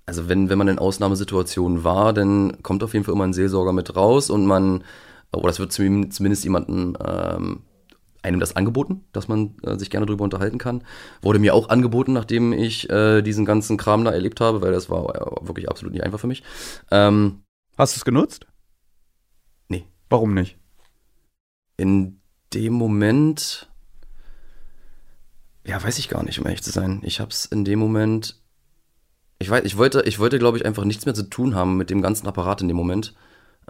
also 0.05 0.29
wenn, 0.29 0.49
wenn 0.51 0.59
man 0.59 0.69
in 0.69 0.79
Ausnahmesituationen 0.79 1.85
war, 1.85 2.13
dann 2.13 2.63
kommt 2.63 2.83
auf 2.83 2.93
jeden 2.93 3.05
Fall 3.05 3.15
immer 3.15 3.25
ein 3.25 3.33
Seelsorger 3.33 3.73
mit 3.73 3.95
raus 3.97 4.29
und 4.31 4.45
man, 4.47 4.85
oder 5.33 5.49
es 5.51 5.59
wird 5.59 5.73
zum- 5.73 6.11
zumindest 6.11 6.45
jemanden 6.45 6.95
ähm, 7.07 7.61
einem 8.25 8.39
das 8.41 8.55
angeboten, 8.55 9.05
dass 9.13 9.29
man 9.29 9.57
äh, 9.65 9.77
sich 9.79 9.91
gerne 9.91 10.07
drüber 10.07 10.25
unterhalten 10.25 10.59
kann. 10.59 10.85
Wurde 11.23 11.39
mir 11.39 11.55
auch 11.55 11.69
angeboten, 11.71 12.13
nachdem 12.13 12.53
ich 12.53 12.89
äh, 12.91 13.23
diesen 13.23 13.45
ganzen 13.45 13.77
Kram 13.79 14.05
da 14.05 14.11
erlebt 14.13 14.41
habe, 14.41 14.61
weil 14.61 14.73
das 14.73 14.91
war 14.91 15.15
äh, 15.15 15.47
wirklich 15.47 15.69
absolut 15.69 15.93
nicht 15.95 16.05
einfach 16.05 16.21
für 16.21 16.27
mich. 16.29 16.43
Ähm, 16.91 17.43
Hast 17.79 17.97
du 17.97 17.99
es 17.99 18.05
genutzt? 18.05 18.47
Warum 20.13 20.35
nicht? 20.35 20.59
in 21.77 22.21
dem 22.53 22.75
Moment, 22.75 23.69
ja, 25.67 25.83
weiß 25.83 25.99
ich 25.99 26.09
gar 26.09 26.23
nicht, 26.23 26.39
um 26.39 26.47
ehrlich 26.47 26.63
zu 26.63 26.71
sein. 26.71 27.01
Ich 27.03 27.21
hab's 27.21 27.45
in 27.45 27.65
dem 27.65 27.79
Moment, 27.79 28.41
ich 29.39 29.51
weiß, 29.51 29.65
ich 29.65 29.77
wollte, 29.77 30.03
ich 30.03 30.19
wollte, 30.19 30.39
glaube 30.39 30.59
ich, 30.59 30.65
einfach 30.65 30.85
nichts 30.85 31.07
mehr 31.07 31.15
zu 31.15 31.25
tun 31.25 31.55
haben 31.55 31.77
mit 31.77 31.91
dem 31.91 32.03
ganzen 32.03 32.29
Apparat 32.29 32.61
in 32.63 32.69
dem 32.69 32.77
Moment. 32.77 33.15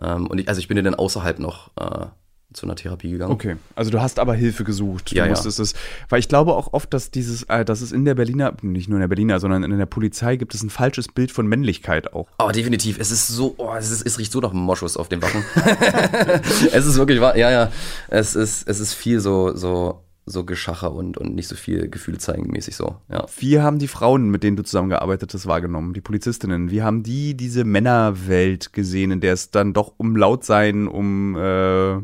Ähm, 0.00 0.26
und 0.26 0.38
ich, 0.38 0.48
also 0.48 0.58
ich 0.58 0.68
bin 0.68 0.76
ja 0.76 0.82
dann 0.82 0.94
außerhalb 0.94 1.38
noch 1.38 1.70
äh, 1.76 2.06
zu 2.52 2.66
einer 2.66 2.76
Therapie 2.76 3.10
gegangen. 3.10 3.32
Okay, 3.32 3.56
also 3.74 3.90
du 3.90 4.00
hast 4.00 4.18
aber 4.18 4.34
Hilfe 4.34 4.64
gesucht. 4.64 5.12
Du 5.12 5.16
Ja, 5.16 5.24
ja. 5.24 5.30
musstest 5.30 5.58
es, 5.58 5.74
weil 6.08 6.20
ich 6.20 6.28
glaube 6.28 6.54
auch 6.54 6.72
oft, 6.72 6.92
dass 6.92 7.10
dieses, 7.10 7.44
äh, 7.44 7.64
dass 7.64 7.80
es 7.80 7.92
in 7.92 8.04
der 8.04 8.14
Berliner, 8.14 8.54
nicht 8.62 8.88
nur 8.88 8.98
in 8.98 9.00
der 9.00 9.08
Berliner, 9.08 9.40
sondern 9.40 9.62
in 9.64 9.78
der 9.78 9.86
Polizei 9.86 10.36
gibt 10.36 10.54
es 10.54 10.62
ein 10.62 10.70
falsches 10.70 11.08
Bild 11.08 11.32
von 11.32 11.46
Männlichkeit 11.46 12.12
auch. 12.12 12.28
Aber 12.38 12.52
definitiv, 12.52 12.98
es 12.98 13.10
ist 13.10 13.28
so, 13.28 13.54
oh, 13.58 13.74
es, 13.76 13.90
ist, 13.90 14.06
es 14.06 14.18
riecht 14.18 14.32
so 14.32 14.40
nach 14.40 14.52
Moschus 14.52 14.96
auf 14.96 15.08
den 15.08 15.22
Wachen. 15.22 15.44
es 16.72 16.86
ist 16.86 16.96
wirklich 16.96 17.20
wahr, 17.20 17.36
ja, 17.36 17.50
ja. 17.50 17.72
Es 18.08 18.34
ist, 18.34 18.68
es 18.68 18.80
ist 18.80 18.94
viel 18.94 19.20
so, 19.20 19.54
so, 19.56 20.02
so 20.26 20.44
Geschacher 20.44 20.92
und, 20.92 21.18
und 21.18 21.34
nicht 21.34 21.48
so 21.48 21.56
viel 21.56 21.88
Gefühle 21.88 22.18
zeigen 22.18 22.50
mäßig 22.50 22.76
so, 22.76 22.96
ja. 23.10 23.26
Wie 23.38 23.60
haben 23.60 23.78
die 23.78 23.88
Frauen, 23.88 24.30
mit 24.30 24.42
denen 24.42 24.56
du 24.56 24.62
zusammengearbeitet 24.62 25.34
hast, 25.34 25.46
wahrgenommen, 25.46 25.94
die 25.94 26.00
Polizistinnen? 26.00 26.70
Wie 26.70 26.82
haben 26.82 27.02
die 27.02 27.34
diese 27.34 27.64
Männerwelt 27.64 28.72
gesehen, 28.72 29.10
in 29.10 29.20
der 29.20 29.32
es 29.32 29.50
dann 29.50 29.72
doch 29.72 29.94
um 29.96 30.16
Lautsein, 30.16 30.88
um 30.88 31.36
äh, 31.36 32.00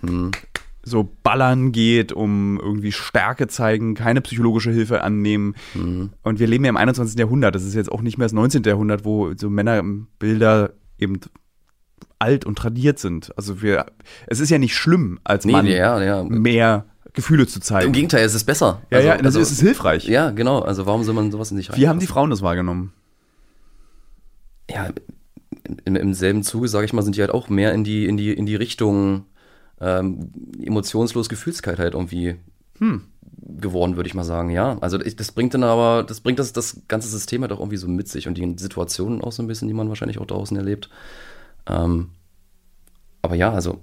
Hm. 0.00 0.30
so 0.82 1.08
Ballern 1.22 1.72
geht, 1.72 2.12
um 2.12 2.58
irgendwie 2.58 2.92
Stärke 2.92 3.48
zeigen, 3.48 3.94
keine 3.94 4.20
psychologische 4.20 4.70
Hilfe 4.70 5.02
annehmen. 5.02 5.54
Hm. 5.74 6.10
Und 6.22 6.38
wir 6.38 6.46
leben 6.46 6.64
ja 6.64 6.70
im 6.70 6.76
21. 6.76 7.18
Jahrhundert. 7.18 7.54
Das 7.54 7.64
ist 7.64 7.74
jetzt 7.74 7.92
auch 7.92 8.02
nicht 8.02 8.18
mehr 8.18 8.24
das 8.26 8.32
19. 8.32 8.62
Jahrhundert, 8.64 9.04
wo 9.04 9.34
so 9.34 9.50
Männerbilder 9.50 10.72
eben 10.98 11.20
alt 12.18 12.44
und 12.44 12.56
tradiert 12.56 12.98
sind. 12.98 13.36
Also 13.36 13.62
wir, 13.62 13.86
es 14.26 14.40
ist 14.40 14.50
ja 14.50 14.58
nicht 14.58 14.74
schlimm, 14.74 15.18
als 15.24 15.44
Nee, 15.44 15.52
Mann 15.52 15.66
ja, 15.66 16.02
ja. 16.02 16.22
mehr 16.22 16.84
Gefühle 17.12 17.46
zu 17.46 17.60
zeigen. 17.60 17.88
Im 17.88 17.92
Gegenteil, 17.92 18.24
es 18.24 18.34
ist 18.34 18.44
besser. 18.44 18.82
ja, 18.90 19.00
ja, 19.00 19.16
das 19.16 19.34
ist 19.34 19.60
hilfreich. 19.60 20.06
Ja, 20.06 20.30
genau. 20.30 20.60
Also 20.60 20.86
warum 20.86 21.02
soll 21.02 21.14
man 21.14 21.30
sowas 21.32 21.50
nicht 21.50 21.76
Wie 21.76 21.88
haben 21.88 21.98
die? 21.98 22.06
Frauen 22.06 22.30
das 22.30 22.42
wahrgenommen? 22.42 22.92
Ja, 24.70 24.88
im, 25.84 25.96
im 25.96 26.14
selben 26.14 26.42
Zuge, 26.42 26.68
sage 26.68 26.84
ich 26.84 26.92
mal, 26.92 27.02
sind 27.02 27.16
die 27.16 27.20
halt 27.20 27.32
auch 27.32 27.48
mehr 27.48 27.72
in 27.74 27.84
die, 27.84 28.06
in 28.06 28.16
die, 28.16 28.32
in 28.32 28.46
die 28.46 28.56
Richtung 28.56 29.24
ähm, 29.80 30.30
emotionslos 30.62 31.28
Gefühlskeit 31.28 31.78
halt 31.78 31.94
irgendwie 31.94 32.36
Hm. 32.78 33.02
geworden, 33.42 33.96
würde 33.96 34.08
ich 34.08 34.14
mal 34.14 34.24
sagen, 34.24 34.50
ja. 34.50 34.78
Also 34.80 34.98
das 34.98 35.32
bringt 35.32 35.54
dann 35.54 35.64
aber, 35.64 36.02
das 36.02 36.20
bringt 36.20 36.38
das, 36.38 36.52
das 36.52 36.82
ganze 36.88 37.08
System 37.08 37.42
halt 37.42 37.52
auch 37.52 37.58
irgendwie 37.58 37.76
so 37.76 37.88
mit 37.88 38.08
sich 38.08 38.26
und 38.26 38.38
die 38.38 38.54
Situationen 38.58 39.20
auch 39.20 39.32
so 39.32 39.42
ein 39.42 39.46
bisschen, 39.46 39.68
die 39.68 39.74
man 39.74 39.88
wahrscheinlich 39.88 40.18
auch 40.18 40.26
draußen 40.26 40.56
erlebt. 40.56 40.88
Ähm, 41.66 42.10
aber 43.22 43.34
ja, 43.34 43.52
also 43.52 43.80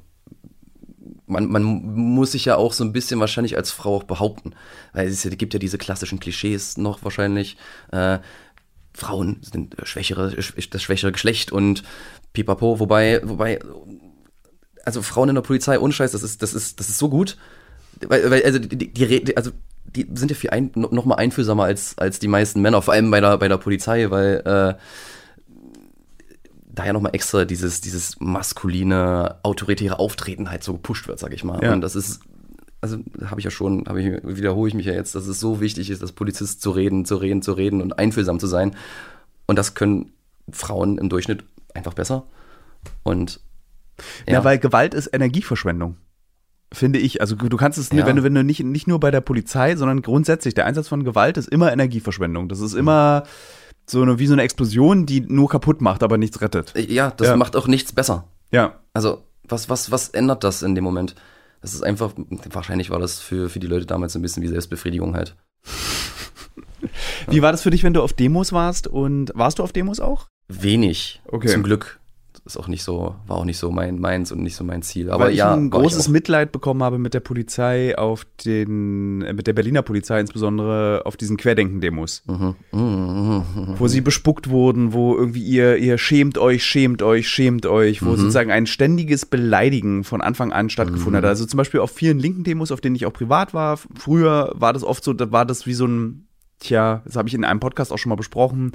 man, 1.28 1.50
man 1.50 1.64
muss 1.64 2.32
sich 2.32 2.46
ja 2.46 2.56
auch 2.56 2.74
so 2.74 2.84
ein 2.84 2.94
bisschen 2.94 3.20
wahrscheinlich 3.20 3.58
als 3.58 3.72
Frau 3.72 3.98
auch 3.98 4.04
behaupten. 4.04 4.54
Weil 4.94 5.08
es 5.08 5.28
gibt 5.38 5.54
ja 5.54 5.60
diese 5.60 5.78
klassischen 5.78 6.20
Klischees 6.20 6.78
noch 6.78 7.04
wahrscheinlich. 7.04 7.58
Äh, 7.92 8.20
Frauen 8.94 9.42
sind 9.42 9.78
äh, 9.78 9.86
schwächere, 9.86 10.30
sch- 10.30 10.70
das 10.72 10.82
schwächere 10.82 11.12
Geschlecht 11.12 11.52
und 11.52 11.84
pipapo, 12.34 12.80
wobei, 12.80 13.22
wobei, 13.24 13.60
also 14.88 15.02
Frauen 15.02 15.30
in 15.30 15.36
der 15.36 15.41
Polizei, 15.43 15.78
ohne 15.78 15.93
Scheiß, 15.93 16.13
das 16.13 16.23
ist, 16.23 16.41
das 16.41 16.54
ist, 16.54 16.80
das 16.80 16.89
ist 16.89 16.97
so 16.97 17.10
gut. 17.10 17.38
Weil, 18.08 18.32
weil 18.32 18.43
also 18.43 18.58
die, 18.58 18.91
die, 18.91 19.04
Re- 19.04 19.36
also 19.36 19.52
die 19.86 20.08
sind 20.13 20.32
ja 20.32 20.36
viel 20.36 20.50
ein, 20.50 20.71
no- 20.76 20.89
noch 20.91 21.06
mal 21.06 21.15
einfühlsamer 21.15 21.65
als, 21.65 21.97
als 21.97 22.19
die 22.19 22.28
meisten 22.28 22.62
Männer, 22.62 22.82
vor 22.82 22.93
allem 22.93 23.12
bei 23.12 23.19
der, 23.19 23.38
bei 23.38 23.47
der 23.47 23.58
Polizei, 23.58 24.10
weil 24.10 24.38
äh, 24.45 24.76
da 26.73 26.86
ja 26.86 26.93
noch 26.93 27.02
mal 27.02 27.10
extra 27.10 27.43
dieses, 27.43 27.82
dieses 27.82 28.19
maskuline, 28.19 29.38
autoritäre 29.43 30.00
Auftreten 30.00 30.50
halt 30.50 30.63
so 30.63 30.73
gepusht 30.73 31.08
wird, 31.08 31.19
sag 31.19 31.34
ich 31.34 31.43
mal. 31.43 31.62
Ja. 31.63 31.73
Und 31.73 31.82
das 31.82 31.95
ist, 31.95 32.21
also 32.82 32.97
habe 33.26 33.41
ich 33.41 33.45
ja 33.45 33.52
schon, 33.52 33.86
habe 33.88 34.02
ich, 34.02 34.23
wiederhole 34.23 34.69
ich 34.69 34.76
mich 34.76 34.86
ja 34.86 34.93
jetzt, 34.93 35.15
dass 35.15 35.28
es 35.28 35.39
so 35.39 35.60
wichtig 35.60 35.89
ist, 35.89 36.02
als 36.02 36.12
Polizist 36.12 36.62
zu 36.62 36.71
reden, 36.71 37.04
zu 37.04 37.15
reden, 37.15 37.41
zu 37.41 37.54
reden 37.54 37.82
und 37.82 37.97
einfühlsam 37.97 38.39
zu 38.39 38.47
sein. 38.47 38.76
Und 39.47 39.58
das 39.58 39.73
können 39.73 40.13
Frauen 40.52 40.97
im 40.97 41.10
Durchschnitt 41.10 41.43
einfach 41.73 41.93
besser. 41.93 42.26
Und 43.04 43.39
Ja, 44.28 44.44
weil 44.44 44.60
Gewalt 44.60 44.94
ist 44.94 45.08
Energieverschwendung. 45.14 45.98
Finde 46.74 47.00
ich. 47.00 47.22
Also 47.22 47.36
du 47.36 47.58
kannst 47.58 47.78
es, 47.78 47.92
Ja. 47.92 48.06
wenn 48.06 48.18
du, 48.18 48.24
wenn 48.24 48.36
du 48.36 48.44
nicht, 48.44 48.62
nicht 48.64 48.88
nur 48.88 49.00
bei 49.00 49.10
der 49.12 49.22
Polizei, 49.22 49.76
sondern 49.76 50.02
grundsätzlich, 50.02 50.54
der 50.54 50.66
Einsatz 50.66 50.88
von 50.89 51.04
Gewalt 51.04 51.38
ist 51.38 51.48
immer 51.50 51.72
Energieverschwendung. 51.72 52.50
Das 52.50 52.60
ist 52.60 52.74
immer, 52.74 53.24
so 53.89 54.02
eine, 54.02 54.20
wie 54.20 54.28
so 54.28 54.34
eine 54.34 54.41
Explosion, 54.43 55.06
die 55.06 55.22
nur 55.22 55.48
kaputt 55.50 55.82
macht, 55.82 56.04
aber 56.04 56.18
nichts 56.18 56.41
rettet. 56.41 56.74
Ja, 56.78 57.12
das 57.12 57.28
Ja. 57.30 57.38
macht 57.38 57.56
auch 57.56 57.68
nichts 57.68 57.93
besser. 57.93 58.28
Ja. 58.52 58.80
Also, 58.93 59.24
was, 59.48 59.70
was, 59.70 59.91
was 59.91 60.10
ändert 60.10 60.43
das 60.43 60.62
in 60.62 60.76
dem 60.76 60.84
Moment? 60.84 61.16
Das 61.62 61.74
ist 61.74 61.84
einfach, 61.84 62.12
wahrscheinlich 62.52 62.89
war 62.89 63.00
das 63.00 63.20
für, 63.20 63.50
für 63.50 63.60
die 63.60 63.68
Leute 63.68 63.86
damals 63.86 64.14
so 64.14 64.20
ein 64.20 64.22
bisschen 64.22 64.43
wie 64.43 64.48
Selbstbefriedigung 64.48 65.16
halt. 65.16 65.36
Wie 67.30 67.41
war 67.41 67.52
das 67.52 67.64
für 67.64 67.72
dich, 67.72 67.84
wenn 67.84 67.93
du 67.93 68.02
auf 68.02 68.14
Demos 68.14 68.54
warst? 68.54 68.88
Und 68.88 69.32
warst 69.36 69.60
du 69.60 69.64
auf 69.64 69.74
Demos 69.74 70.00
auch? 70.00 70.28
Wenig. 70.48 71.22
Okay. 71.28 71.48
Zum 71.48 71.64
Glück. 71.64 72.00
Ist 72.48 72.56
auch 72.58 72.70
nicht 72.70 72.82
so, 72.84 73.14
war 73.28 73.38
auch 73.38 73.43
nicht 73.45 73.58
so 73.58 73.70
mein, 73.72 74.00
meins 74.00 74.32
und 74.32 74.41
nicht 74.41 74.56
so 74.56 74.64
mein 74.64 74.82
Ziel. 74.82 75.12
Aber 75.12 75.26
Weil 75.26 75.32
ich 75.34 75.38
ja, 75.39 75.54
ein 75.54 75.70
großes. 75.70 76.08
Mitleid 76.08 76.54
bekommen 76.54 76.82
habe 76.82 76.98
mit 76.98 77.14
der 77.14 77.20
Polizei 77.20 77.98
auf 77.98 78.26
den, 78.45 79.22
äh, 79.22 79.34
mit 79.34 79.48
der 79.48 79.54
Berliner 79.54 79.82
Polizei 79.82 80.20
insbesondere 80.22 81.02
auf 81.06 81.18
diesen 81.18 81.36
Querdenken-Demos. 81.36 82.24
Mhm. 82.26 82.56
Mhm, 82.72 82.80
mhm, 82.82 83.43
mhm. 83.56 83.74
wo 83.78 83.88
sie 83.89 84.00
bespuckt 84.00 84.50
wurden, 84.50 84.93
wo 84.93 85.16
irgendwie 85.18 85.43
ihr, 85.43 85.76
ihr 85.78 85.98
schämt 85.98 86.38
euch, 86.38 86.64
schämt 86.64 87.02
euch, 87.04 87.28
schämt 87.28 87.66
euch, 87.66 88.02
wo 88.02 88.12
Mhm. 88.12 88.16
sozusagen 88.18 88.50
ein 88.52 88.66
ständiges 88.66 89.26
Beleidigen 89.26 90.06
von 90.06 90.22
Anfang 90.22 90.54
an 90.54 90.70
stattgefunden 90.70 91.12
Mhm. 91.22 91.26
hat. 91.26 91.26
Also 91.26 91.45
zum 91.45 91.58
Beispiel 91.58 91.82
auf 91.82 91.91
vielen 91.91 92.18
linken 92.18 92.45
Demos, 92.45 92.72
auf 92.72 92.80
denen 92.80 92.95
ich 92.95 93.06
auch 93.06 93.14
privat 93.14 93.54
war, 93.54 93.78
früher 93.95 94.54
war 94.56 94.72
das 94.72 94.84
oft 94.86 95.04
so, 95.04 95.12
da 95.12 95.32
war 95.34 95.45
das 95.45 95.66
wie 95.68 95.74
so 95.74 95.86
ein, 95.86 96.28
tja, 96.60 97.02
das 97.04 97.18
habe 97.18 97.28
ich 97.28 97.36
in 97.36 97.43
einem 97.43 97.60
Podcast 97.60 97.91
auch 97.91 97.98
schon 97.98 98.10
mal 98.10 98.16
besprochen, 98.16 98.72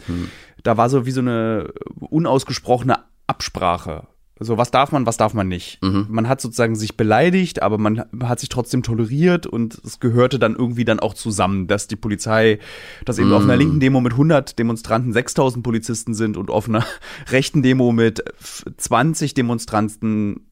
da 0.62 0.76
war 0.76 0.88
so 0.90 1.06
wie 1.06 1.10
so 1.10 1.20
eine 1.20 1.72
unausgesprochene 1.98 2.98
Absprache. 3.26 4.06
So, 4.40 4.58
was 4.58 4.72
darf 4.72 4.90
man, 4.90 5.06
was 5.06 5.16
darf 5.18 5.34
man 5.34 5.46
nicht? 5.46 5.80
Mhm. 5.82 6.06
Man 6.08 6.28
hat 6.28 6.40
sozusagen 6.40 6.74
sich 6.74 6.96
beleidigt, 6.96 7.62
aber 7.62 7.78
man 7.78 8.04
hat 8.24 8.40
sich 8.40 8.48
trotzdem 8.48 8.82
toleriert 8.82 9.46
und 9.46 9.74
es 9.84 10.00
gehörte 10.00 10.40
dann 10.40 10.56
irgendwie 10.56 10.84
dann 10.84 10.98
auch 10.98 11.14
zusammen, 11.14 11.68
dass 11.68 11.86
die 11.86 11.94
Polizei, 11.96 12.58
dass 13.04 13.18
eben 13.18 13.32
auf 13.32 13.42
einer 13.44 13.52
Mhm. 13.54 13.58
linken 13.60 13.80
Demo 13.80 14.00
mit 14.00 14.12
100 14.14 14.58
Demonstranten 14.58 15.12
6000 15.12 15.62
Polizisten 15.62 16.14
sind 16.14 16.36
und 16.36 16.50
auf 16.50 16.68
einer 16.68 16.84
rechten 17.30 17.62
Demo 17.62 17.92
mit 17.92 18.24
f- 18.40 18.64
20 18.78 19.34
Demonstranten 19.34 20.48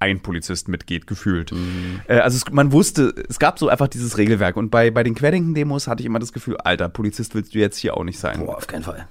ein 0.00 0.20
Polizist 0.22 0.66
mitgeht, 0.68 1.06
gefühlt. 1.06 1.52
Mhm. 1.52 2.00
Äh, 2.08 2.18
also 2.20 2.36
es, 2.36 2.50
man 2.52 2.72
wusste, 2.72 3.14
es 3.28 3.38
gab 3.38 3.58
so 3.60 3.68
einfach 3.68 3.86
dieses 3.86 4.16
Regelwerk 4.18 4.56
und 4.56 4.70
bei, 4.70 4.90
bei 4.90 5.04
den 5.04 5.14
Querdenken-Demos 5.14 5.86
hatte 5.86 6.02
ich 6.02 6.06
immer 6.06 6.18
das 6.18 6.32
Gefühl, 6.32 6.56
alter, 6.56 6.88
Polizist 6.88 7.34
willst 7.36 7.54
du 7.54 7.58
jetzt 7.58 7.76
hier 7.76 7.96
auch 7.96 8.02
nicht 8.04 8.18
sein. 8.18 8.40
Boah, 8.40 8.56
auf 8.56 8.66
keinen 8.66 8.82
Fall. 8.82 9.06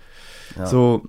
Ja. 0.58 0.66
So, 0.66 1.08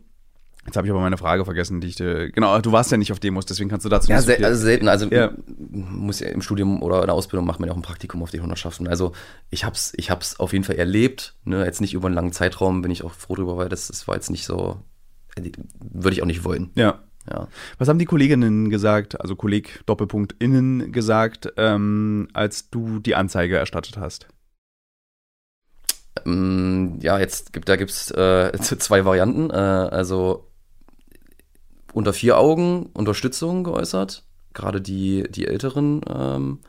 jetzt 0.66 0.76
habe 0.76 0.86
ich 0.86 0.90
aber 0.90 1.00
meine 1.00 1.16
Frage 1.18 1.44
vergessen, 1.44 1.80
die 1.80 1.88
ich 1.88 1.96
dir, 1.96 2.30
genau, 2.30 2.58
du 2.61 2.72
warst 2.72 2.90
ja 2.90 2.96
nicht 2.96 3.12
auf 3.12 3.20
Demos, 3.20 3.46
deswegen 3.46 3.70
kannst 3.70 3.84
du 3.84 3.88
dazu 3.88 4.11
Ja, 4.11 4.20
sel 4.20 4.44
also 4.44 4.61
selten. 4.61 4.88
Also 4.88 5.06
Ja. 5.11 5.32
muss 5.70 6.20
ja 6.20 6.28
im 6.28 6.42
Studium 6.42 6.82
oder 6.82 7.00
in 7.00 7.06
der 7.06 7.14
Ausbildung 7.14 7.46
macht 7.46 7.61
man 7.61 7.66
ja 7.68 7.72
auch 7.72 7.78
ein 7.78 7.82
Praktikum 7.82 8.22
auf 8.22 8.30
die 8.30 8.40
Hundertschaften. 8.40 8.86
Also 8.88 9.12
ich 9.50 9.64
hab's, 9.64 9.92
ich 9.96 10.11
hab's 10.11 10.38
auf 10.38 10.52
jeden 10.52 10.64
Fall 10.64 10.76
erlebt. 10.76 11.34
Ne? 11.44 11.64
Jetzt 11.64 11.80
nicht 11.80 11.94
über 11.94 12.06
einen 12.06 12.14
langen 12.14 12.32
Zeitraum, 12.32 12.82
bin 12.82 12.90
ich 12.90 13.04
auch 13.04 13.12
froh 13.12 13.34
drüber, 13.36 13.56
weil 13.56 13.68
das, 13.68 13.88
das 13.88 14.06
war 14.08 14.14
jetzt 14.16 14.30
nicht 14.30 14.44
so. 14.44 14.82
äh, 15.36 15.50
Würde 15.80 16.14
ich 16.14 16.22
auch 16.22 16.26
nicht 16.26 16.44
wollen. 16.44 16.70
ja. 16.74 17.00
Ja. 17.30 17.48
Was 17.76 17.86
haben 17.86 17.98
die 17.98 18.06
Kolleginnen 18.06 18.70
gesagt, 18.70 19.20
also 19.20 19.36
Kolleg 19.36 19.82
Doppelpunkt 19.84 20.34
innen 20.38 20.90
gesagt, 20.90 21.52
ähm, 21.58 22.28
als 22.32 22.70
du 22.70 22.98
die 22.98 23.14
Anzeige 23.14 23.58
erstattet 23.58 23.98
hast? 23.98 24.26
Ähm, 26.26 26.98
ja, 27.02 27.18
jetzt 27.18 27.52
gibt 27.52 27.68
da 27.68 27.76
gibt's 27.76 28.11
äh, 28.11 28.52
zwei 28.61 29.04
Varianten. 29.04 29.50
Äh, 29.50 29.54
also 29.54 30.49
unter 31.93 32.12
vier 32.12 32.38
Augen 32.38 32.86
Unterstützung 32.93 33.64
geäußert. 33.64 34.24
Gerade 34.53 34.80
die, 34.80 35.24
die 35.30 35.47
Älteren 35.47 36.01
ähm, 36.09 36.61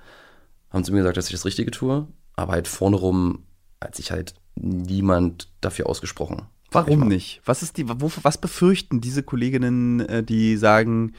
haben 0.69 0.83
zu 0.83 0.91
mir 0.91 0.99
gesagt, 0.99 1.17
dass 1.17 1.27
ich 1.27 1.33
das 1.33 1.45
Richtige 1.45 1.71
tue. 1.71 2.07
Aber 2.35 2.53
halt 2.53 2.67
vorne 2.67 2.95
rum 2.95 3.43
hat 3.81 3.95
sich 3.95 4.11
halt 4.11 4.35
niemand 4.55 5.49
dafür 5.61 5.87
ausgesprochen. 5.87 6.43
Warum 6.71 7.07
nicht? 7.07 7.41
Was 7.43 7.63
ist 7.63 7.77
die, 7.77 7.89
wo, 7.89 8.11
was 8.21 8.37
befürchten 8.37 9.01
diese 9.01 9.23
Kolleginnen, 9.23 9.99
äh, 10.01 10.23
die 10.23 10.55
sagen, 10.55 11.13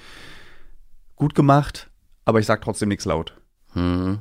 gut 1.15 1.35
gemacht, 1.35 1.91
aber 2.25 2.41
ich 2.41 2.47
sag 2.47 2.63
trotzdem 2.63 2.89
nichts 2.89 3.05
laut? 3.05 3.35
Hm. 3.75 4.21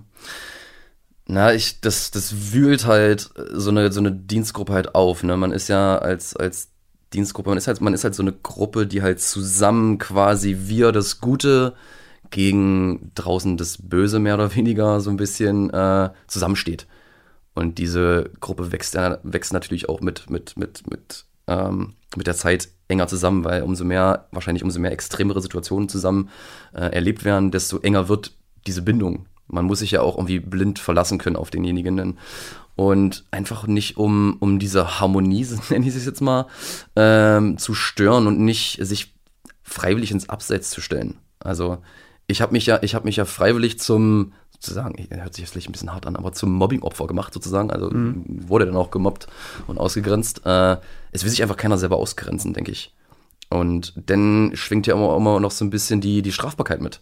Na, 1.26 1.54
ich, 1.54 1.80
das, 1.80 2.12
das 2.12 2.52
wühlt 2.52 2.86
halt 2.86 3.30
so 3.54 3.70
eine, 3.70 3.92
so 3.94 4.02
eine 4.02 4.12
Dienstgruppe 4.12 4.74
halt 4.74 4.96
auf, 4.96 5.24
ne? 5.24 5.38
Man 5.38 5.54
ist 5.54 5.70
ja 5.70 5.98
als, 5.98 6.36
als 6.36 6.71
Dienstgruppe, 7.14 7.50
man 7.50 7.58
ist 7.58 7.68
halt, 7.68 7.82
man 7.82 7.94
ist 7.94 8.04
halt 8.04 8.16
so 8.16 8.24
eine 8.24 8.32
Gruppe, 8.32 8.88
die 8.88 9.02
halt 9.02 9.20
zusammen 9.20 9.98
quasi 9.98 10.58
wir 10.62 10.92
das 10.92 11.20
Gute 11.20 11.74
gegen 12.30 13.12
draußen 13.16 13.58
das 13.58 13.78
Böse 13.78 14.20
mehr 14.20 14.36
oder 14.36 14.56
weniger 14.56 15.02
so 15.02 15.10
ein 15.10 15.18
bisschen 15.18 15.70
äh, 15.72 16.10
zusammensteht. 16.28 16.88
Und 17.54 17.78
diese 17.78 18.30
Gruppe 18.40 18.72
wächst, 18.72 18.94
ja, 18.94 19.20
wächst 19.24 19.52
natürlich 19.52 19.90
auch 19.90 20.00
mit, 20.00 20.30
mit, 20.30 20.56
mit, 20.58 20.90
mit, 20.90 21.26
ähm, 21.48 21.96
mit 22.16 22.28
der 22.28 22.36
Zeit 22.36 22.70
enger 22.88 23.08
zusammen, 23.08 23.44
weil 23.44 23.64
umso 23.64 23.84
mehr, 23.84 24.28
wahrscheinlich 24.32 24.64
umso 24.64 24.80
mehr 24.80 24.94
extremere 24.94 25.42
Situationen 25.42 25.90
zusammen 25.90 26.30
äh, 26.74 26.94
erlebt 26.94 27.26
werden, 27.26 27.52
desto 27.52 27.80
enger 27.80 28.08
wird 28.08 28.34
diese 28.68 28.82
Bindung. 28.82 29.26
Man 29.52 29.66
muss 29.66 29.80
sich 29.80 29.92
ja 29.92 30.02
auch 30.02 30.16
irgendwie 30.18 30.40
blind 30.40 30.80
verlassen 30.80 31.18
können 31.18 31.36
auf 31.36 31.50
denjenigen. 31.50 32.18
Und 32.76 33.26
einfach 33.32 33.68
nicht 33.68 33.98
um, 33.98 34.38
um 34.40 34.58
diese 34.58 35.00
Harmonie, 35.00 35.46
nenne 35.70 35.88
ich 35.88 35.96
es 35.96 36.06
jetzt 36.06 36.22
mal, 36.22 36.48
ähm, 36.96 37.58
zu 37.58 37.74
stören 37.74 38.28
und 38.28 38.40
nicht 38.40 38.78
sich 38.82 39.14
freiwillig 39.62 40.12
ins 40.12 40.30
Abseits 40.30 40.70
zu 40.70 40.82
stellen. 40.82 41.18
Also 41.40 41.80
ich 42.28 42.42
habe 42.42 42.54
mich 42.54 42.66
ja, 42.66 42.80
ich 42.82 42.96
habe 42.96 43.06
mich 43.06 43.18
ja 43.18 43.26
freiwillig 43.26 43.80
zum 43.80 44.34
sozusagen, 44.52 45.08
hört 45.10 45.34
sich 45.34 45.44
jetzt 45.44 45.52
vielleicht 45.52 45.70
ein 45.70 45.72
bisschen 45.72 45.92
hart 45.92 46.06
an, 46.06 46.16
aber 46.16 46.34
zum 46.34 46.54
Mobbing-Opfer 46.54 47.08
gemacht 47.08 47.34
sozusagen. 47.34 47.72
Also 47.72 47.90
wurde 47.92 48.68
dann 48.68 48.76
auch 48.76 48.92
gemobbt 48.92 49.28
und 49.68 49.80
ausgegrenzt. 49.80 50.46
Äh, 50.46 50.78
es 51.12 51.24
will 51.24 51.32
sich 51.32 51.42
einfach 51.42 51.58
keiner 51.58 51.78
selber 51.78 51.98
ausgrenzen, 51.98 52.54
denke 52.54 52.72
ich. 52.72 52.94
Und 53.50 53.94
dann 54.06 54.52
schwingt 54.54 54.88
ja 54.88 54.96
immer, 54.96 55.18
immer 55.18 55.40
noch 55.40 55.52
so 55.52 55.66
ein 55.66 55.72
bisschen 55.72 56.00
die, 56.00 56.22
die 56.22 56.32
Strafbarkeit 56.32 56.80
mit. 56.80 57.02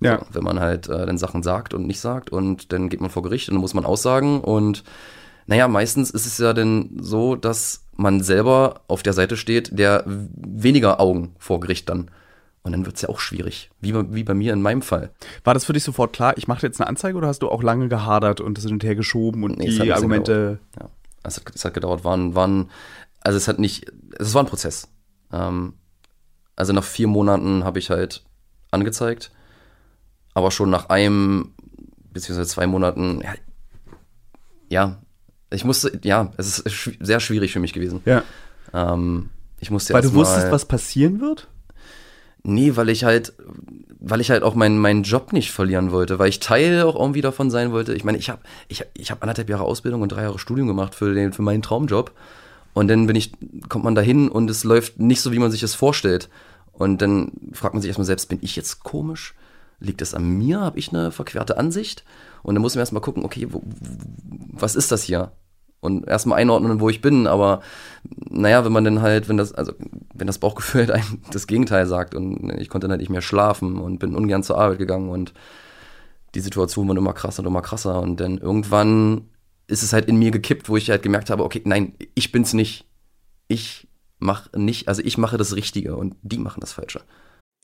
Ja. 0.00 0.18
So, 0.18 0.26
wenn 0.34 0.44
man 0.44 0.60
halt 0.60 0.88
äh, 0.88 1.06
dann 1.06 1.18
Sachen 1.18 1.42
sagt 1.42 1.72
und 1.74 1.86
nicht 1.86 2.00
sagt 2.00 2.30
und 2.30 2.72
dann 2.72 2.88
geht 2.88 3.00
man 3.00 3.10
vor 3.10 3.22
Gericht 3.22 3.48
und 3.48 3.54
dann 3.54 3.60
muss 3.60 3.74
man 3.74 3.84
aussagen 3.84 4.40
und 4.40 4.84
naja, 5.46 5.68
meistens 5.68 6.10
ist 6.10 6.26
es 6.26 6.38
ja 6.38 6.52
dann 6.54 6.90
so, 7.00 7.36
dass 7.36 7.84
man 7.96 8.22
selber 8.22 8.80
auf 8.88 9.02
der 9.02 9.12
Seite 9.12 9.36
steht, 9.36 9.78
der 9.78 10.02
weniger 10.06 11.00
Augen 11.00 11.34
vor 11.38 11.60
Gericht 11.60 11.88
dann. 11.90 12.10
Und 12.62 12.72
dann 12.72 12.86
wird's 12.86 13.02
ja 13.02 13.10
auch 13.10 13.20
schwierig. 13.20 13.70
Wie, 13.78 13.92
bei- 13.92 14.06
wie 14.14 14.24
bei 14.24 14.32
mir 14.32 14.54
in 14.54 14.62
meinem 14.62 14.80
Fall. 14.80 15.10
War 15.44 15.52
das 15.52 15.66
für 15.66 15.74
dich 15.74 15.84
sofort 15.84 16.14
klar, 16.14 16.32
ich 16.38 16.48
mache 16.48 16.66
jetzt 16.66 16.80
eine 16.80 16.88
Anzeige 16.88 17.18
oder 17.18 17.28
hast 17.28 17.40
du 17.40 17.50
auch 17.50 17.62
lange 17.62 17.88
gehadert 17.88 18.40
und 18.40 18.56
das 18.56 18.64
hin 18.64 18.72
und 18.72 18.82
her 18.84 18.94
geschoben 18.94 19.44
und 19.44 19.58
Nee, 19.58 19.68
es 19.68 19.78
die 19.78 19.92
Argumente? 19.92 20.60
Ja, 20.80 20.88
es 21.24 21.36
hat, 21.36 21.54
es 21.54 21.62
hat 21.66 21.74
gedauert, 21.74 22.04
waren, 22.04 22.34
waren, 22.34 22.70
also 23.20 23.36
es 23.36 23.48
hat 23.48 23.58
nicht, 23.58 23.92
es 24.18 24.32
war 24.32 24.42
ein 24.42 24.46
Prozess. 24.48 24.88
Ähm, 25.30 25.74
also 26.56 26.72
nach 26.72 26.84
vier 26.84 27.06
Monaten 27.06 27.64
habe 27.64 27.78
ich 27.78 27.90
halt 27.90 28.24
angezeigt, 28.70 29.30
aber 30.34 30.50
schon 30.50 30.70
nach 30.70 30.88
einem 30.88 31.52
beziehungsweise 32.12 32.50
zwei 32.50 32.66
Monaten, 32.66 33.20
ja, 33.22 33.34
ja 34.68 34.98
ich 35.50 35.64
musste, 35.64 35.98
ja, 36.02 36.32
es 36.36 36.58
ist 36.58 36.66
schw- 36.66 36.96
sehr 37.00 37.20
schwierig 37.20 37.52
für 37.52 37.60
mich 37.60 37.72
gewesen. 37.72 38.00
Ja. 38.04 38.22
Ähm, 38.72 39.30
ich 39.60 39.70
musste 39.70 39.94
Weil 39.94 40.02
du 40.02 40.14
wusstest, 40.14 40.50
was 40.50 40.66
passieren 40.66 41.20
wird? 41.20 41.48
Nee, 42.42 42.76
weil 42.76 42.90
ich 42.90 43.04
halt, 43.04 43.32
weil 44.00 44.20
ich 44.20 44.30
halt 44.30 44.42
auch 44.42 44.54
meinen 44.54 44.78
meinen 44.78 45.02
Job 45.02 45.32
nicht 45.32 45.50
verlieren 45.50 45.92
wollte, 45.92 46.18
weil 46.18 46.28
ich 46.28 46.40
Teil 46.40 46.82
auch 46.82 46.94
irgendwie 46.94 47.22
davon 47.22 47.50
sein 47.50 47.72
wollte. 47.72 47.94
Ich 47.94 48.04
meine, 48.04 48.18
ich 48.18 48.28
habe 48.28 48.42
ich 48.68 48.80
hab, 48.80 48.88
ich 48.92 49.10
hab 49.10 49.22
anderthalb 49.22 49.48
Jahre 49.48 49.64
Ausbildung 49.64 50.02
und 50.02 50.10
drei 50.10 50.22
Jahre 50.22 50.38
Studium 50.38 50.68
gemacht 50.68 50.94
für 50.94 51.14
den 51.14 51.32
für 51.32 51.40
meinen 51.40 51.62
Traumjob 51.62 52.12
und 52.74 52.88
dann 52.88 53.06
bin 53.06 53.16
ich 53.16 53.32
kommt 53.70 53.84
man 53.84 53.94
dahin 53.94 54.28
und 54.28 54.50
es 54.50 54.62
läuft 54.64 55.00
nicht 55.00 55.22
so, 55.22 55.32
wie 55.32 55.38
man 55.38 55.50
sich 55.50 55.62
es 55.62 55.74
vorstellt. 55.74 56.28
Und 56.72 57.00
dann 57.00 57.30
fragt 57.52 57.72
man 57.72 57.80
sich 57.80 57.88
erstmal 57.88 58.04
selbst, 58.04 58.28
bin 58.28 58.40
ich 58.42 58.56
jetzt 58.56 58.82
komisch? 58.82 59.34
Liegt 59.78 60.00
das 60.00 60.14
an 60.14 60.28
mir? 60.28 60.60
Habe 60.60 60.78
ich 60.78 60.92
eine 60.92 61.10
verquerte 61.10 61.56
Ansicht? 61.56 62.04
Und 62.42 62.54
dann 62.54 62.62
muss 62.62 62.74
man 62.74 62.80
erstmal 62.80 63.02
gucken, 63.02 63.24
okay, 63.24 63.48
wo, 63.50 63.62
was 64.52 64.76
ist 64.76 64.92
das 64.92 65.02
hier? 65.02 65.32
Und 65.80 66.08
erstmal 66.08 66.38
einordnen, 66.38 66.80
wo 66.80 66.88
ich 66.88 67.02
bin, 67.02 67.26
aber 67.26 67.60
naja, 68.30 68.64
wenn 68.64 68.72
man 68.72 68.84
dann 68.84 69.02
halt, 69.02 69.28
wenn 69.28 69.36
das, 69.36 69.52
also 69.52 69.74
wenn 70.14 70.26
das 70.26 70.38
Bauchgefühl 70.38 70.80
halt 70.82 70.90
einem 70.92 71.20
das 71.30 71.46
Gegenteil 71.46 71.86
sagt 71.86 72.14
und 72.14 72.50
ich 72.58 72.70
konnte 72.70 72.86
dann 72.86 72.92
halt 72.92 73.00
nicht 73.00 73.10
mehr 73.10 73.20
schlafen 73.20 73.78
und 73.78 73.98
bin 73.98 74.14
ungern 74.14 74.42
zur 74.42 74.56
Arbeit 74.56 74.78
gegangen 74.78 75.10
und 75.10 75.34
die 76.34 76.40
Situation 76.40 76.88
wurde 76.88 77.00
immer 77.00 77.12
krasser 77.12 77.42
und 77.42 77.48
immer 77.48 77.60
krasser 77.60 78.00
und 78.00 78.18
dann 78.18 78.38
irgendwann 78.38 79.28
ist 79.66 79.82
es 79.82 79.92
halt 79.92 80.06
in 80.06 80.16
mir 80.16 80.30
gekippt, 80.30 80.68
wo 80.68 80.76
ich 80.76 80.90
halt 80.90 81.02
gemerkt 81.02 81.30
habe, 81.30 81.44
okay, 81.44 81.62
nein, 81.64 81.94
ich 82.14 82.32
bin's 82.32 82.52
nicht. 82.52 82.86
Ich 83.48 83.88
mache 84.18 84.58
nicht, 84.58 84.88
also 84.88 85.02
ich 85.04 85.18
mache 85.18 85.36
das 85.36 85.54
Richtige 85.54 85.96
und 85.96 86.16
die 86.22 86.38
machen 86.38 86.60
das 86.60 86.72
Falsche. 86.72 87.02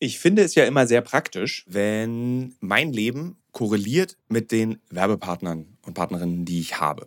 Ich 0.03 0.19
finde 0.19 0.43
es 0.43 0.55
ja 0.55 0.65
immer 0.65 0.87
sehr 0.87 1.03
praktisch, 1.03 1.67
wenn 1.69 2.55
mein 2.61 2.91
Leben 2.91 3.37
korreliert 3.53 4.17
mit 4.29 4.51
den 4.51 4.81
Werbepartnern 4.89 5.77
und 5.85 5.93
Partnerinnen, 5.93 6.47
die 6.47 6.59
ich 6.59 6.81
habe. 6.81 7.07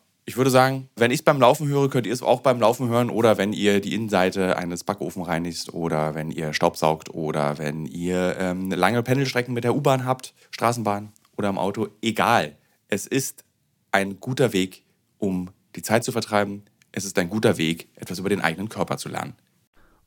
ich 0.31 0.37
würde 0.37 0.49
sagen, 0.49 0.87
wenn 0.95 1.11
ich 1.11 1.19
es 1.19 1.23
beim 1.23 1.41
Laufen 1.41 1.67
höre, 1.67 1.89
könnt 1.89 2.07
ihr 2.07 2.13
es 2.13 2.21
auch 2.21 2.39
beim 2.39 2.57
Laufen 2.61 2.87
hören 2.87 3.09
oder 3.09 3.37
wenn 3.37 3.51
ihr 3.51 3.81
die 3.81 3.93
Innenseite 3.93 4.55
eines 4.55 4.85
Backofen 4.85 5.23
reinigt 5.23 5.73
oder 5.73 6.15
wenn 6.15 6.31
ihr 6.31 6.53
Staubsaugt 6.53 7.13
oder 7.13 7.57
wenn 7.57 7.85
ihr 7.85 8.37
ähm, 8.39 8.71
lange 8.71 9.03
Pendelstrecken 9.03 9.53
mit 9.53 9.65
der 9.65 9.75
U-Bahn 9.75 10.05
habt, 10.05 10.33
Straßenbahn 10.51 11.11
oder 11.35 11.49
im 11.49 11.57
Auto. 11.57 11.89
Egal. 12.01 12.55
Es 12.87 13.07
ist 13.07 13.43
ein 13.91 14.21
guter 14.21 14.53
Weg, 14.53 14.85
um 15.17 15.49
die 15.75 15.81
Zeit 15.81 16.05
zu 16.05 16.13
vertreiben. 16.13 16.63
Es 16.93 17.03
ist 17.03 17.19
ein 17.19 17.29
guter 17.29 17.57
Weg, 17.57 17.89
etwas 17.95 18.17
über 18.19 18.29
den 18.29 18.39
eigenen 18.39 18.69
Körper 18.69 18.95
zu 18.95 19.09
lernen. 19.09 19.33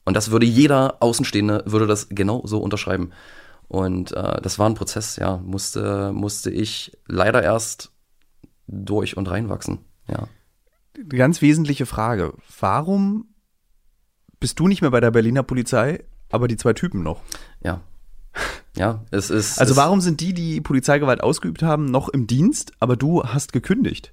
Und 0.07 0.15
das 0.15 0.31
würde 0.31 0.47
jeder 0.47 1.03
Außenstehende, 1.03 1.65
würde 1.67 1.87
das 1.87 2.09
genau 2.09 2.41
so 2.47 2.61
unterschreiben. 2.61 3.13
Und 3.69 4.13
äh, 4.13 4.41
das 4.41 4.59
war 4.59 4.71
ein 4.71 4.75
Prozess, 4.75 5.17
ja, 5.17 5.37
musste, 5.37 6.15
musste 6.15 6.51
ich 6.51 6.97
leider 7.07 7.43
erst 7.43 7.93
durch 8.67 9.19
und 9.19 9.31
reinwachsen. 9.31 9.85
Ja. 10.09 10.29
Ganz 11.09 11.43
wesentliche 11.43 11.87
Frage. 11.87 12.35
Warum 12.61 13.27
bist 14.41 14.59
du 14.61 14.69
nicht 14.69 14.83
mehr 14.83 14.91
bei 14.91 15.01
der 15.01 15.11
Berliner 15.11 15.43
Polizei, 15.43 16.05
aber 16.31 16.49
die 16.49 16.57
zwei 16.57 16.73
Typen 16.73 17.03
noch? 17.03 17.23
Ja. 17.63 17.81
Ja, 18.77 19.05
es 19.11 19.31
ist. 19.31 19.61
Also 19.61 19.73
es 19.73 19.77
warum 19.77 20.01
sind 20.01 20.21
die, 20.21 20.35
die 20.35 20.61
Polizeigewalt 20.61 21.23
ausgeübt 21.23 21.63
haben, 21.63 21.85
noch 21.85 22.09
im 22.09 22.27
Dienst, 22.27 22.73
aber 22.81 22.97
du 22.97 23.23
hast 23.23 23.53
gekündigt? 23.53 24.13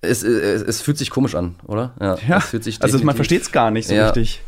Es, 0.00 0.22
es, 0.22 0.62
es 0.62 0.82
fühlt 0.82 0.98
sich 0.98 1.10
komisch 1.10 1.34
an, 1.34 1.56
oder? 1.66 1.94
Ja, 2.00 2.36
es 2.38 2.44
fühlt 2.44 2.62
sich 2.62 2.82
also 2.82 2.98
man 3.04 3.16
versteht 3.16 3.42
es 3.42 3.52
gar 3.52 3.70
nicht 3.70 3.88
so 3.88 3.94
Ja. 3.94 4.06
richtig. 4.06 4.42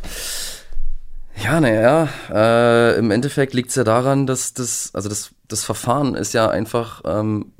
Ja, 1.42 1.60
naja, 1.60 2.08
äh, 2.30 2.98
im 2.98 3.10
Endeffekt 3.10 3.52
liegt 3.52 3.70
es 3.70 3.74
ja 3.74 3.84
daran, 3.84 4.26
dass 4.26 4.54
das, 4.54 4.90
also 4.94 5.08
das, 5.08 5.32
das 5.48 5.64
Verfahren 5.64 6.14
ist 6.14 6.32
ja 6.32 6.48
einfach 6.48 7.02
ähm, 7.04 7.52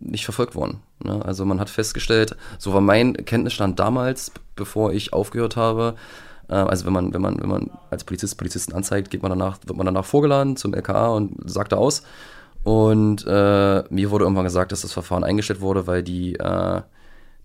nicht 0.00 0.24
verfolgt 0.24 0.54
worden. 0.54 0.80
Ne? 1.04 1.24
Also 1.24 1.44
man 1.44 1.60
hat 1.60 1.70
festgestellt, 1.70 2.36
so 2.58 2.72
war 2.72 2.80
mein 2.80 3.14
Kenntnisstand 3.14 3.78
damals, 3.78 4.32
bevor 4.56 4.92
ich 4.92 5.12
aufgehört 5.12 5.56
habe, 5.56 5.94
äh, 6.48 6.54
also 6.54 6.86
wenn 6.86 6.92
man, 6.92 7.14
wenn 7.14 7.22
man, 7.22 7.40
wenn 7.40 7.48
man 7.48 7.70
als 7.90 8.04
Polizist 8.04 8.38
Polizisten 8.38 8.72
anzeigt, 8.72 9.10
geht 9.10 9.22
man 9.22 9.30
danach, 9.30 9.58
wird 9.64 9.76
man 9.76 9.86
danach 9.86 10.04
vorgeladen 10.04 10.56
zum 10.56 10.74
LKA 10.74 11.08
und 11.08 11.48
sagt 11.48 11.72
da 11.72 11.76
aus. 11.76 12.02
Und 12.62 13.26
äh, 13.26 13.84
mir 13.90 14.10
wurde 14.10 14.24
irgendwann 14.24 14.44
gesagt, 14.44 14.72
dass 14.72 14.80
das 14.80 14.92
Verfahren 14.92 15.22
eingestellt 15.22 15.60
wurde, 15.60 15.86
weil 15.86 16.02
die, 16.02 16.34
äh, 16.36 16.80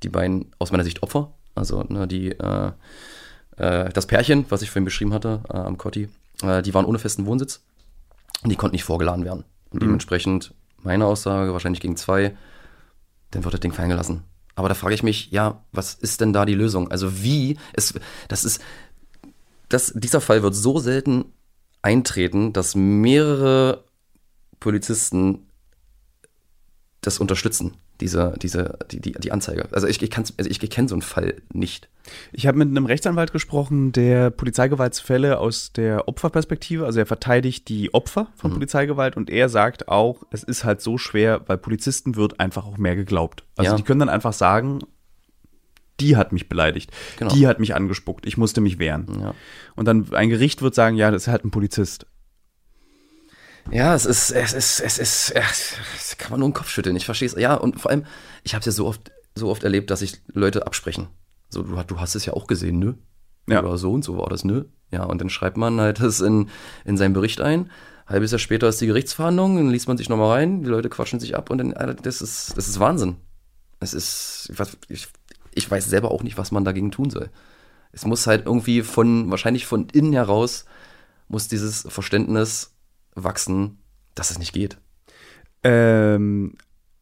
die 0.01 0.09
beiden 0.09 0.51
aus 0.59 0.71
meiner 0.71 0.85
Sicht 0.85 1.03
Opfer, 1.03 1.31
also 1.55 1.83
ne, 1.83 2.07
die 2.07 2.31
äh, 2.31 2.71
äh, 3.57 3.89
das 3.89 4.07
Pärchen, 4.07 4.45
was 4.49 4.61
ich 4.61 4.71
vorhin 4.71 4.85
beschrieben 4.85 5.13
hatte, 5.13 5.41
äh, 5.49 5.57
am 5.57 5.77
Cotti, 5.77 6.09
die 6.41 6.73
waren 6.73 6.85
ohne 6.85 6.99
festen 6.99 7.25
Wohnsitz 7.25 7.61
und 8.43 8.49
die 8.49 8.55
konnten 8.55 8.75
nicht 8.75 8.85
vorgeladen 8.85 9.25
werden. 9.25 9.43
Und 9.71 9.83
dementsprechend 9.83 10.53
meine 10.81 11.05
Aussage, 11.05 11.51
wahrscheinlich 11.51 11.81
gegen 11.81 11.97
zwei, 11.97 12.33
dann 13.31 13.43
wird 13.43 13.53
das 13.53 13.61
Ding 13.61 13.73
fallen 13.73 13.89
gelassen. 13.89 14.23
Aber 14.55 14.69
da 14.69 14.75
frage 14.75 14.95
ich 14.95 15.03
mich, 15.03 15.31
ja, 15.31 15.63
was 15.71 15.93
ist 15.93 16.21
denn 16.21 16.33
da 16.33 16.45
die 16.45 16.55
Lösung? 16.55 16.91
Also 16.91 17.23
wie, 17.23 17.57
es, 17.73 17.93
das 18.27 18.43
ist, 18.43 18.61
das, 19.69 19.93
dieser 19.95 20.21
Fall 20.21 20.43
wird 20.43 20.55
so 20.55 20.79
selten 20.79 21.25
eintreten, 21.81 22.51
dass 22.51 22.75
mehrere 22.75 23.85
Polizisten 24.59 25.47
das 27.01 27.19
unterstützen, 27.19 27.77
diese, 28.01 28.33
diese, 28.41 28.79
die, 28.91 28.99
die, 29.01 29.11
die 29.13 29.31
Anzeige. 29.31 29.67
Also 29.71 29.87
ich, 29.87 30.01
ich, 30.01 30.17
also 30.17 30.33
ich, 30.37 30.59
kenne 30.69 30.87
so 30.87 30.95
einen 30.95 31.01
Fall 31.01 31.35
nicht. 31.53 31.89
Ich 32.31 32.47
habe 32.47 32.57
mit 32.57 32.69
einem 32.69 32.85
Rechtsanwalt 32.85 33.31
gesprochen, 33.31 33.91
der 33.91 34.29
Polizeigewaltsfälle 34.31 35.37
aus 35.39 35.73
der 35.73 36.07
Opferperspektive, 36.07 36.85
also 36.85 36.99
er 36.99 37.05
verteidigt 37.05 37.67
die 37.69 37.93
Opfer 37.93 38.27
von 38.35 38.53
Polizeigewalt 38.53 39.15
und 39.17 39.29
er 39.29 39.49
sagt 39.49 39.89
auch, 39.89 40.23
es 40.31 40.43
ist 40.43 40.63
halt 40.63 40.81
so 40.81 40.97
schwer, 40.97 41.41
weil 41.47 41.57
Polizisten 41.57 42.15
wird 42.15 42.39
einfach 42.39 42.65
auch 42.65 42.77
mehr 42.77 42.95
geglaubt. 42.95 43.43
Also 43.55 43.71
Ja. 43.71 43.77
die 43.77 43.83
können 43.83 43.99
dann 43.99 44.09
einfach 44.09 44.33
sagen, 44.33 44.79
die 45.99 46.15
hat 46.15 46.31
mich 46.31 46.47
beleidigt, 46.49 46.91
Genau. 47.17 47.33
die 47.33 47.45
hat 47.47 47.59
mich 47.59 47.75
angespuckt, 47.75 48.25
ich 48.25 48.37
musste 48.37 48.61
mich 48.61 48.79
wehren. 48.79 49.05
Ja. 49.19 49.33
Und 49.75 49.85
dann 49.85 50.13
ein 50.13 50.29
Gericht 50.29 50.61
wird 50.61 50.73
sagen, 50.73 50.95
ja, 50.95 51.11
das 51.11 51.23
ist 51.23 51.27
halt 51.27 51.43
ein 51.43 51.51
Polizist. 51.51 52.05
Ja, 53.71 53.93
es 53.93 54.05
ist, 54.05 54.31
es 54.31 54.53
ist, 54.53 54.79
es 54.79 54.97
ist, 54.97 55.33
es 55.97 56.17
kann 56.17 56.31
man 56.31 56.39
nur 56.39 56.49
den 56.49 56.53
Kopf 56.53 56.69
schütteln. 56.69 56.95
Ich 56.95 57.05
verstehe 57.05 57.27
es. 57.27 57.35
Ja, 57.35 57.53
und 57.55 57.79
vor 57.79 57.91
allem, 57.91 58.05
ich 58.43 58.53
habe 58.53 58.61
es 58.61 58.65
ja 58.65 58.71
so 58.71 58.87
oft, 58.87 59.11
so 59.35 59.49
oft 59.49 59.63
erlebt, 59.63 59.91
dass 59.91 59.99
sich 59.99 60.21
Leute 60.27 60.65
absprechen. 60.65 61.07
So, 61.49 61.63
du, 61.63 61.81
du 61.83 61.99
hast 61.99 62.15
es 62.15 62.25
ja 62.25 62.33
auch 62.33 62.47
gesehen, 62.47 62.79
ne? 62.79 62.97
Ja. 63.47 63.59
Oder 63.61 63.77
so 63.77 63.91
und 63.91 64.03
so 64.03 64.17
war 64.17 64.29
das, 64.29 64.43
ne? 64.43 64.65
Ja, 64.91 65.03
und 65.03 65.21
dann 65.21 65.29
schreibt 65.29 65.57
man 65.57 65.79
halt 65.79 65.99
das 65.99 66.19
in, 66.19 66.49
in 66.85 66.97
seinen 66.97 67.13
Bericht 67.13 67.41
ein. 67.41 67.69
Halbes 68.07 68.31
Jahr 68.31 68.39
später 68.39 68.67
ist 68.67 68.81
die 68.81 68.87
Gerichtsverhandlung, 68.87 69.57
dann 69.57 69.69
liest 69.69 69.87
man 69.87 69.97
sich 69.97 70.09
nochmal 70.09 70.31
rein, 70.31 70.63
die 70.63 70.69
Leute 70.69 70.89
quatschen 70.89 71.19
sich 71.19 71.35
ab 71.35 71.51
und 71.51 71.59
dann, 71.59 71.97
das 72.01 72.21
ist, 72.21 72.57
das 72.57 72.67
ist 72.67 72.79
Wahnsinn. 72.79 73.17
Es 73.79 73.93
ist, 73.93 74.49
ich, 74.51 74.57
weiß- 74.59 74.77
ich, 74.87 75.07
ich 75.53 75.69
weiß 75.69 75.85
selber 75.85 76.09
auch 76.09 76.23
nicht, 76.23 76.37
was 76.37 76.51
man 76.51 76.65
dagegen 76.65 76.89
tun 76.89 77.11
soll. 77.11 77.29
Es 77.91 78.05
muss 78.05 78.25
halt 78.25 78.47
irgendwie 78.47 78.81
von, 78.81 79.29
wahrscheinlich 79.29 79.67
von 79.67 79.87
innen 79.89 80.13
heraus, 80.13 80.65
muss 81.27 81.47
dieses 81.47 81.85
Verständnis 81.87 82.73
wachsen, 83.23 83.79
dass 84.15 84.31
es 84.31 84.39
nicht 84.39 84.53
geht. 84.53 84.77
Ähm, 85.63 86.55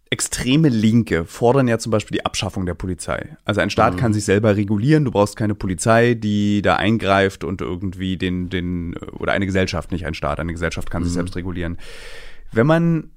extreme 0.09 0.69
Linke 0.69 1.25
fordern 1.25 1.67
ja 1.67 1.77
zum 1.79 1.91
Beispiel 1.91 2.17
die 2.17 2.25
Abschaffung 2.25 2.65
der 2.65 2.73
Polizei. 2.73 3.37
Also 3.45 3.61
ein 3.61 3.69
Staat 3.69 3.97
kann 3.97 4.13
sich 4.13 4.25
selber 4.25 4.55
regulieren, 4.55 5.05
du 5.05 5.11
brauchst 5.11 5.35
keine 5.35 5.55
Polizei, 5.55 6.13
die 6.13 6.61
da 6.61 6.75
eingreift 6.75 7.43
und 7.43 7.61
irgendwie 7.61 8.17
den, 8.17 8.49
den, 8.49 8.95
oder 8.97 9.33
eine 9.33 9.45
Gesellschaft, 9.45 9.91
nicht 9.91 10.05
ein 10.05 10.13
Staat, 10.13 10.39
eine 10.39 10.53
Gesellschaft 10.53 10.89
kann 10.89 11.03
sich 11.03 11.13
selbst 11.13 11.35
regulieren. 11.35 11.77
Wenn 12.51 12.67
man, 12.67 13.11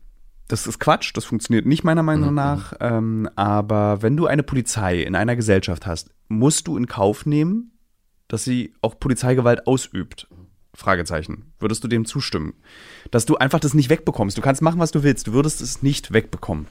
das 0.49 0.67
ist 0.67 0.81
Quatsch, 0.81 1.13
das 1.15 1.25
funktioniert 1.25 1.67
nicht 1.67 1.85
meiner 1.85 2.03
Meinung 2.03 2.35
nach, 2.35 2.75
ähm, 2.81 3.29
aber 3.37 4.03
wenn 4.03 4.17
du 4.17 4.27
eine 4.27 4.43
Polizei 4.43 5.01
in 5.01 5.15
einer 5.15 5.37
Gesellschaft 5.37 5.87
hast, 5.87 6.11
musst 6.29 6.67
du 6.67 6.77
in 6.77 6.87
Kauf 6.87 7.25
nehmen, 7.25 7.79
dass 8.27 8.45
sie 8.45 8.75
auch 8.81 8.99
Polizeigewalt 8.99 9.67
ausübt. 9.67 10.29
Fragezeichen. 10.75 11.53
Würdest 11.59 11.83
du 11.85 11.89
dem 11.89 12.05
zustimmen? 12.05 12.55
Dass 13.11 13.27
du 13.27 13.37
einfach 13.37 13.61
das 13.61 13.75
nicht 13.75 13.91
wegbekommst. 13.91 14.37
Du 14.37 14.43
kannst 14.43 14.63
machen, 14.63 14.81
was 14.81 14.93
du 14.93 15.03
willst. 15.03 15.27
Du 15.27 15.33
würdest 15.33 15.61
es 15.61 15.83
nicht 15.83 16.13
wegbekommen. 16.13 16.67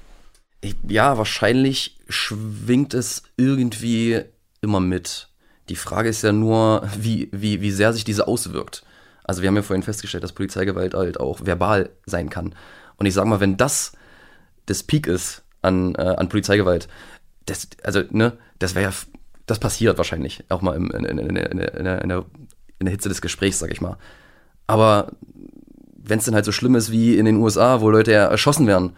Ich, 0.61 0.75
ja, 0.87 1.17
wahrscheinlich 1.17 1.97
schwingt 2.07 2.93
es 2.93 3.23
irgendwie 3.37 4.21
immer 4.61 4.79
mit. 4.79 5.29
Die 5.69 5.75
Frage 5.75 6.09
ist 6.09 6.23
ja 6.23 6.31
nur, 6.31 6.89
wie, 6.97 7.29
wie, 7.31 7.61
wie 7.61 7.71
sehr 7.71 7.93
sich 7.93 8.03
diese 8.03 8.27
auswirkt. 8.27 8.83
Also 9.23 9.41
wir 9.41 9.47
haben 9.47 9.55
ja 9.55 9.61
vorhin 9.61 9.83
festgestellt, 9.83 10.23
dass 10.23 10.33
Polizeigewalt 10.33 10.95
halt 10.95 11.19
auch 11.19 11.45
verbal 11.45 11.91
sein 12.05 12.29
kann. 12.29 12.55
Und 12.97 13.05
ich 13.05 13.13
sag 13.13 13.25
mal, 13.25 13.39
wenn 13.39 13.57
das 13.57 13.93
das 14.65 14.83
Peak 14.83 15.07
ist 15.07 15.43
an, 15.61 15.95
äh, 15.95 16.01
an 16.01 16.29
Polizeigewalt, 16.29 16.87
das, 17.45 17.67
also, 17.83 18.03
ne, 18.11 18.37
das 18.59 18.75
wäre 18.75 18.91
ja, 18.91 18.97
das 19.45 19.59
passiert 19.59 19.97
wahrscheinlich 19.97 20.43
auch 20.49 20.61
mal 20.61 20.75
im, 20.75 20.91
in, 20.91 21.05
in, 21.05 21.17
in, 21.17 21.35
in, 21.35 21.57
der, 21.57 22.01
in, 22.03 22.09
der, 22.09 22.25
in 22.79 22.85
der 22.85 22.91
Hitze 22.91 23.09
des 23.09 23.21
Gesprächs, 23.21 23.59
sag 23.59 23.71
ich 23.71 23.81
mal. 23.81 23.97
Aber 24.67 25.11
wenn 25.95 26.19
es 26.19 26.25
dann 26.25 26.35
halt 26.35 26.45
so 26.45 26.51
schlimm 26.51 26.75
ist 26.75 26.91
wie 26.91 27.17
in 27.17 27.25
den 27.25 27.37
USA, 27.37 27.81
wo 27.81 27.89
Leute 27.89 28.11
ja 28.11 28.25
erschossen 28.25 28.67
werden, 28.67 28.93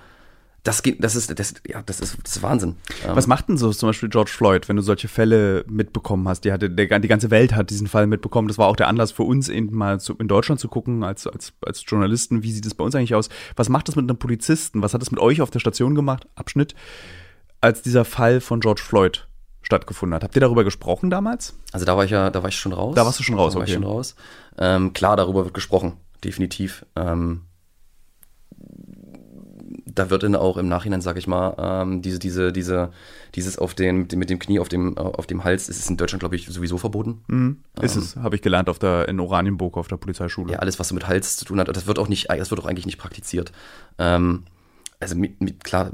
das 0.63 0.83
geht, 0.83 1.03
das 1.03 1.15
ist, 1.15 1.39
das, 1.39 1.55
ja, 1.67 1.81
das 1.83 1.99
ist, 2.01 2.17
das 2.23 2.35
ist 2.35 2.43
Wahnsinn. 2.43 2.75
Was 3.07 3.25
macht 3.25 3.49
denn 3.49 3.57
so 3.57 3.71
zum 3.71 3.89
Beispiel 3.89 4.09
George 4.09 4.29
Floyd, 4.29 4.69
wenn 4.69 4.75
du 4.75 4.83
solche 4.83 5.07
Fälle 5.07 5.65
mitbekommen 5.67 6.27
hast? 6.27 6.41
Die, 6.41 6.51
hatte, 6.51 6.69
der, 6.69 6.99
die 6.99 7.07
ganze 7.07 7.31
Welt 7.31 7.55
hat 7.55 7.71
diesen 7.71 7.87
Fall 7.87 8.05
mitbekommen. 8.05 8.47
Das 8.47 8.59
war 8.59 8.67
auch 8.67 8.75
der 8.75 8.87
Anlass 8.87 9.11
für 9.11 9.23
uns, 9.23 9.49
eben 9.49 9.75
mal 9.75 9.99
zu, 9.99 10.15
in 10.17 10.27
Deutschland 10.27 10.61
zu 10.61 10.67
gucken, 10.67 11.03
als, 11.03 11.25
als, 11.25 11.53
als 11.65 11.83
Journalisten, 11.87 12.43
wie 12.43 12.51
sieht 12.51 12.65
es 12.67 12.75
bei 12.75 12.83
uns 12.83 12.93
eigentlich 12.93 13.15
aus? 13.15 13.29
Was 13.55 13.69
macht 13.69 13.87
das 13.87 13.95
mit 13.95 14.07
einem 14.07 14.19
Polizisten? 14.19 14.83
Was 14.83 14.93
hat 14.93 15.01
das 15.01 15.09
mit 15.09 15.19
euch 15.19 15.41
auf 15.41 15.49
der 15.49 15.59
Station 15.59 15.95
gemacht? 15.95 16.27
Abschnitt, 16.35 16.75
als 17.59 17.81
dieser 17.81 18.05
Fall 18.05 18.39
von 18.39 18.59
George 18.59 18.81
Floyd 18.85 19.27
stattgefunden 19.61 20.15
hat. 20.15 20.23
Habt 20.23 20.35
ihr 20.35 20.41
darüber 20.41 20.63
gesprochen 20.63 21.09
damals? 21.09 21.55
Also 21.71 21.85
da 21.85 21.95
war 21.97 22.05
ich 22.05 22.11
ja, 22.11 22.29
da 22.29 22.41
war 22.43 22.49
ich 22.49 22.55
schon 22.57 22.73
raus. 22.73 22.95
Da 22.95 23.05
warst 23.05 23.19
du 23.19 23.23
schon 23.23 23.35
raus, 23.35 23.53
da 23.53 23.59
war 23.59 23.65
ich 23.65 23.71
okay. 23.73 23.81
schon 23.81 23.91
raus. 23.91 24.15
Ähm, 24.57 24.93
klar, 24.93 25.15
darüber 25.17 25.45
wird 25.45 25.53
gesprochen, 25.53 25.93
definitiv. 26.23 26.85
Ähm, 26.95 27.41
da 29.93 30.09
wird 30.09 30.23
dann 30.23 30.35
auch 30.35 30.57
im 30.57 30.67
Nachhinein, 30.67 31.01
sag 31.01 31.17
ich 31.17 31.27
mal, 31.27 31.55
ähm, 31.57 32.01
diese, 32.01 32.17
diese, 32.17 32.53
diese, 32.53 32.91
dieses 33.35 33.57
auf 33.57 33.73
den, 33.73 34.07
mit 34.15 34.29
dem- 34.29 34.39
Knie 34.39 34.59
auf 34.59 34.69
dem, 34.69 34.97
auf 34.97 35.27
dem 35.27 35.43
Hals, 35.43 35.69
ist 35.69 35.79
es 35.79 35.89
in 35.89 35.97
Deutschland, 35.97 36.21
glaube 36.21 36.35
ich, 36.35 36.47
sowieso 36.47 36.77
verboten. 36.77 37.23
Mhm. 37.27 37.59
Ist 37.81 37.97
es, 37.97 38.15
habe 38.15 38.35
ich 38.35 38.41
gelernt 38.41 38.69
auf 38.69 38.79
der, 38.79 39.07
in 39.09 39.19
Oranienburg 39.19 39.77
auf 39.77 39.87
der 39.89 39.97
Polizeischule. 39.97 40.53
Ja, 40.53 40.59
alles, 40.59 40.79
was 40.79 40.87
so 40.87 40.95
mit 40.95 41.07
Hals 41.07 41.35
zu 41.37 41.45
tun 41.45 41.59
hat, 41.59 41.67
das 41.75 41.87
wird 41.87 41.99
auch 41.99 42.07
nicht, 42.07 42.29
das 42.29 42.51
wird 42.51 42.61
auch 42.61 42.65
eigentlich 42.65 42.85
nicht 42.85 42.97
praktiziert. 42.97 43.51
Ähm, 43.97 44.43
also 45.01 45.15
mit, 45.15 45.41
mit, 45.41 45.63
klar, 45.63 45.91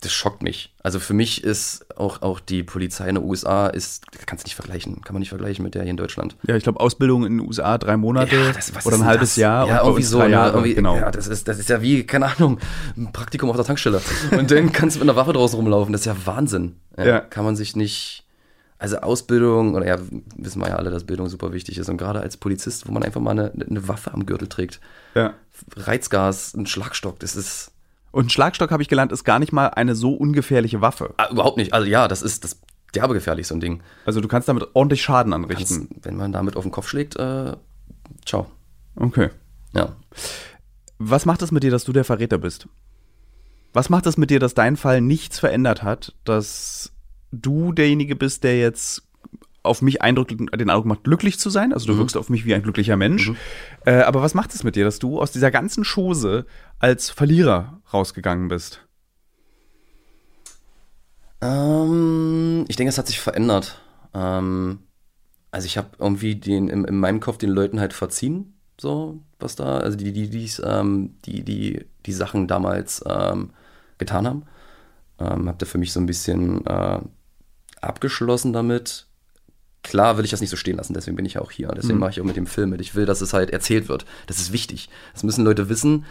das 0.00 0.12
schockt 0.12 0.42
mich. 0.42 0.74
Also 0.82 1.00
für 1.00 1.14
mich 1.14 1.44
ist 1.44 1.86
auch, 1.98 2.20
auch 2.20 2.38
die 2.40 2.62
Polizei 2.62 3.08
in 3.08 3.14
den 3.14 3.24
USA 3.24 3.68
ist, 3.68 4.04
kannst 4.26 4.44
du 4.44 4.46
nicht 4.46 4.54
vergleichen, 4.54 5.00
kann 5.02 5.14
man 5.14 5.20
nicht 5.20 5.30
vergleichen 5.30 5.62
mit 5.62 5.74
der 5.74 5.82
hier 5.82 5.90
in 5.92 5.96
Deutschland. 5.96 6.36
Ja, 6.46 6.56
ich 6.56 6.62
glaube, 6.62 6.78
Ausbildung 6.80 7.24
in 7.24 7.38
den 7.38 7.46
USA 7.46 7.78
drei 7.78 7.96
Monate 7.96 8.36
das- 8.52 8.74
was 8.74 8.84
oder 8.84 8.96
ein 8.96 9.04
halbes 9.04 9.30
das? 9.30 9.36
Jahr 9.36 9.66
Ja, 9.66 9.82
irgendwie 9.82 10.02
so, 10.02 10.18
ne? 10.18 10.28
Jahre, 10.30 10.52
Irgendwie, 10.54 10.74
genau. 10.74 10.96
Ja, 10.96 11.10
das 11.10 11.26
ist, 11.28 11.48
das 11.48 11.58
ist 11.58 11.70
ja 11.70 11.80
wie, 11.80 12.04
keine 12.04 12.26
Ahnung, 12.26 12.58
ein 12.96 13.12
Praktikum 13.12 13.48
auf 13.48 13.56
der 13.56 13.64
Tankstelle. 13.64 14.02
Und 14.32 14.50
dann 14.50 14.72
kannst 14.72 14.96
du 14.96 15.00
mit 15.00 15.08
einer 15.08 15.16
Waffe 15.16 15.32
draußen 15.32 15.56
rumlaufen. 15.58 15.92
Das 15.92 16.02
ist 16.02 16.06
ja 16.06 16.16
Wahnsinn. 16.26 16.76
Ja, 16.98 17.04
Ja. 17.06 17.20
Kann 17.20 17.44
man 17.44 17.56
sich 17.56 17.74
nicht. 17.76 18.20
Also 18.76 18.98
Ausbildung, 18.98 19.74
oder 19.74 19.86
ja, 19.86 19.98
wissen 20.36 20.60
wir 20.60 20.68
ja 20.68 20.76
alle, 20.76 20.90
dass 20.90 21.04
Bildung 21.04 21.28
super 21.30 21.54
wichtig 21.54 21.78
ist. 21.78 21.88
Und 21.88 21.96
gerade 21.96 22.20
als 22.20 22.36
Polizist, 22.36 22.86
wo 22.86 22.92
man 22.92 23.02
einfach 23.02 23.20
mal 23.22 23.30
eine, 23.30 23.50
eine 23.66 23.88
Waffe 23.88 24.12
am 24.12 24.26
Gürtel 24.26 24.48
trägt. 24.48 24.80
ja. 25.14 25.32
Reizgas, 25.76 26.52
ein 26.54 26.66
Schlagstock, 26.66 27.18
das 27.20 27.36
ist. 27.36 27.70
Und 28.14 28.30
Schlagstock, 28.30 28.70
habe 28.70 28.80
ich 28.80 28.88
gelernt, 28.88 29.10
ist 29.10 29.24
gar 29.24 29.40
nicht 29.40 29.52
mal 29.52 29.66
eine 29.66 29.96
so 29.96 30.14
ungefährliche 30.14 30.80
Waffe. 30.80 31.14
Ah, 31.16 31.32
überhaupt 31.32 31.56
nicht. 31.56 31.72
Also 31.72 31.88
ja, 31.88 32.06
das 32.06 32.22
ist 32.22 32.44
das 32.44 32.60
derbe 32.94 33.12
gefährlich, 33.12 33.48
so 33.48 33.56
ein 33.56 33.60
Ding. 33.60 33.82
Also 34.06 34.20
du 34.20 34.28
kannst 34.28 34.48
damit 34.48 34.68
ordentlich 34.74 35.02
Schaden 35.02 35.32
Kannst, 35.32 35.50
anrichten. 35.50 35.88
wenn 36.00 36.14
man 36.16 36.30
damit 36.30 36.56
auf 36.56 36.62
den 36.62 36.70
Kopf 36.70 36.86
schlägt, 36.86 37.16
äh, 37.16 37.56
ciao. 38.24 38.46
Okay. 38.94 39.30
Ja. 39.72 39.96
Was 40.98 41.26
macht 41.26 41.42
es 41.42 41.50
mit 41.50 41.64
dir, 41.64 41.72
dass 41.72 41.82
du 41.82 41.92
der 41.92 42.04
Verräter 42.04 42.38
bist? 42.38 42.68
Was 43.72 43.90
macht 43.90 44.06
es 44.06 44.16
mit 44.16 44.30
dir, 44.30 44.38
dass 44.38 44.54
dein 44.54 44.76
Fall 44.76 45.00
nichts 45.00 45.40
verändert 45.40 45.82
hat, 45.82 46.14
dass 46.22 46.92
du 47.32 47.72
derjenige 47.72 48.14
bist, 48.14 48.44
der 48.44 48.60
jetzt 48.60 49.02
auf 49.64 49.82
mich 49.82 50.02
Eindruck, 50.02 50.28
den 50.28 50.50
Eindruck 50.50 50.84
macht, 50.84 51.04
glücklich 51.04 51.38
zu 51.38 51.50
sein? 51.50 51.72
Also 51.72 51.86
du 51.86 51.98
wirkst 51.98 52.16
auf 52.16 52.28
mich 52.28 52.44
wie 52.44 52.54
ein 52.54 52.62
glücklicher 52.62 52.96
Mensch. 52.96 53.32
Äh, 53.84 54.02
aber 54.02 54.22
was 54.22 54.34
macht 54.34 54.54
es 54.54 54.64
mit 54.64 54.76
dir, 54.76 54.84
dass 54.84 54.98
du 54.98 55.20
aus 55.20 55.32
dieser 55.32 55.50
ganzen 55.50 55.84
Chose 55.84 56.46
als 56.78 57.10
Verlierer 57.10 57.80
rausgegangen 57.92 58.48
bist? 58.48 58.86
Ähm, 61.40 62.64
ich 62.68 62.76
denke, 62.76 62.88
es 62.88 62.98
hat 62.98 63.06
sich 63.06 63.20
verändert. 63.20 63.80
Ähm, 64.14 64.80
also 65.50 65.66
ich 65.66 65.76
habe 65.76 65.90
irgendwie 65.98 66.36
den, 66.36 66.68
in, 66.68 66.84
in 66.84 66.98
meinem 66.98 67.20
Kopf 67.20 67.38
den 67.38 67.50
Leuten 67.50 67.80
halt 67.80 67.92
verziehen, 67.92 68.54
so 68.80 69.20
was 69.38 69.56
da, 69.56 69.78
also 69.78 69.96
die, 69.96 70.12
die, 70.12 70.28
die's, 70.30 70.60
ähm, 70.64 71.16
die, 71.24 71.44
die, 71.44 71.84
die 72.06 72.12
Sachen 72.12 72.48
damals 72.48 73.04
ähm, 73.06 73.50
getan 73.98 74.26
haben. 74.26 74.42
Ähm, 75.18 75.46
habe 75.48 75.58
da 75.58 75.66
für 75.66 75.78
mich 75.78 75.92
so 75.92 76.00
ein 76.00 76.06
bisschen 76.06 76.66
äh, 76.66 76.98
abgeschlossen 77.80 78.52
damit. 78.52 79.06
Klar 79.84 80.16
will 80.16 80.24
ich 80.24 80.30
das 80.30 80.40
nicht 80.40 80.50
so 80.50 80.56
stehen 80.56 80.78
lassen, 80.78 80.94
deswegen 80.94 81.14
bin 81.14 81.26
ich 81.26 81.34
ja 81.34 81.42
auch 81.42 81.50
hier. 81.52 81.68
Deswegen 81.68 81.98
mache 81.98 82.10
ich 82.10 82.20
auch 82.20 82.24
mit 82.24 82.36
dem 82.36 82.46
Film 82.46 82.70
mit. 82.70 82.80
Ich 82.80 82.94
will, 82.94 83.06
dass 83.06 83.20
es 83.20 83.32
halt 83.32 83.50
erzählt 83.50 83.88
wird. 83.88 84.06
Das 84.26 84.38
ist 84.38 84.50
wichtig. 84.52 84.88
Das 85.12 85.22
müssen 85.22 85.44
Leute 85.44 85.68
wissen. 85.68 86.06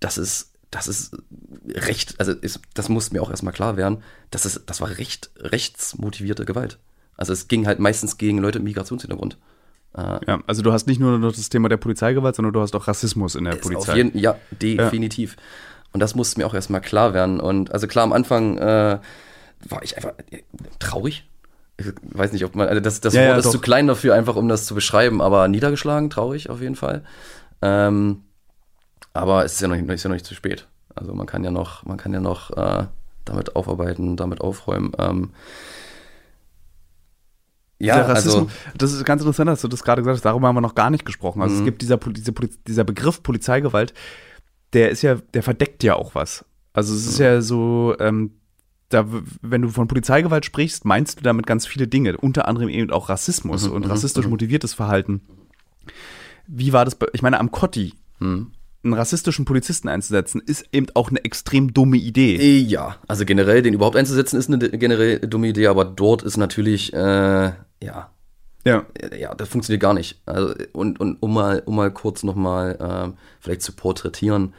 Das 0.00 0.18
ist, 0.18 0.50
das 0.70 0.88
ist 0.88 1.14
recht, 1.68 2.18
also 2.18 2.32
ist, 2.32 2.60
das 2.74 2.88
muss 2.88 3.12
mir 3.12 3.22
auch 3.22 3.30
erstmal 3.30 3.52
klar 3.52 3.76
werden. 3.76 4.02
Das, 4.30 4.46
ist, 4.46 4.62
das 4.66 4.80
war 4.80 4.88
recht, 4.98 5.30
rechtsmotivierte 5.36 6.46
Gewalt. 6.46 6.78
Also 7.16 7.34
es 7.34 7.46
ging 7.46 7.66
halt 7.66 7.78
meistens 7.78 8.16
gegen 8.16 8.38
Leute 8.38 8.58
mit 8.58 8.68
Migrationshintergrund. 8.68 9.36
Ja, 9.94 10.42
also 10.46 10.62
du 10.62 10.72
hast 10.72 10.86
nicht 10.86 11.00
nur 11.00 11.20
das 11.20 11.50
Thema 11.50 11.68
der 11.68 11.76
Polizeigewalt, 11.76 12.34
sondern 12.34 12.54
du 12.54 12.62
hast 12.62 12.74
auch 12.74 12.88
Rassismus 12.88 13.34
in 13.34 13.44
der 13.44 13.56
Polizei. 13.56 13.92
Auf 13.92 13.96
jeden, 13.96 14.18
ja, 14.18 14.38
definitiv. 14.50 15.36
Und 15.92 16.00
das 16.00 16.14
musste 16.14 16.40
mir 16.40 16.46
auch 16.46 16.54
erstmal 16.54 16.80
klar 16.80 17.12
werden. 17.12 17.40
Und 17.40 17.72
also 17.72 17.86
klar, 17.86 18.04
am 18.04 18.14
Anfang 18.14 18.56
äh, 18.56 18.98
war 19.68 19.82
ich 19.82 19.96
einfach 19.96 20.14
äh, 20.30 20.42
traurig. 20.78 21.28
Ich 21.86 22.18
weiß 22.18 22.32
nicht, 22.32 22.44
ob 22.44 22.54
man, 22.54 22.68
also 22.68 22.80
das, 22.80 23.00
das 23.00 23.14
Ja, 23.14 23.22
Wort 23.22 23.30
ja, 23.30 23.36
ist 23.38 23.46
doch. 23.46 23.52
zu 23.52 23.60
klein 23.60 23.86
dafür, 23.86 24.14
einfach 24.14 24.36
um 24.36 24.48
das 24.48 24.66
zu 24.66 24.74
beschreiben, 24.74 25.20
aber 25.20 25.48
niedergeschlagen, 25.48 26.10
traurig 26.10 26.50
auf 26.50 26.60
jeden 26.60 26.76
Fall. 26.76 27.04
Ähm, 27.60 28.22
aber 29.12 29.44
es 29.44 29.54
ist 29.54 29.60
ja 29.60 29.68
noch 29.68 29.76
nicht, 29.76 29.88
ist 29.88 30.02
ja 30.02 30.08
noch 30.08 30.14
nicht 30.14 30.26
zu 30.26 30.34
spät. 30.34 30.66
Also 30.94 31.14
man 31.14 31.26
kann 31.26 31.44
ja 31.44 31.50
noch, 31.50 31.84
man 31.84 31.96
kann 31.96 32.12
ja 32.12 32.20
noch 32.20 32.50
äh, 32.56 32.86
damit 33.24 33.56
aufarbeiten, 33.56 34.16
damit 34.16 34.40
aufräumen. 34.40 34.92
Ähm, 34.98 35.30
ja, 37.78 37.96
der 37.96 38.08
Rassismus, 38.10 38.34
also 38.36 38.48
das 38.76 38.92
ist 38.92 39.04
ganz 39.04 39.22
interessant, 39.22 39.48
dass 39.48 39.60
du 39.60 39.68
das 39.68 39.82
gerade 39.82 40.02
gesagt 40.02 40.16
hast, 40.16 40.24
darüber 40.24 40.46
haben 40.48 40.54
wir 40.54 40.60
noch 40.60 40.76
gar 40.76 40.90
nicht 40.90 41.04
gesprochen. 41.04 41.42
Also 41.42 41.56
es 41.56 41.64
gibt 41.64 41.82
dieser, 41.82 41.96
diese, 41.96 42.32
dieser 42.66 42.84
Begriff 42.84 43.22
Polizeigewalt, 43.22 43.92
der 44.72 44.90
ist 44.90 45.02
ja, 45.02 45.16
der 45.34 45.42
verdeckt 45.42 45.82
ja 45.82 45.96
auch 45.96 46.14
was. 46.14 46.44
Also 46.72 46.94
es 46.94 47.06
ist 47.06 47.18
ja 47.18 47.40
so, 47.40 47.96
ähm, 47.98 48.32
da, 48.92 49.06
wenn 49.40 49.62
du 49.62 49.68
von 49.68 49.88
Polizeigewalt 49.88 50.44
sprichst, 50.44 50.84
meinst 50.84 51.18
du 51.18 51.22
damit 51.22 51.46
ganz 51.46 51.66
viele 51.66 51.86
Dinge, 51.88 52.16
unter 52.16 52.48
anderem 52.48 52.68
eben 52.68 52.90
auch 52.90 53.08
Rassismus 53.08 53.66
und 53.66 53.88
rassistisch 53.88 54.26
motiviertes 54.26 54.74
Verhalten. 54.74 55.20
Wie 56.46 56.72
war 56.72 56.84
das? 56.84 56.94
Bei, 56.94 57.06
ich 57.12 57.22
meine, 57.22 57.38
am 57.40 57.50
Kotti 57.50 57.94
einen 58.84 58.94
rassistischen 58.94 59.44
Polizisten 59.44 59.88
einzusetzen, 59.88 60.40
ist 60.44 60.66
eben 60.72 60.86
auch 60.94 61.10
eine 61.10 61.24
extrem 61.24 61.72
dumme 61.72 61.96
Idee. 61.96 62.36
Äh, 62.36 62.58
Ja, 62.60 62.96
also 63.08 63.24
generell 63.24 63.62
den 63.62 63.74
überhaupt 63.74 63.96
einzusetzen 63.96 64.36
ist 64.38 64.48
eine 64.48 64.58
generell 64.58 65.18
dumme 65.20 65.48
Idee, 65.48 65.66
aber 65.68 65.84
dort 65.84 66.22
ist 66.22 66.36
natürlich, 66.36 66.92
äh, 66.92 66.96
ja, 67.82 68.10
Ja. 68.64 68.86
äh, 68.94 69.20
ja, 69.20 69.34
das 69.34 69.48
funktioniert 69.48 69.82
gar 69.82 69.94
nicht. 69.94 70.20
Also, 70.26 70.54
und, 70.72 71.00
und 71.00 71.16
um 71.20 71.32
mal, 71.34 71.62
um 71.64 71.76
mal 71.76 71.90
kurz 71.92 72.22
nochmal 72.22 72.78
ähm, 72.80 73.14
vielleicht 73.40 73.62
zu 73.62 73.72
porträtieren, 73.72 74.54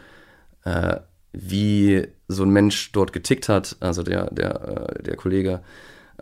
äh, 0.65 0.97
wie 1.33 2.07
so 2.33 2.43
ein 2.43 2.49
Mensch 2.49 2.91
dort 2.91 3.13
getickt 3.13 3.49
hat, 3.49 3.75
also 3.79 4.03
der, 4.03 4.29
der, 4.31 4.95
äh, 4.97 5.03
der 5.03 5.15
Kollege, 5.15 5.61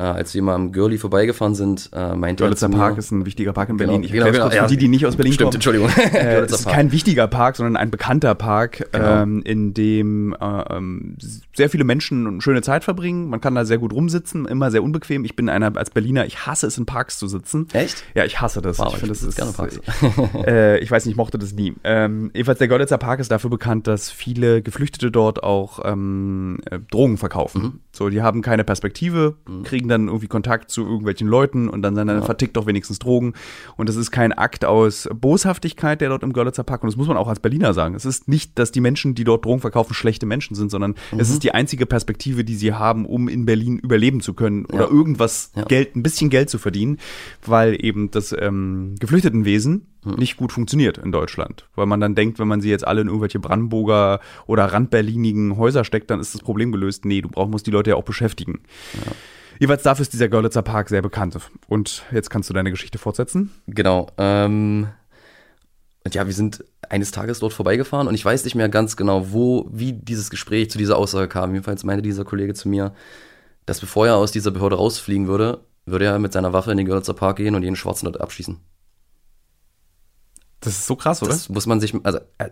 äh, 0.01 0.05
als 0.05 0.33
wir 0.33 0.41
mal 0.41 0.55
am 0.55 0.71
Girlie 0.71 0.97
vorbeigefahren 0.97 1.53
sind, 1.55 1.89
äh, 1.93 2.15
meinte 2.15 2.43
er 2.43 2.47
Görlitzer 2.47 2.69
mir- 2.69 2.77
Park 2.77 2.97
ist 2.97 3.11
ein 3.11 3.25
wichtiger 3.25 3.53
Park 3.53 3.69
in 3.69 3.77
Genau, 3.77 3.91
Berlin. 3.91 4.03
Ich 4.05 4.11
genau, 4.11 4.25
genau, 4.25 4.39
kurz 4.43 4.53
für 4.55 4.61
ja. 4.61 4.67
die, 4.67 4.77
die 4.77 4.87
nicht 4.87 5.05
aus 5.05 5.15
Berlin 5.15 5.33
Stimmt, 5.33 5.45
kommen. 5.51 5.55
Entschuldigung. 5.55 5.89
Äh, 5.89 6.09
Görlitzer 6.35 6.55
ist 6.55 6.63
Park. 6.63 6.75
kein 6.75 6.91
wichtiger 6.91 7.27
Park, 7.27 7.55
sondern 7.57 7.77
ein 7.77 7.91
bekannter 7.91 8.33
Park, 8.35 8.89
Genau. 8.91 9.21
ähm, 9.23 9.41
in 9.43 9.73
dem 9.73 10.35
äh, 10.39 10.75
ähm, 10.75 11.17
sehr 11.55 11.69
viele 11.69 11.83
Menschen 11.83 12.25
eine 12.27 12.41
schöne 12.41 12.61
Zeit 12.61 12.83
verbringen. 12.83 13.29
Man 13.29 13.41
kann 13.41 13.53
da 13.55 13.63
sehr 13.65 13.77
gut 13.77 13.93
rumsitzen, 13.93 14.45
immer 14.45 14.71
sehr 14.71 14.83
unbequem. 14.83 15.23
Ich 15.25 15.35
bin 15.35 15.49
einer 15.49 15.75
als 15.77 15.89
Berliner, 15.91 16.25
ich 16.25 16.45
hasse 16.47 16.67
es 16.67 16.77
in 16.77 16.85
Parks 16.85 17.17
zu 17.19 17.27
sitzen. 17.27 17.67
Echt? 17.73 18.03
Ja, 18.15 18.25
ich 18.25 18.41
hasse 18.41 18.61
das. 18.61 18.79
Wow, 18.79 18.87
ich 18.93 18.99
finde, 18.99 19.09
das 19.09 19.23
ist 19.23 19.35
gerne 19.35 19.51
Parks. 19.51 19.79
äh, 20.47 20.79
ich 20.79 20.89
weiß 20.89 21.05
nicht, 21.05 21.13
ich 21.13 21.17
mochte 21.17 21.37
das 21.37 21.53
nie. 21.53 21.73
Ähm, 21.83 22.31
jedenfalls 22.33 22.59
der 22.59 22.67
Görlitzer 22.67 22.97
Park 22.97 23.19
ist 23.19 23.31
dafür 23.31 23.49
bekannt, 23.49 23.87
dass 23.87 24.09
viele 24.09 24.61
Geflüchtete 24.61 25.11
dort 25.11 25.43
auch 25.43 25.79
ähm, 25.83 26.57
äh, 26.69 26.79
Drogen 26.89 27.17
verkaufen. 27.17 27.61
Mhm. 27.61 27.79
So, 27.91 28.09
die 28.09 28.21
haben 28.21 28.41
keine 28.41 28.63
Perspektive, 28.63 29.35
kriegen 29.63 29.89
dann 29.91 30.07
irgendwie 30.07 30.27
Kontakt 30.27 30.71
zu 30.71 30.81
irgendwelchen 30.83 31.27
Leuten 31.27 31.69
und 31.69 31.83
dann 31.83 31.95
sind 31.95 32.07
dann 32.07 32.23
vertickt 32.23 32.57
doch 32.57 32.65
wenigstens 32.65 32.97
Drogen. 32.97 33.33
Und 33.77 33.87
das 33.89 33.95
ist 33.95 34.09
kein 34.09 34.33
Akt 34.33 34.65
aus 34.65 35.07
Boshaftigkeit, 35.13 36.01
der 36.01 36.09
dort 36.09 36.23
im 36.23 36.33
Görlitzer 36.33 36.63
Park, 36.63 36.81
und 36.83 36.87
das 36.91 36.97
muss 36.97 37.07
man 37.07 37.17
auch 37.17 37.27
als 37.27 37.39
Berliner 37.39 37.73
sagen. 37.75 37.93
Es 37.93 38.05
ist 38.05 38.27
nicht, 38.27 38.57
dass 38.57 38.71
die 38.71 38.81
Menschen, 38.81 39.13
die 39.13 39.23
dort 39.23 39.45
Drogen 39.45 39.61
verkaufen, 39.61 39.93
schlechte 39.93 40.25
Menschen 40.25 40.55
sind, 40.55 40.71
sondern 40.71 40.95
es 41.11 41.27
Mhm. 41.29 41.33
ist 41.35 41.43
die 41.43 41.53
einzige 41.53 41.85
Perspektive, 41.85 42.43
die 42.43 42.55
sie 42.55 42.73
haben, 42.73 43.05
um 43.05 43.27
in 43.27 43.45
Berlin 43.45 43.77
überleben 43.77 44.21
zu 44.21 44.33
können 44.33 44.65
oder 44.65 44.85
Ja. 44.85 44.89
irgendwas 44.91 45.51
Ja. 45.55 45.63
Geld, 45.65 45.95
ein 45.95 46.03
bisschen 46.03 46.29
Geld 46.31 46.49
zu 46.49 46.57
verdienen, 46.57 46.97
weil 47.45 47.77
eben 47.85 48.09
das 48.11 48.33
ähm, 48.37 48.95
Geflüchtetenwesen 48.99 49.87
Hm. 50.03 50.15
nicht 50.15 50.35
gut 50.35 50.51
funktioniert 50.51 50.97
in 50.97 51.11
Deutschland. 51.11 51.67
Weil 51.75 51.85
man 51.85 51.99
dann 51.99 52.15
denkt, 52.15 52.39
wenn 52.39 52.47
man 52.47 52.59
sie 52.59 52.71
jetzt 52.71 52.87
alle 52.87 53.01
in 53.01 53.07
irgendwelche 53.07 53.37
Brandenburger 53.39 54.19
oder 54.47 54.65
randberlinigen 54.65 55.57
Häuser 55.57 55.83
steckt, 55.83 56.09
dann 56.09 56.19
ist 56.19 56.33
das 56.33 56.41
Problem 56.41 56.71
gelöst. 56.71 57.05
Nee, 57.05 57.21
du 57.21 57.29
brauchst, 57.29 57.51
musst 57.51 57.67
die 57.67 57.71
Leute 57.71 57.91
ja 57.91 57.95
auch 57.97 58.03
beschäftigen. 58.03 58.61
Jeweils 59.61 59.83
dafür 59.83 60.01
ist 60.01 60.11
dieser 60.11 60.27
Görlitzer 60.27 60.63
Park 60.63 60.89
sehr 60.89 61.03
bekannt. 61.03 61.37
Und 61.67 62.01
jetzt 62.11 62.31
kannst 62.31 62.49
du 62.49 62.53
deine 62.55 62.71
Geschichte 62.71 62.97
fortsetzen. 62.97 63.51
Genau. 63.67 64.07
Ähm, 64.17 64.87
und 66.03 66.15
ja, 66.15 66.25
wir 66.25 66.33
sind 66.33 66.65
eines 66.89 67.11
Tages 67.11 67.37
dort 67.37 67.53
vorbeigefahren 67.53 68.07
und 68.07 68.15
ich 68.15 68.25
weiß 68.25 68.43
nicht 68.43 68.55
mehr 68.55 68.69
ganz 68.69 68.97
genau, 68.97 69.31
wo, 69.33 69.69
wie 69.71 69.93
dieses 69.93 70.31
Gespräch 70.31 70.71
zu 70.71 70.79
dieser 70.79 70.97
Aussage 70.97 71.27
kam. 71.27 71.51
Jedenfalls 71.51 71.83
meinte 71.83 72.01
dieser 72.01 72.25
Kollege 72.25 72.55
zu 72.55 72.69
mir, 72.69 72.95
dass 73.67 73.79
bevor 73.79 74.07
er 74.07 74.15
aus 74.15 74.31
dieser 74.31 74.49
Behörde 74.49 74.77
rausfliegen 74.77 75.27
würde, 75.27 75.63
würde 75.85 76.05
er 76.05 76.17
mit 76.17 76.33
seiner 76.33 76.53
Waffe 76.53 76.71
in 76.71 76.77
den 76.77 76.87
Görlitzer 76.87 77.13
Park 77.13 77.37
gehen 77.37 77.53
und 77.53 77.61
jeden 77.61 77.75
Schwarzen 77.75 78.07
dort 78.07 78.19
abschießen. 78.19 78.59
Das 80.61 80.73
ist 80.73 80.87
so 80.87 80.95
krass, 80.95 81.21
oder? 81.21 81.33
Das 81.33 81.49
muss 81.49 81.67
man 81.67 81.79
sich, 81.79 81.93
also, 82.01 82.17
äh, 82.39 82.49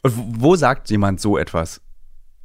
Und 0.00 0.14
wo 0.40 0.56
sagt 0.56 0.88
jemand 0.88 1.20
so 1.20 1.36
etwas? 1.36 1.81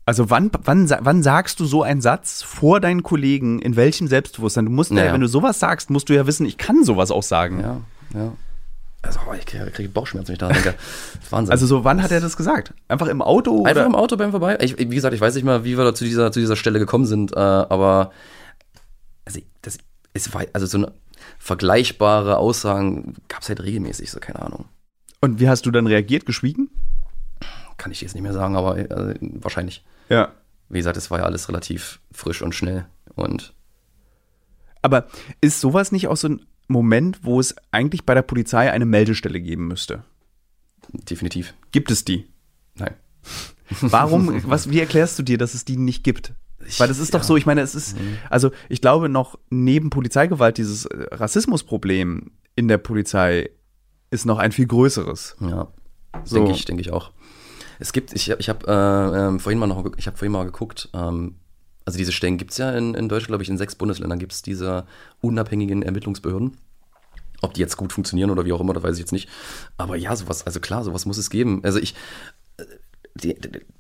Also 0.08 0.30
wann, 0.30 0.50
wann, 0.64 0.90
wann 0.90 1.22
sagst 1.22 1.60
du 1.60 1.66
so 1.66 1.84
einen 1.84 2.00
Satz 2.00 2.42
vor 2.42 2.80
deinen 2.80 3.04
Kollegen, 3.04 3.60
in 3.60 3.76
welchem 3.76 4.08
Selbstbewusstsein? 4.08 4.64
Du 4.64 4.72
musst 4.72 4.90
ja, 4.92 4.96
Naja. 4.96 5.14
wenn 5.14 5.20
du 5.20 5.28
sowas 5.28 5.60
sagst, 5.60 5.90
musst 5.90 6.08
du 6.08 6.16
ja 6.16 6.26
wissen, 6.26 6.46
ich 6.46 6.58
kann 6.58 6.86
sowas 6.86 7.12
auch 7.12 7.24
sagen. 7.24 7.60
ja, 7.60 7.82
ja. 8.14 8.32
Also, 9.02 9.20
oh, 9.30 9.34
ich 9.34 9.46
kriege 9.46 9.70
krieg 9.70 9.94
Bauchschmerzen, 9.94 10.30
wenn 10.30 10.34
ich 10.36 10.40
daran 10.40 10.56
denke. 10.56 10.76
Wahnsinn. 11.30 11.52
Also 11.52 11.66
so, 11.66 11.84
wann 11.84 12.02
hat 12.02 12.12
er 12.12 12.22
das 12.22 12.38
gesagt? 12.38 12.74
Einfach 12.88 13.08
im 13.08 13.22
Auto? 13.22 13.66
Einfach 13.66 13.82
oder? 13.82 13.86
im 13.86 13.96
Auto 13.96 14.16
beim 14.16 14.32
Vorbei. 14.32 14.58
Ich, 14.62 14.78
wie 14.80 14.88
gesagt, 14.88 15.14
ich 15.14 15.20
weiß 15.20 15.36
nicht 15.36 15.44
mal, 15.44 15.66
wie 15.66 15.78
wir 15.78 15.84
da 15.84 15.94
zu 15.94 16.06
dieser, 16.06 16.32
zu 16.32 16.40
dieser 16.40 16.56
Stelle 16.56 16.80
gekommen 16.80 17.06
sind, 17.06 17.34
äh, 17.34 17.40
aber 17.40 18.12
also, 19.26 19.42
das 19.62 19.78
ist 20.14 20.32
also 20.54 20.66
so 20.68 20.78
eine 20.78 20.94
vergleichbare 21.38 22.38
Aussagen 22.38 23.16
gab 23.28 23.42
es 23.42 23.50
halt 23.50 23.62
regelmäßig, 23.62 24.10
so 24.10 24.22
keine 24.22 24.42
Ahnung. 24.42 24.66
Und 25.20 25.42
wie 25.42 25.50
hast 25.50 25.66
du 25.66 25.72
dann 25.72 25.86
reagiert? 25.86 26.26
Geschwiegen? 26.26 26.70
Kann 27.76 27.92
ich 27.92 28.00
jetzt 28.00 28.14
nicht 28.16 28.24
mehr 28.24 28.34
sagen, 28.34 28.56
aber 28.56 28.78
äh, 28.78 29.16
wahrscheinlich. 29.20 29.84
Ja. 30.10 30.34
Wie 30.70 30.80
gesagt, 30.80 30.98
es 30.98 31.10
war 31.12 31.20
ja 31.20 31.26
alles 31.26 31.48
relativ 31.50 32.00
frisch 32.12 32.42
und 32.42 32.54
schnell 32.54 32.86
und 33.16 33.54
Aber 34.82 35.08
ist 35.42 35.60
sowas 35.62 35.92
nicht 35.92 36.08
auch 36.08 36.18
so 36.18 36.30
ein 36.30 36.46
Moment, 36.68 37.20
wo 37.24 37.40
es 37.40 37.56
eigentlich 37.72 38.06
bei 38.06 38.14
der 38.14 38.22
Polizei 38.22 38.72
eine 38.72 38.86
Meldestelle 38.86 39.40
geben 39.40 39.68
müsste? 39.68 40.04
definitiv. 41.10 41.54
Gibt 41.72 41.92
es 41.92 42.06
die? 42.06 42.28
Nein. 42.76 42.94
Warum, 43.82 44.42
was, 44.50 44.70
wie 44.72 44.80
erklärst 44.80 45.20
du 45.20 45.24
dir, 45.24 45.38
dass 45.38 45.54
es 45.54 45.66
die 45.66 45.76
nicht 45.78 46.04
gibt? 46.04 46.34
Weil 46.78 46.88
das 46.88 47.00
ist 47.00 47.14
doch 47.14 47.24
so, 47.24 47.38
ich 47.38 47.46
meine, 47.46 47.62
es 47.62 47.76
ist, 47.76 47.96
also 48.30 48.52
ich 48.68 48.82
glaube 48.82 49.10
noch, 49.10 49.38
neben 49.50 49.90
Polizeigewalt, 49.90 50.58
dieses 50.58 50.86
äh, 50.86 51.08
Rassismusproblem 51.12 52.32
in 52.56 52.68
der 52.68 52.78
Polizei 52.78 53.50
ist 54.12 54.26
noch 54.26 54.38
ein 54.40 54.52
viel 54.52 54.68
größeres. 54.68 55.38
Ja, 55.40 55.68
So. 56.24 56.38
denke 56.38 56.52
ich, 56.52 56.66
denke 56.66 56.82
ich 56.82 56.92
auch. 56.92 57.12
Es 57.80 57.94
gibt, 57.94 58.14
ich, 58.14 58.30
ich 58.30 58.50
habe 58.50 58.68
äh, 58.68 59.28
ähm, 59.28 59.40
vorhin 59.40 59.60
mal 59.60 59.68
noch, 59.68 59.86
ich 59.98 60.08
habe 60.08 60.18
vorhin 60.18 60.32
mal 60.32 60.46
geguckt, 60.46 60.90
ähm, 60.94 61.36
also 61.86 61.98
diese 61.98 62.12
Stellen 62.12 62.38
gibt 62.38 62.52
es 62.52 62.58
ja 62.58 62.72
in, 62.72 62.96
in 62.96 63.08
Deutschland, 63.08 63.30
glaube 63.30 63.44
ich, 63.44 63.50
in 63.50 63.58
sechs 63.58 63.76
Bundesländern 63.76 64.20
gibt 64.20 64.34
es 64.34 64.42
diese 64.42 64.86
unabhängigen 65.22 65.84
Ermittlungsbehörden. 65.84 66.58
Ob 67.42 67.54
die 67.54 67.62
jetzt 67.62 67.78
gut 67.78 67.94
funktionieren 67.94 68.30
oder 68.30 68.46
wie 68.46 68.52
auch 68.52 68.60
immer, 68.60 68.74
das 68.74 68.84
weiß 68.84 68.96
ich 68.96 69.00
jetzt 69.00 69.14
nicht. 69.14 69.30
Aber 69.78 69.96
ja, 69.96 70.16
sowas, 70.16 70.46
also 70.46 70.60
klar, 70.60 70.84
sowas 70.84 71.06
muss 71.06 71.18
es 71.18 71.30
geben. 71.30 71.62
Also 71.64 71.80
ich, 71.80 71.96
äh, 72.58 72.66
die, 73.16 73.38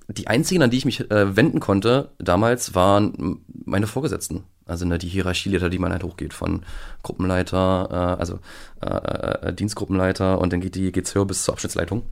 die 0.07 0.27
einzigen, 0.27 0.63
an 0.63 0.69
die 0.69 0.77
ich 0.77 0.85
mich 0.85 1.11
äh, 1.11 1.35
wenden 1.35 1.59
konnte 1.59 2.11
damals, 2.17 2.75
waren 2.75 3.41
meine 3.65 3.87
Vorgesetzten. 3.87 4.43
Also 4.65 4.85
ne, 4.85 4.97
die 4.97 5.07
Hierarchieleiter, 5.07 5.69
die 5.69 5.79
man 5.79 5.91
halt 5.91 6.03
hochgeht, 6.03 6.33
von 6.33 6.61
Gruppenleiter, 7.03 7.87
äh, 7.89 8.19
also 8.19 8.39
äh, 8.81 9.47
äh, 9.47 9.53
Dienstgruppenleiter 9.53 10.39
und 10.39 10.53
dann 10.53 10.61
geht 10.61 10.75
die 10.75 10.91
geht's 10.91 11.15
höher 11.15 11.25
bis 11.25 11.43
zur 11.43 11.53
Abschnittsleitung. 11.53 12.03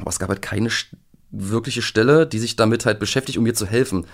Aber 0.00 0.10
es 0.10 0.18
gab 0.18 0.28
halt 0.28 0.42
keine 0.42 0.70
wirkliche 1.30 1.82
Stelle, 1.82 2.26
die 2.26 2.38
sich 2.38 2.56
damit 2.56 2.86
halt 2.86 2.98
beschäftigt, 2.98 3.38
um 3.38 3.44
mir 3.44 3.54
zu 3.54 3.66
helfen. 3.66 4.06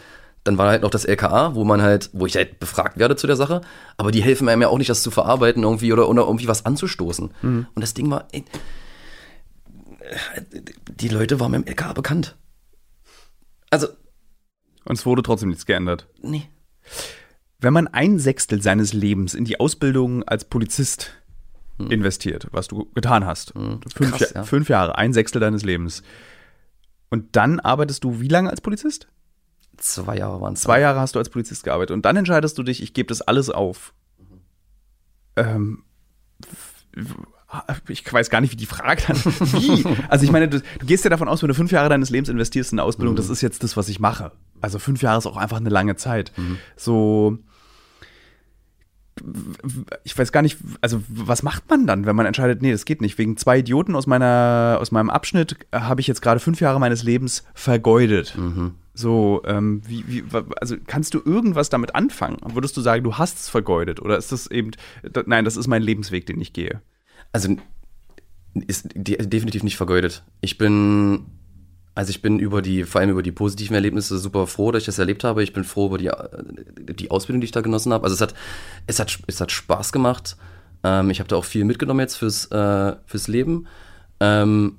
Dann 0.44 0.58
war 0.58 0.68
halt 0.68 0.82
noch 0.82 0.90
das 0.90 1.04
LKA, 1.04 1.54
wo 1.54 1.64
man 1.64 1.82
halt, 1.82 2.10
wo 2.12 2.26
ich 2.26 2.36
halt 2.36 2.60
befragt 2.60 2.98
werde 2.98 3.16
zu 3.16 3.26
der 3.26 3.34
Sache, 3.36 3.62
aber 3.96 4.12
die 4.12 4.22
helfen 4.22 4.48
einem 4.48 4.62
ja 4.62 4.68
auch 4.68 4.78
nicht, 4.78 4.90
das 4.90 5.02
zu 5.02 5.10
verarbeiten 5.10 5.62
irgendwie 5.64 5.92
oder, 5.92 6.08
oder 6.08 6.22
irgendwie 6.22 6.46
was 6.46 6.64
anzustoßen. 6.64 7.30
Und 7.42 7.68
das 7.74 7.94
Ding 7.94 8.08
war, 8.10 8.28
ey, 8.32 8.44
die 11.00 11.08
Leute 11.08 11.40
waren 11.40 11.50
mit 11.52 11.62
dem 11.62 11.68
LKA 11.68 11.92
bekannt. 11.92 12.36
Also, 13.70 13.88
Und 14.84 14.96
es 14.98 15.04
wurde 15.06 15.22
trotzdem 15.22 15.48
nichts 15.48 15.66
geändert. 15.66 16.06
nee. 16.22 16.48
Wenn 17.58 17.72
man 17.72 17.88
ein 17.88 18.18
Sechstel 18.18 18.60
seines 18.60 18.92
Lebens 18.92 19.32
in 19.32 19.46
die 19.46 19.58
Ausbildung 19.58 20.22
als 20.24 20.44
Polizist 20.44 21.12
investiert, 21.78 22.48
was 22.52 22.68
du 22.68 22.86
getan 22.94 23.26
hast, 23.26 23.52
fünf, 23.52 23.84
Hm. 23.98 24.10
Krass, 24.10 24.32
Ja- 24.34 24.42
fünf 24.44 24.68
Jahre, 24.68 24.96
ein 24.98 25.12
Sechstel 25.12 25.40
deines 25.40 25.62
Lebens, 25.64 26.02
und 27.10 27.36
dann 27.36 27.60
arbeitest 27.60 28.02
du 28.04 28.20
wie 28.20 28.28
lange 28.28 28.50
als 28.50 28.60
Polizist? 28.60 29.08
Zwei 29.76 30.16
Jahre 30.16 30.40
waren 30.40 30.54
es. 30.54 30.62
Zwei 30.62 30.80
Jahre 30.80 31.00
hast 31.00 31.14
du 31.14 31.18
als 31.18 31.28
Polizist 31.28 31.64
gearbeitet 31.64 31.92
und 31.94 32.04
dann 32.06 32.16
entscheidest 32.16 32.56
du 32.58 32.62
dich, 32.62 32.82
ich 32.82 32.94
gebe 32.94 33.08
das 33.08 33.20
alles 33.22 33.50
auf. 33.50 33.92
Ähm, 35.36 35.84
ich 37.88 38.10
weiß 38.12 38.30
gar 38.30 38.40
nicht, 38.40 38.52
wie 38.52 38.56
die 38.56 38.66
Frage 38.66 39.02
dann. 39.06 39.16
Wie? 39.24 39.84
Also 40.08 40.24
ich 40.24 40.32
meine, 40.32 40.48
du, 40.48 40.60
du 40.60 40.86
gehst 40.86 41.04
ja 41.04 41.10
davon 41.10 41.28
aus, 41.28 41.42
wenn 41.42 41.48
du 41.48 41.54
fünf 41.54 41.70
Jahre 41.72 41.88
deines 41.88 42.10
Lebens 42.10 42.28
investierst 42.28 42.72
in 42.72 42.78
eine 42.78 42.86
Ausbildung, 42.86 43.16
das 43.16 43.28
ist 43.28 43.40
jetzt 43.42 43.62
das, 43.62 43.76
was 43.76 43.88
ich 43.88 44.00
mache. 44.00 44.32
Also 44.60 44.78
fünf 44.78 45.02
Jahre 45.02 45.18
ist 45.18 45.26
auch 45.26 45.36
einfach 45.36 45.58
eine 45.58 45.68
lange 45.68 45.96
Zeit. 45.96 46.32
So. 46.76 47.38
Ich 50.04 50.16
weiß 50.16 50.30
gar 50.30 50.42
nicht, 50.42 50.58
also 50.80 51.02
was 51.08 51.42
macht 51.42 51.68
man 51.70 51.86
dann, 51.86 52.06
wenn 52.06 52.16
man 52.16 52.26
entscheidet, 52.26 52.62
nee, 52.62 52.72
das 52.72 52.84
geht 52.84 53.00
nicht. 53.00 53.16
Wegen 53.18 53.36
zwei 53.36 53.58
Idioten 53.58 53.94
aus 53.94 54.06
meiner, 54.06 54.78
aus 54.80 54.92
meinem 54.92 55.10
Abschnitt 55.10 55.56
äh, 55.70 55.80
habe 55.80 56.00
ich 56.00 56.06
jetzt 56.06 56.22
gerade 56.22 56.40
fünf 56.40 56.60
Jahre 56.60 56.80
meines 56.80 57.02
Lebens 57.02 57.44
vergeudet. 57.54 58.36
So, 58.94 59.42
ähm, 59.44 59.82
wie, 59.86 60.04
wie, 60.06 60.24
also 60.60 60.76
kannst 60.86 61.14
du 61.14 61.20
irgendwas 61.24 61.68
damit 61.68 61.94
anfangen? 61.94 62.38
Würdest 62.54 62.76
du 62.76 62.80
sagen, 62.80 63.04
du 63.04 63.14
hast 63.14 63.38
es 63.38 63.48
vergeudet? 63.48 64.00
Oder 64.00 64.16
ist 64.16 64.32
das 64.32 64.46
eben, 64.50 64.70
da, 65.02 65.22
nein, 65.26 65.44
das 65.44 65.56
ist 65.56 65.66
mein 65.66 65.82
Lebensweg, 65.82 66.26
den 66.26 66.40
ich 66.40 66.52
gehe? 66.52 66.80
Also 67.32 67.56
ist 68.66 68.88
de 68.94 69.18
definitiv 69.26 69.62
nicht 69.62 69.76
vergeudet. 69.76 70.24
Ich 70.40 70.56
bin, 70.56 71.26
also 71.96 72.10
ich 72.10 72.20
bin 72.20 72.38
über 72.38 72.60
die, 72.60 72.84
vor 72.84 73.00
allem 73.00 73.08
über 73.08 73.22
die 73.22 73.32
positiven 73.32 73.74
Erlebnisse 73.74 74.18
super 74.18 74.46
froh, 74.46 74.70
dass 74.70 74.82
ich 74.82 74.86
das 74.86 74.98
erlebt 74.98 75.24
habe. 75.24 75.42
Ich 75.42 75.54
bin 75.54 75.64
froh 75.64 75.86
über 75.86 75.96
die, 75.96 76.08
äh, 76.08 76.94
die 76.94 77.10
Ausbildung, 77.10 77.40
die 77.40 77.46
ich 77.46 77.52
da 77.52 77.62
genossen 77.62 77.90
habe. 77.90 78.04
Also 78.04 78.14
es 78.14 78.20
hat, 78.20 78.34
es 78.86 79.00
hat, 79.00 79.18
es 79.26 79.40
hat 79.40 79.50
Spaß 79.50 79.92
gemacht. 79.92 80.36
Ähm, 80.84 81.08
ich 81.08 81.20
habe 81.20 81.28
da 81.28 81.36
auch 81.36 81.46
viel 81.46 81.64
mitgenommen 81.64 82.00
jetzt 82.00 82.16
fürs, 82.16 82.52
äh, 82.52 82.96
fürs 83.06 83.28
Leben. 83.28 83.66
Ähm, 84.20 84.76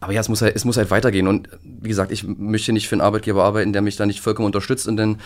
aber 0.00 0.12
ja, 0.12 0.20
es 0.20 0.28
muss 0.28 0.42
halt, 0.42 0.56
es 0.56 0.64
muss 0.64 0.76
halt 0.76 0.90
weitergehen. 0.90 1.28
Und 1.28 1.48
wie 1.62 1.88
gesagt, 1.88 2.10
ich 2.10 2.24
möchte 2.24 2.72
nicht 2.72 2.88
für 2.88 2.96
einen 2.96 3.00
Arbeitgeber 3.00 3.44
arbeiten, 3.44 3.72
der 3.72 3.80
mich 3.80 3.94
da 3.94 4.04
nicht 4.04 4.20
vollkommen 4.20 4.46
unterstützt. 4.46 4.88
Und 4.88 4.96
dann 4.96 5.20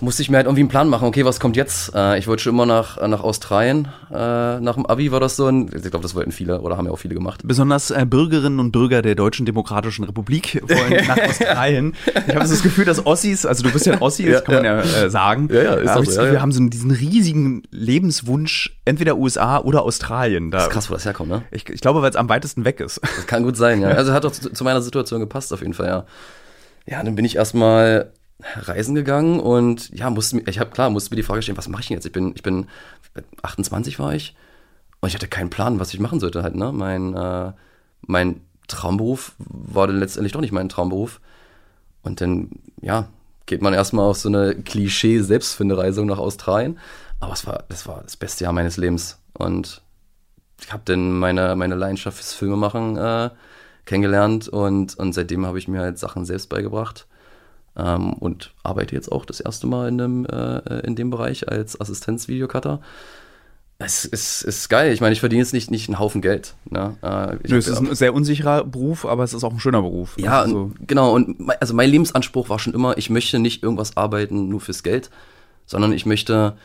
musste 0.00 0.22
ich 0.22 0.30
mir 0.30 0.38
halt 0.38 0.46
irgendwie 0.46 0.62
einen 0.62 0.68
Plan 0.68 0.88
machen. 0.88 1.06
Okay, 1.06 1.24
was 1.24 1.38
kommt 1.38 1.56
jetzt? 1.56 1.94
Äh, 1.94 2.18
ich 2.18 2.26
wollte 2.26 2.42
schon 2.42 2.54
immer 2.54 2.66
nach, 2.66 3.00
nach 3.06 3.22
Australien. 3.22 3.88
Äh, 4.10 4.60
nach 4.60 4.74
dem 4.74 4.86
Abi 4.86 5.12
war 5.12 5.20
das 5.20 5.36
so 5.36 5.46
ein, 5.46 5.70
ich 5.74 5.82
glaube, 5.82 6.00
das 6.00 6.14
wollten 6.14 6.32
viele 6.32 6.60
oder 6.60 6.76
haben 6.76 6.86
ja 6.86 6.92
auch 6.92 6.98
viele 6.98 7.14
gemacht. 7.14 7.42
Besonders 7.44 7.90
äh, 7.90 8.04
Bürgerinnen 8.04 8.58
und 8.58 8.72
Bürger 8.72 9.02
der 9.02 9.14
Deutschen 9.14 9.46
Demokratischen 9.46 10.04
Republik 10.04 10.60
wollen 10.68 11.06
nach 11.06 11.18
Australien. 11.18 11.94
Ich 12.26 12.34
habe 12.34 12.46
so 12.46 12.54
das 12.54 12.62
Gefühl, 12.62 12.84
dass 12.84 13.06
Ossis, 13.06 13.46
also 13.46 13.62
du 13.62 13.70
bist 13.70 13.86
ja 13.86 13.94
ein 13.94 14.02
Ossi, 14.02 14.24
das 14.24 14.34
Ja, 14.34 14.40
kann 14.40 14.54
man 14.56 14.64
ja, 14.64 14.80
äh, 14.80 15.10
sagen. 15.10 15.48
Ja, 15.52 15.62
ja, 15.62 15.74
ist 15.74 15.90
hab 15.90 15.98
auch 15.98 16.04
so, 16.04 16.10
Gefühl, 16.10 16.16
ja, 16.22 16.26
ja. 16.26 16.32
Wir 16.32 16.42
haben 16.42 16.52
so 16.52 16.64
diesen 16.66 16.90
riesigen 16.90 17.62
Lebenswunsch, 17.70 18.76
entweder 18.84 19.16
USA 19.16 19.58
oder 19.58 19.82
Australien. 19.82 20.50
Da, 20.50 20.58
Das 20.58 20.66
ist 20.66 20.72
krass, 20.72 20.90
wo 20.90 20.94
das 20.94 21.04
herkommt, 21.04 21.30
ne? 21.30 21.42
ich, 21.52 21.68
ich 21.68 21.80
glaube, 21.80 22.02
weil 22.02 22.10
es 22.10 22.16
am 22.16 22.28
weitesten 22.28 22.64
weg 22.64 22.80
ist. 22.80 23.00
Das 23.02 23.26
kann 23.26 23.44
gut 23.44 23.56
sein, 23.56 23.80
ja. 23.80 23.88
Also 24.04 24.12
hat 24.12 24.24
doch 24.24 24.32
zu, 24.32 24.50
zu 24.50 24.64
meiner 24.64 24.82
Situation 24.82 25.20
gepasst 25.20 25.52
auf 25.52 25.60
jeden 25.60 25.74
Fall, 25.74 25.86
ja. 25.86 26.04
Ja, 26.86 27.02
dann 27.02 27.14
bin 27.14 27.24
ich 27.24 27.36
erstmal 27.36 28.12
reisen 28.42 28.94
gegangen 28.94 29.40
und 29.40 29.90
ja, 29.90 30.10
musste, 30.10 30.40
ich 30.46 30.58
habe 30.58 30.70
klar, 30.70 30.90
musste 30.90 31.10
mir 31.10 31.16
die 31.16 31.22
Frage 31.22 31.42
stellen, 31.42 31.58
was 31.58 31.68
mache 31.68 31.82
ich 31.82 31.88
denn 31.88 31.96
jetzt? 31.96 32.06
Ich 32.06 32.12
bin, 32.12 32.32
ich 32.34 32.42
bin 32.42 32.66
28 33.42 33.98
war 33.98 34.14
ich 34.14 34.34
und 35.00 35.08
ich 35.08 35.14
hatte 35.14 35.28
keinen 35.28 35.50
Plan, 35.50 35.80
was 35.80 35.94
ich 35.94 36.00
machen 36.00 36.20
sollte 36.20 36.42
halt, 36.42 36.56
ne? 36.56 36.72
Mein, 36.72 37.14
äh, 37.14 37.52
mein 38.06 38.40
Traumberuf 38.68 39.34
war 39.38 39.86
dann 39.86 39.98
letztendlich 39.98 40.32
doch 40.32 40.40
nicht 40.40 40.52
mein 40.52 40.68
Traumberuf. 40.68 41.20
Und 42.02 42.20
dann, 42.20 42.50
ja, 42.80 43.08
geht 43.46 43.62
man 43.62 43.74
erstmal 43.74 44.06
auf 44.06 44.18
so 44.18 44.28
eine 44.28 44.54
Klischee-Selbstfindereise 44.54 46.04
nach 46.04 46.18
Australien. 46.18 46.78
Aber 47.20 47.32
es 47.32 47.46
war, 47.46 47.64
das 47.68 47.86
war 47.86 48.02
das 48.02 48.16
beste 48.16 48.44
Jahr 48.44 48.52
meines 48.52 48.76
Lebens. 48.76 49.18
Und 49.32 49.82
ich 50.60 50.72
habe 50.72 50.82
dann 50.84 51.18
meine, 51.18 51.56
meine 51.56 51.74
Leidenschaft 51.74 52.16
fürs 52.16 52.34
Filmemachen 52.34 52.96
äh, 52.96 53.30
kennengelernt 53.84 54.48
und, 54.48 54.98
und 54.98 55.12
seitdem 55.12 55.46
habe 55.46 55.58
ich 55.58 55.68
mir 55.68 55.80
halt 55.80 55.98
Sachen 55.98 56.24
selbst 56.24 56.48
beigebracht 56.48 57.06
ähm, 57.76 58.12
und 58.14 58.54
arbeite 58.62 58.94
jetzt 58.94 59.10
auch 59.10 59.24
das 59.24 59.40
erste 59.40 59.66
Mal 59.66 59.88
in 59.88 59.98
dem, 59.98 60.26
äh, 60.26 60.80
in 60.80 60.96
dem 60.96 61.10
Bereich 61.10 61.48
als 61.48 61.80
Assistenzvideocutter. 61.80 62.80
Es 63.78 64.04
ist, 64.04 64.42
ist 64.42 64.68
geil. 64.68 64.92
Ich 64.92 65.00
meine, 65.00 65.12
ich 65.12 65.20
verdiene 65.20 65.42
jetzt 65.42 65.52
nicht, 65.52 65.70
nicht 65.70 65.88
einen 65.88 65.98
Haufen 65.98 66.22
Geld. 66.22 66.54
Ne? 66.70 66.96
Äh, 67.02 67.48
Nö, 67.48 67.58
es 67.58 67.66
ist 67.66 67.80
ein 67.80 67.94
sehr 67.94 68.14
unsicherer 68.14 68.64
Beruf, 68.64 69.04
aber 69.04 69.24
es 69.24 69.34
ist 69.34 69.42
auch 69.42 69.52
ein 69.52 69.58
schöner 69.58 69.82
Beruf. 69.82 70.14
Ja, 70.16 70.42
also. 70.42 70.70
genau. 70.86 71.12
Und 71.12 71.50
also 71.60 71.74
mein 71.74 71.90
Lebensanspruch 71.90 72.48
war 72.48 72.58
schon 72.58 72.72
immer, 72.72 72.96
ich 72.98 73.10
möchte 73.10 73.40
nicht 73.40 73.62
irgendwas 73.62 73.96
arbeiten 73.96 74.48
nur 74.48 74.60
fürs 74.60 74.84
Geld, 74.84 75.10
sondern 75.66 75.92
ich 75.92 76.06
möchte 76.06 76.56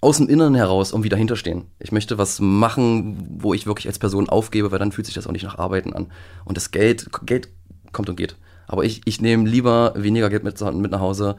aus 0.00 0.16
dem 0.16 0.28
Inneren 0.28 0.54
heraus 0.54 0.92
irgendwie 0.92 1.08
dahinter 1.08 1.36
stehen. 1.36 1.66
Ich 1.78 1.92
möchte 1.92 2.18
was 2.18 2.40
machen, 2.40 3.38
wo 3.38 3.54
ich 3.54 3.66
wirklich 3.66 3.86
als 3.86 3.98
Person 3.98 4.28
aufgebe, 4.28 4.70
weil 4.72 4.78
dann 4.78 4.92
fühlt 4.92 5.06
sich 5.06 5.14
das 5.14 5.26
auch 5.26 5.32
nicht 5.32 5.44
nach 5.44 5.58
Arbeiten 5.58 5.92
an. 5.92 6.10
Und 6.44 6.56
das 6.56 6.70
Geld, 6.70 7.10
Geld 7.24 7.48
kommt 7.92 8.08
und 8.08 8.16
geht. 8.16 8.36
Aber 8.66 8.84
ich, 8.84 9.02
ich 9.04 9.20
nehme 9.20 9.48
lieber 9.48 9.94
weniger 9.96 10.30
Geld 10.30 10.44
mit, 10.44 10.60
mit 10.74 10.90
nach 10.90 11.00
Hause, 11.00 11.36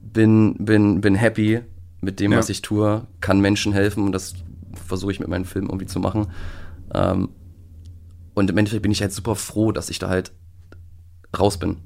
bin, 0.00 0.56
bin, 0.58 1.00
bin 1.00 1.14
happy 1.14 1.60
mit 2.00 2.20
dem, 2.20 2.32
ja. 2.32 2.38
was 2.38 2.48
ich 2.48 2.62
tue, 2.62 3.06
kann 3.20 3.40
Menschen 3.40 3.72
helfen 3.72 4.04
und 4.04 4.12
das 4.12 4.34
versuche 4.86 5.12
ich 5.12 5.20
mit 5.20 5.28
meinen 5.28 5.44
Filmen 5.44 5.68
irgendwie 5.68 5.86
zu 5.86 6.00
machen. 6.00 6.28
Ähm, 6.94 7.28
und 8.34 8.50
im 8.50 8.58
Endeffekt 8.58 8.82
bin 8.82 8.92
ich 8.92 9.02
halt 9.02 9.12
super 9.12 9.36
froh, 9.36 9.72
dass 9.72 9.90
ich 9.90 9.98
da 9.98 10.08
halt 10.08 10.32
raus 11.38 11.58
bin. 11.58 11.76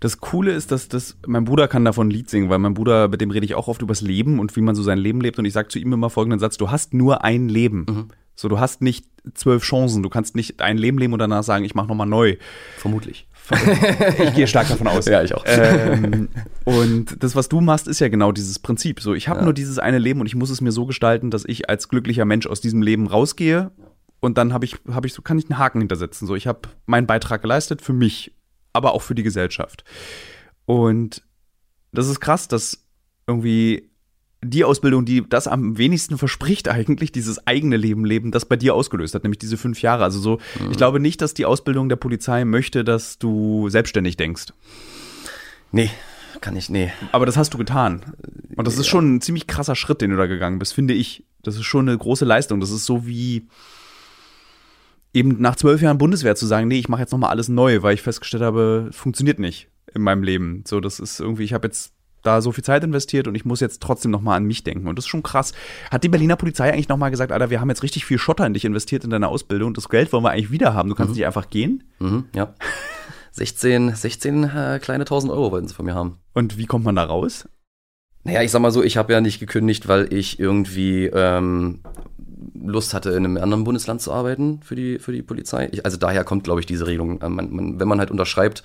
Das 0.00 0.20
Coole 0.20 0.52
ist, 0.52 0.70
dass 0.70 0.88
das, 0.88 1.16
mein 1.26 1.44
Bruder 1.44 1.66
kann 1.66 1.84
davon 1.84 2.08
ein 2.08 2.10
Lied 2.10 2.30
singen, 2.30 2.48
weil 2.48 2.58
mein 2.58 2.74
Bruder, 2.74 3.08
mit 3.08 3.20
dem 3.20 3.30
rede 3.30 3.44
ich 3.44 3.54
auch 3.54 3.68
oft 3.68 3.82
übers 3.82 4.00
Leben 4.00 4.38
und 4.38 4.54
wie 4.56 4.60
man 4.60 4.74
so 4.74 4.82
sein 4.82 4.98
Leben 4.98 5.20
lebt. 5.20 5.38
Und 5.38 5.44
ich 5.44 5.52
sage 5.52 5.68
zu 5.68 5.78
ihm 5.78 5.92
immer 5.92 6.10
folgenden 6.10 6.38
Satz: 6.38 6.56
Du 6.56 6.70
hast 6.70 6.94
nur 6.94 7.24
ein 7.24 7.48
Leben. 7.48 7.86
Mhm. 7.88 8.08
So, 8.36 8.48
du 8.48 8.58
hast 8.58 8.82
nicht 8.82 9.06
zwölf 9.34 9.62
Chancen. 9.62 10.02
Du 10.02 10.08
kannst 10.08 10.36
nicht 10.36 10.60
ein 10.60 10.78
Leben 10.78 10.98
leben 10.98 11.12
und 11.12 11.18
danach 11.18 11.42
sagen, 11.42 11.64
ich 11.64 11.74
mache 11.74 11.88
nochmal 11.88 12.06
neu. 12.06 12.36
Vermutlich. 12.78 13.28
Ich 14.24 14.34
gehe 14.34 14.46
stark 14.46 14.68
davon 14.68 14.86
aus. 14.86 15.06
ja, 15.06 15.22
ich 15.22 15.34
auch. 15.34 15.44
Ähm, 15.46 16.28
und 16.64 17.22
das, 17.22 17.36
was 17.36 17.48
du 17.48 17.60
machst, 17.60 17.88
ist 17.88 18.00
ja 18.00 18.08
genau 18.08 18.32
dieses 18.32 18.58
Prinzip. 18.58 19.00
So, 19.00 19.14
ich 19.14 19.28
habe 19.28 19.40
ja. 19.40 19.44
nur 19.44 19.54
dieses 19.54 19.78
eine 19.78 19.98
Leben 19.98 20.20
und 20.20 20.26
ich 20.26 20.34
muss 20.34 20.50
es 20.50 20.60
mir 20.60 20.72
so 20.72 20.86
gestalten, 20.86 21.30
dass 21.30 21.44
ich 21.44 21.68
als 21.68 21.88
glücklicher 21.88 22.24
Mensch 22.24 22.46
aus 22.46 22.60
diesem 22.60 22.82
Leben 22.82 23.06
rausgehe. 23.06 23.70
Und 24.20 24.38
dann 24.38 24.52
habe 24.54 24.64
ich, 24.64 24.76
habe 24.90 25.06
ich 25.06 25.12
so, 25.12 25.20
kann 25.20 25.38
ich 25.38 25.50
einen 25.50 25.58
Haken 25.58 25.80
hintersetzen. 25.80 26.26
So, 26.26 26.34
ich 26.34 26.46
habe 26.46 26.60
meinen 26.86 27.06
Beitrag 27.06 27.42
geleistet 27.42 27.82
für 27.82 27.92
mich 27.92 28.32
aber 28.74 28.92
auch 28.92 29.00
für 29.00 29.14
die 29.14 29.22
Gesellschaft. 29.22 29.84
Und 30.66 31.22
das 31.92 32.08
ist 32.08 32.20
krass, 32.20 32.48
dass 32.48 32.84
irgendwie 33.26 33.90
die 34.44 34.64
Ausbildung, 34.64 35.04
die 35.04 35.28
das 35.28 35.46
am 35.46 35.78
wenigsten 35.78 36.18
verspricht 36.18 36.68
eigentlich, 36.68 37.12
dieses 37.12 37.46
eigene 37.46 37.76
Leben 37.76 38.04
leben, 38.04 38.30
das 38.30 38.44
bei 38.44 38.56
dir 38.56 38.74
ausgelöst 38.74 39.14
hat, 39.14 39.24
nämlich 39.24 39.38
diese 39.38 39.56
fünf 39.56 39.82
Jahre. 39.82 40.04
Also 40.04 40.20
so, 40.20 40.38
mhm. 40.60 40.70
ich 40.70 40.76
glaube 40.76 41.00
nicht, 41.00 41.20
dass 41.20 41.34
die 41.34 41.46
Ausbildung 41.46 41.88
der 41.88 41.96
Polizei 41.96 42.44
möchte, 42.44 42.84
dass 42.84 43.18
du 43.18 43.68
selbstständig 43.68 44.16
denkst. 44.16 44.52
Nee, 45.72 45.90
kann 46.40 46.56
ich, 46.56 46.68
nee. 46.68 46.92
Aber 47.12 47.26
das 47.26 47.36
hast 47.36 47.54
du 47.54 47.58
getan. 47.58 48.14
Und 48.56 48.66
das 48.66 48.78
ist 48.78 48.86
schon 48.86 49.16
ein 49.16 49.20
ziemlich 49.20 49.46
krasser 49.46 49.74
Schritt, 49.74 50.00
den 50.00 50.10
du 50.10 50.16
da 50.16 50.26
gegangen 50.26 50.58
bist, 50.58 50.74
finde 50.74 50.94
ich. 50.94 51.24
Das 51.42 51.56
ist 51.56 51.64
schon 51.64 51.88
eine 51.88 51.96
große 51.96 52.24
Leistung. 52.24 52.60
Das 52.60 52.70
ist 52.70 52.84
so 52.84 53.06
wie, 53.06 53.48
eben 55.14 55.40
nach 55.40 55.56
zwölf 55.56 55.80
Jahren 55.80 55.96
Bundeswehr 55.96 56.36
zu 56.36 56.46
sagen, 56.46 56.68
nee, 56.68 56.78
ich 56.78 56.88
mache 56.88 57.00
jetzt 57.00 57.12
nochmal 57.12 57.30
alles 57.30 57.48
neu, 57.48 57.82
weil 57.82 57.94
ich 57.94 58.02
festgestellt 58.02 58.42
habe, 58.42 58.90
funktioniert 58.92 59.38
nicht 59.38 59.68
in 59.94 60.02
meinem 60.02 60.22
Leben. 60.22 60.64
So, 60.66 60.80
das 60.80 61.00
ist 61.00 61.20
irgendwie, 61.20 61.44
ich 61.44 61.54
habe 61.54 61.68
jetzt 61.68 61.93
da 62.24 62.40
so 62.40 62.52
viel 62.52 62.64
Zeit 62.64 62.82
investiert 62.82 63.28
und 63.28 63.34
ich 63.34 63.44
muss 63.44 63.60
jetzt 63.60 63.80
trotzdem 63.80 64.10
nochmal 64.10 64.36
an 64.36 64.44
mich 64.44 64.64
denken. 64.64 64.88
Und 64.88 64.96
das 64.96 65.04
ist 65.04 65.10
schon 65.10 65.22
krass. 65.22 65.52
Hat 65.90 66.02
die 66.02 66.08
Berliner 66.08 66.36
Polizei 66.36 66.72
eigentlich 66.72 66.88
nochmal 66.88 67.10
gesagt, 67.10 67.32
Alter, 67.32 67.50
wir 67.50 67.60
haben 67.60 67.68
jetzt 67.68 67.82
richtig 67.82 68.04
viel 68.04 68.18
Schotter 68.18 68.46
in 68.46 68.54
dich 68.54 68.64
investiert 68.64 69.04
in 69.04 69.10
deine 69.10 69.28
Ausbildung 69.28 69.68
und 69.68 69.76
das 69.76 69.88
Geld 69.88 70.12
wollen 70.12 70.24
wir 70.24 70.30
eigentlich 70.30 70.50
wieder 70.50 70.74
haben. 70.74 70.88
Du 70.88 70.94
kannst 70.94 71.10
mhm. 71.10 71.16
nicht 71.16 71.26
einfach 71.26 71.50
gehen? 71.50 71.84
Mhm, 72.00 72.24
ja. 72.34 72.54
16, 73.32 73.94
16 73.96 74.44
äh, 74.44 74.78
kleine 74.80 75.02
1000 75.02 75.32
Euro 75.32 75.50
wollten 75.50 75.66
sie 75.66 75.74
von 75.74 75.86
mir 75.86 75.94
haben. 75.94 76.18
Und 76.34 76.56
wie 76.56 76.66
kommt 76.66 76.84
man 76.84 76.94
da 76.94 77.02
raus? 77.02 77.48
Naja, 78.22 78.42
ich 78.42 78.50
sag 78.50 78.62
mal 78.62 78.70
so, 78.70 78.82
ich 78.82 78.96
habe 78.96 79.12
ja 79.12 79.20
nicht 79.20 79.40
gekündigt, 79.40 79.88
weil 79.88 80.12
ich 80.12 80.38
irgendwie 80.38 81.06
ähm, 81.06 81.80
Lust 82.54 82.94
hatte, 82.94 83.10
in 83.10 83.24
einem 83.24 83.36
anderen 83.36 83.64
Bundesland 83.64 84.00
zu 84.00 84.12
arbeiten 84.12 84.60
für 84.62 84.76
die, 84.76 84.98
für 84.98 85.12
die 85.12 85.22
Polizei. 85.22 85.68
Ich, 85.72 85.84
also 85.84 85.96
daher 85.96 86.24
kommt, 86.24 86.44
glaube 86.44 86.60
ich, 86.60 86.66
diese 86.66 86.86
Regelung. 86.86 87.20
Äh, 87.20 87.28
man, 87.28 87.50
man, 87.50 87.80
wenn 87.80 87.88
man 87.88 87.98
halt 87.98 88.10
unterschreibt 88.10 88.62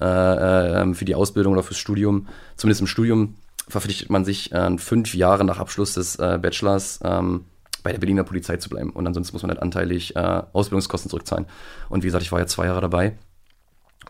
äh, 0.00 0.04
äh, 0.04 0.94
für 0.94 1.04
die 1.04 1.14
Ausbildung 1.14 1.54
oder 1.54 1.62
fürs 1.62 1.78
Studium, 1.78 2.28
zumindest 2.56 2.80
im 2.80 2.86
Studium, 2.86 3.36
verpflichtet 3.68 4.10
man 4.10 4.24
sich 4.24 4.52
äh, 4.52 4.78
fünf 4.78 5.14
Jahre 5.14 5.44
nach 5.44 5.58
Abschluss 5.58 5.94
des 5.94 6.16
äh, 6.16 6.38
Bachelors 6.40 7.00
ähm, 7.02 7.44
bei 7.82 7.92
der 7.92 7.98
Berliner 7.98 8.24
Polizei 8.24 8.56
zu 8.56 8.68
bleiben. 8.68 8.90
Und 8.90 9.06
ansonsten 9.06 9.34
muss 9.34 9.42
man 9.42 9.50
halt 9.50 9.62
anteilig 9.62 10.16
äh, 10.16 10.42
Ausbildungskosten 10.52 11.10
zurückzahlen. 11.10 11.46
Und 11.88 12.02
wie 12.02 12.08
gesagt, 12.08 12.24
ich 12.24 12.32
war 12.32 12.38
ja 12.38 12.46
zwei 12.46 12.66
Jahre 12.66 12.80
dabei. 12.80 13.16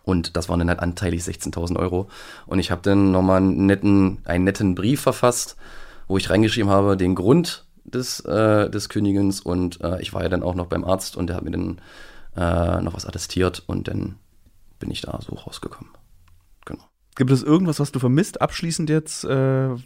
Und 0.05 0.37
das 0.37 0.49
waren 0.49 0.59
dann 0.59 0.68
halt 0.68 0.80
anteilig 0.80 1.22
16.000 1.22 1.76
Euro. 1.78 2.09
Und 2.47 2.59
ich 2.59 2.70
habe 2.70 2.82
dann 2.82 3.11
nochmal 3.11 3.39
einen 3.39 3.66
netten, 3.66 4.18
einen 4.24 4.45
netten 4.45 4.74
Brief 4.74 5.01
verfasst, 5.01 5.57
wo 6.07 6.16
ich 6.16 6.30
reingeschrieben 6.30 6.70
habe, 6.70 6.97
den 6.97 7.14
Grund, 7.14 7.66
des, 7.87 8.20
äh, 8.20 8.68
des 8.68 8.89
Königens 8.89 9.41
und 9.41 9.80
äh, 9.82 10.01
ich 10.01 10.12
war 10.12 10.22
ja 10.22 10.28
dann 10.28 10.43
auch 10.43 10.55
noch 10.55 10.66
beim 10.66 10.84
Arzt 10.84 11.16
und 11.16 11.28
der 11.28 11.37
hat 11.37 11.45
mir 11.45 11.53
dann 11.53 11.80
äh, 12.37 12.82
noch 12.82 12.95
was 12.95 13.07
attestiert 13.07 13.62
und 13.66 13.89
dann 13.89 14.16
bin 14.79 14.91
ich 14.91 15.03
da 15.03 15.18
so 15.22 15.35
rausgekommen. 15.35 15.93
Genau. 16.64 16.85
Gibt 17.14 17.31
es 17.31 17.43
irgendwas, 17.43 17.81
was 17.81 17.93
du 17.93 17.99
vermisst, 17.99 18.41
abschließend 18.41 18.91
jetzt 18.91 19.24
äh, 19.24 19.77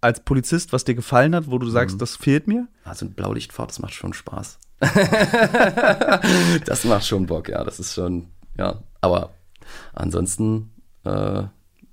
als 0.00 0.20
Polizist, 0.24 0.72
was 0.72 0.84
dir 0.84 0.94
gefallen 0.94 1.34
hat, 1.34 1.50
wo 1.50 1.58
du 1.58 1.68
sagst, 1.68 1.96
mhm. 1.96 2.00
das 2.00 2.16
fehlt 2.16 2.46
mir? 2.46 2.68
Also 2.84 3.06
ein 3.06 3.12
Blaulichtfahrt, 3.12 3.70
das 3.70 3.78
macht 3.78 3.94
schon 3.94 4.12
Spaß. 4.12 4.58
das 6.64 6.84
macht 6.84 7.06
schon 7.06 7.26
Bock, 7.26 7.48
ja, 7.48 7.64
das 7.64 7.80
ist 7.80 7.94
schon, 7.94 8.28
ja, 8.56 8.82
aber 9.00 9.34
ansonsten, 9.92 10.70
äh, 11.04 11.44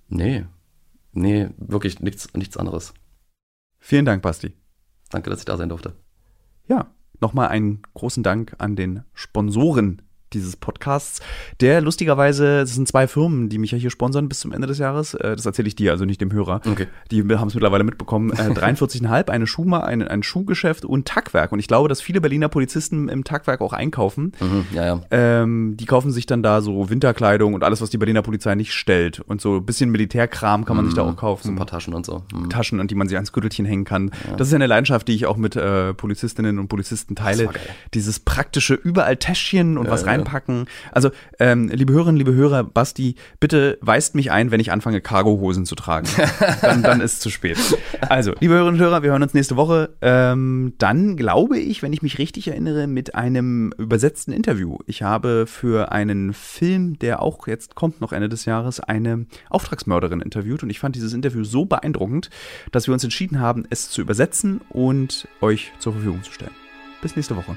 nee, 0.08 0.46
nee, 1.12 1.50
wirklich 1.58 2.00
nichts, 2.00 2.34
nichts 2.34 2.56
anderes. 2.56 2.94
Vielen 3.80 4.06
Dank, 4.06 4.22
Basti. 4.22 4.54
Danke, 5.10 5.30
dass 5.30 5.40
ich 5.40 5.46
da 5.46 5.58
sein 5.58 5.70
durfte. 5.70 5.96
Ja, 6.68 6.92
nochmal 7.20 7.50
einen 7.50 7.82
großen 7.94 8.24
Dank 8.24 8.56
an 8.58 8.76
den 8.76 9.04
Sponsoren 9.14 10.02
dieses 10.34 10.56
Podcasts, 10.56 11.22
der 11.62 11.82
lustigerweise, 11.82 12.62
es 12.62 12.76
sind 12.76 12.88
zwei 12.88 13.08
Firmen, 13.08 13.50
die 13.50 13.58
mich 13.58 13.72
ja 13.72 13.78
hier 13.78 13.90
sponsern 13.90 14.28
bis 14.30 14.40
zum 14.40 14.52
Ende 14.52 14.68
des 14.68 14.78
Jahres. 14.78 15.14
Äh, 15.14 15.36
das 15.36 15.46
erzähle 15.46 15.68
ich 15.68 15.76
dir, 15.76 15.92
also 15.92 16.06
nicht 16.06 16.22
dem 16.22 16.32
Hörer. 16.32 16.62
Okay. 16.66 16.88
Die 17.12 17.22
haben 17.24 17.48
es 17.48 17.54
mittlerweile 17.54 17.84
mitbekommen. 17.84 18.32
43,5, 18.32 19.28
äh, 19.28 19.32
eine 19.32 19.48
Schuhma, 19.48 19.82
ein, 19.82 20.02
ein 20.02 20.24
Schuhgeschäft 20.24 20.86
und 20.86 21.08
Tagwerk. 21.08 21.52
Und 21.52 21.60
ich 21.60 21.68
glaube, 21.68 21.90
dass 21.90 22.02
viele 22.02 22.22
Berliner 22.22 22.50
Polizisten 22.50 23.10
im 23.10 23.24
Tagwerk 23.24 23.62
auch 23.62 23.74
einkaufen. 23.74 24.34
Mhm, 24.40 24.66
ja, 24.74 24.86
ja. 24.86 25.02
Ähm, 25.12 25.76
die 25.78 25.86
kaufen 25.86 26.12
sich 26.12 26.26
dann 26.26 26.44
da 26.44 26.62
so 26.62 26.90
Winterkleidung 26.90 27.54
und 27.54 27.64
alles, 27.64 27.82
was 27.82 27.90
die 27.90 27.98
Berliner 27.98 28.22
Polizei 28.22 28.56
nicht 28.56 28.74
stellt. 28.74 29.20
Und 29.20 29.42
so 29.42 29.58
ein 29.58 29.66
bisschen 29.66 29.90
Militärkram 29.90 30.66
kann 30.66 30.76
man 30.76 30.86
mhm, 30.86 30.90
sich 30.90 30.96
da 30.96 31.04
mhm. 31.04 31.12
auch 31.12 31.16
kaufen. 31.16 31.44
So 31.44 31.52
ein 31.52 31.56
paar 31.56 31.68
Taschen 31.68 31.94
und 31.94 32.06
so. 32.06 32.24
Mhm. 32.34 32.50
Taschen, 32.50 32.80
an 32.80 32.88
die 32.88 32.96
man 32.96 33.08
sich 33.08 33.18
ans 33.18 33.32
Gürtelchen 33.32 33.66
hängen 33.66 33.86
kann. 33.86 34.12
Ja. 34.30 34.36
Das 34.36 34.48
ist 34.48 34.54
eine 34.54 34.68
Leidenschaft, 34.68 35.08
die 35.08 35.14
ich 35.14 35.26
auch 35.26 35.38
mit 35.38 35.56
äh, 35.56 35.94
Polizistinnen 35.94 36.60
und 36.60 36.68
Polizisten 36.68 37.16
teile. 37.16 37.50
Dieses 37.94 38.20
praktische, 38.20 38.74
überall 38.74 39.18
Täschchen 39.18 39.78
und 39.78 39.86
ja, 39.86 39.92
was 39.92 40.06
reinpacken. 40.18 40.66
Also, 40.92 41.12
ähm, 41.40 41.70
liebe 41.70 41.94
Hörerinnen, 41.94 42.18
liebe 42.18 42.34
Hörer, 42.34 42.64
Basti, 42.64 43.16
bitte 43.40 43.78
weist 43.82 44.16
mich 44.16 44.32
ein, 44.32 44.52
wenn 44.52 44.60
ich 44.60 44.72
anfange, 44.72 45.02
Cargohosen 45.02 45.66
zu 45.66 45.76
tragen. 45.76 46.08
dann, 46.62 46.84
dann 46.84 47.02
ist 47.02 47.14
es 47.14 47.20
zu 47.20 47.30
spät. 47.30 47.58
Also, 48.02 48.34
liebe 48.40 48.54
Hörerinnen 48.54 48.80
und 48.80 48.86
Hörer, 48.86 49.04
wir 49.04 49.12
hören 49.12 49.24
uns 49.24 49.34
nächste 49.34 49.56
Woche. 49.56 49.96
Ähm, 50.02 50.74
dann 50.78 51.18
glaube 51.18 51.58
ich, 51.58 51.82
wenn 51.84 51.94
ich 51.94 52.02
mich 52.02 52.20
richtig 52.20 52.48
erinnere, 52.48 52.88
mit 52.88 53.16
einem 53.16 53.74
übersetzten 53.78 54.32
Interview. 54.32 54.78
Ich 54.86 55.02
habe 55.02 55.46
für 55.48 55.92
einen 55.92 56.34
Film, 56.34 57.00
der 57.00 57.22
auch 57.22 57.48
jetzt 57.48 57.76
kommt, 57.76 58.02
noch 58.02 58.12
Ende 58.12 58.30
des 58.30 58.46
Jahres, 58.46 58.80
eine 58.80 59.26
Auftragsmörderin 59.50 60.22
interviewt 60.22 60.64
und 60.64 60.70
ich 60.70 60.80
fand 60.80 60.96
dieses 60.96 61.14
Interview 61.14 61.44
so 61.44 61.66
beeindruckend, 61.66 62.30
dass 62.72 62.88
wir 62.88 62.94
uns 62.94 63.04
entschieden 63.04 63.40
haben, 63.40 63.66
es 63.70 63.90
zu 63.90 64.02
übersetzen 64.02 64.62
und 64.70 65.28
euch 65.42 65.72
zur 65.80 65.94
Verfügung 65.94 66.24
zu 66.24 66.32
stellen. 66.32 66.52
Bis 67.02 67.16
nächste 67.16 67.36
Woche. 67.36 67.56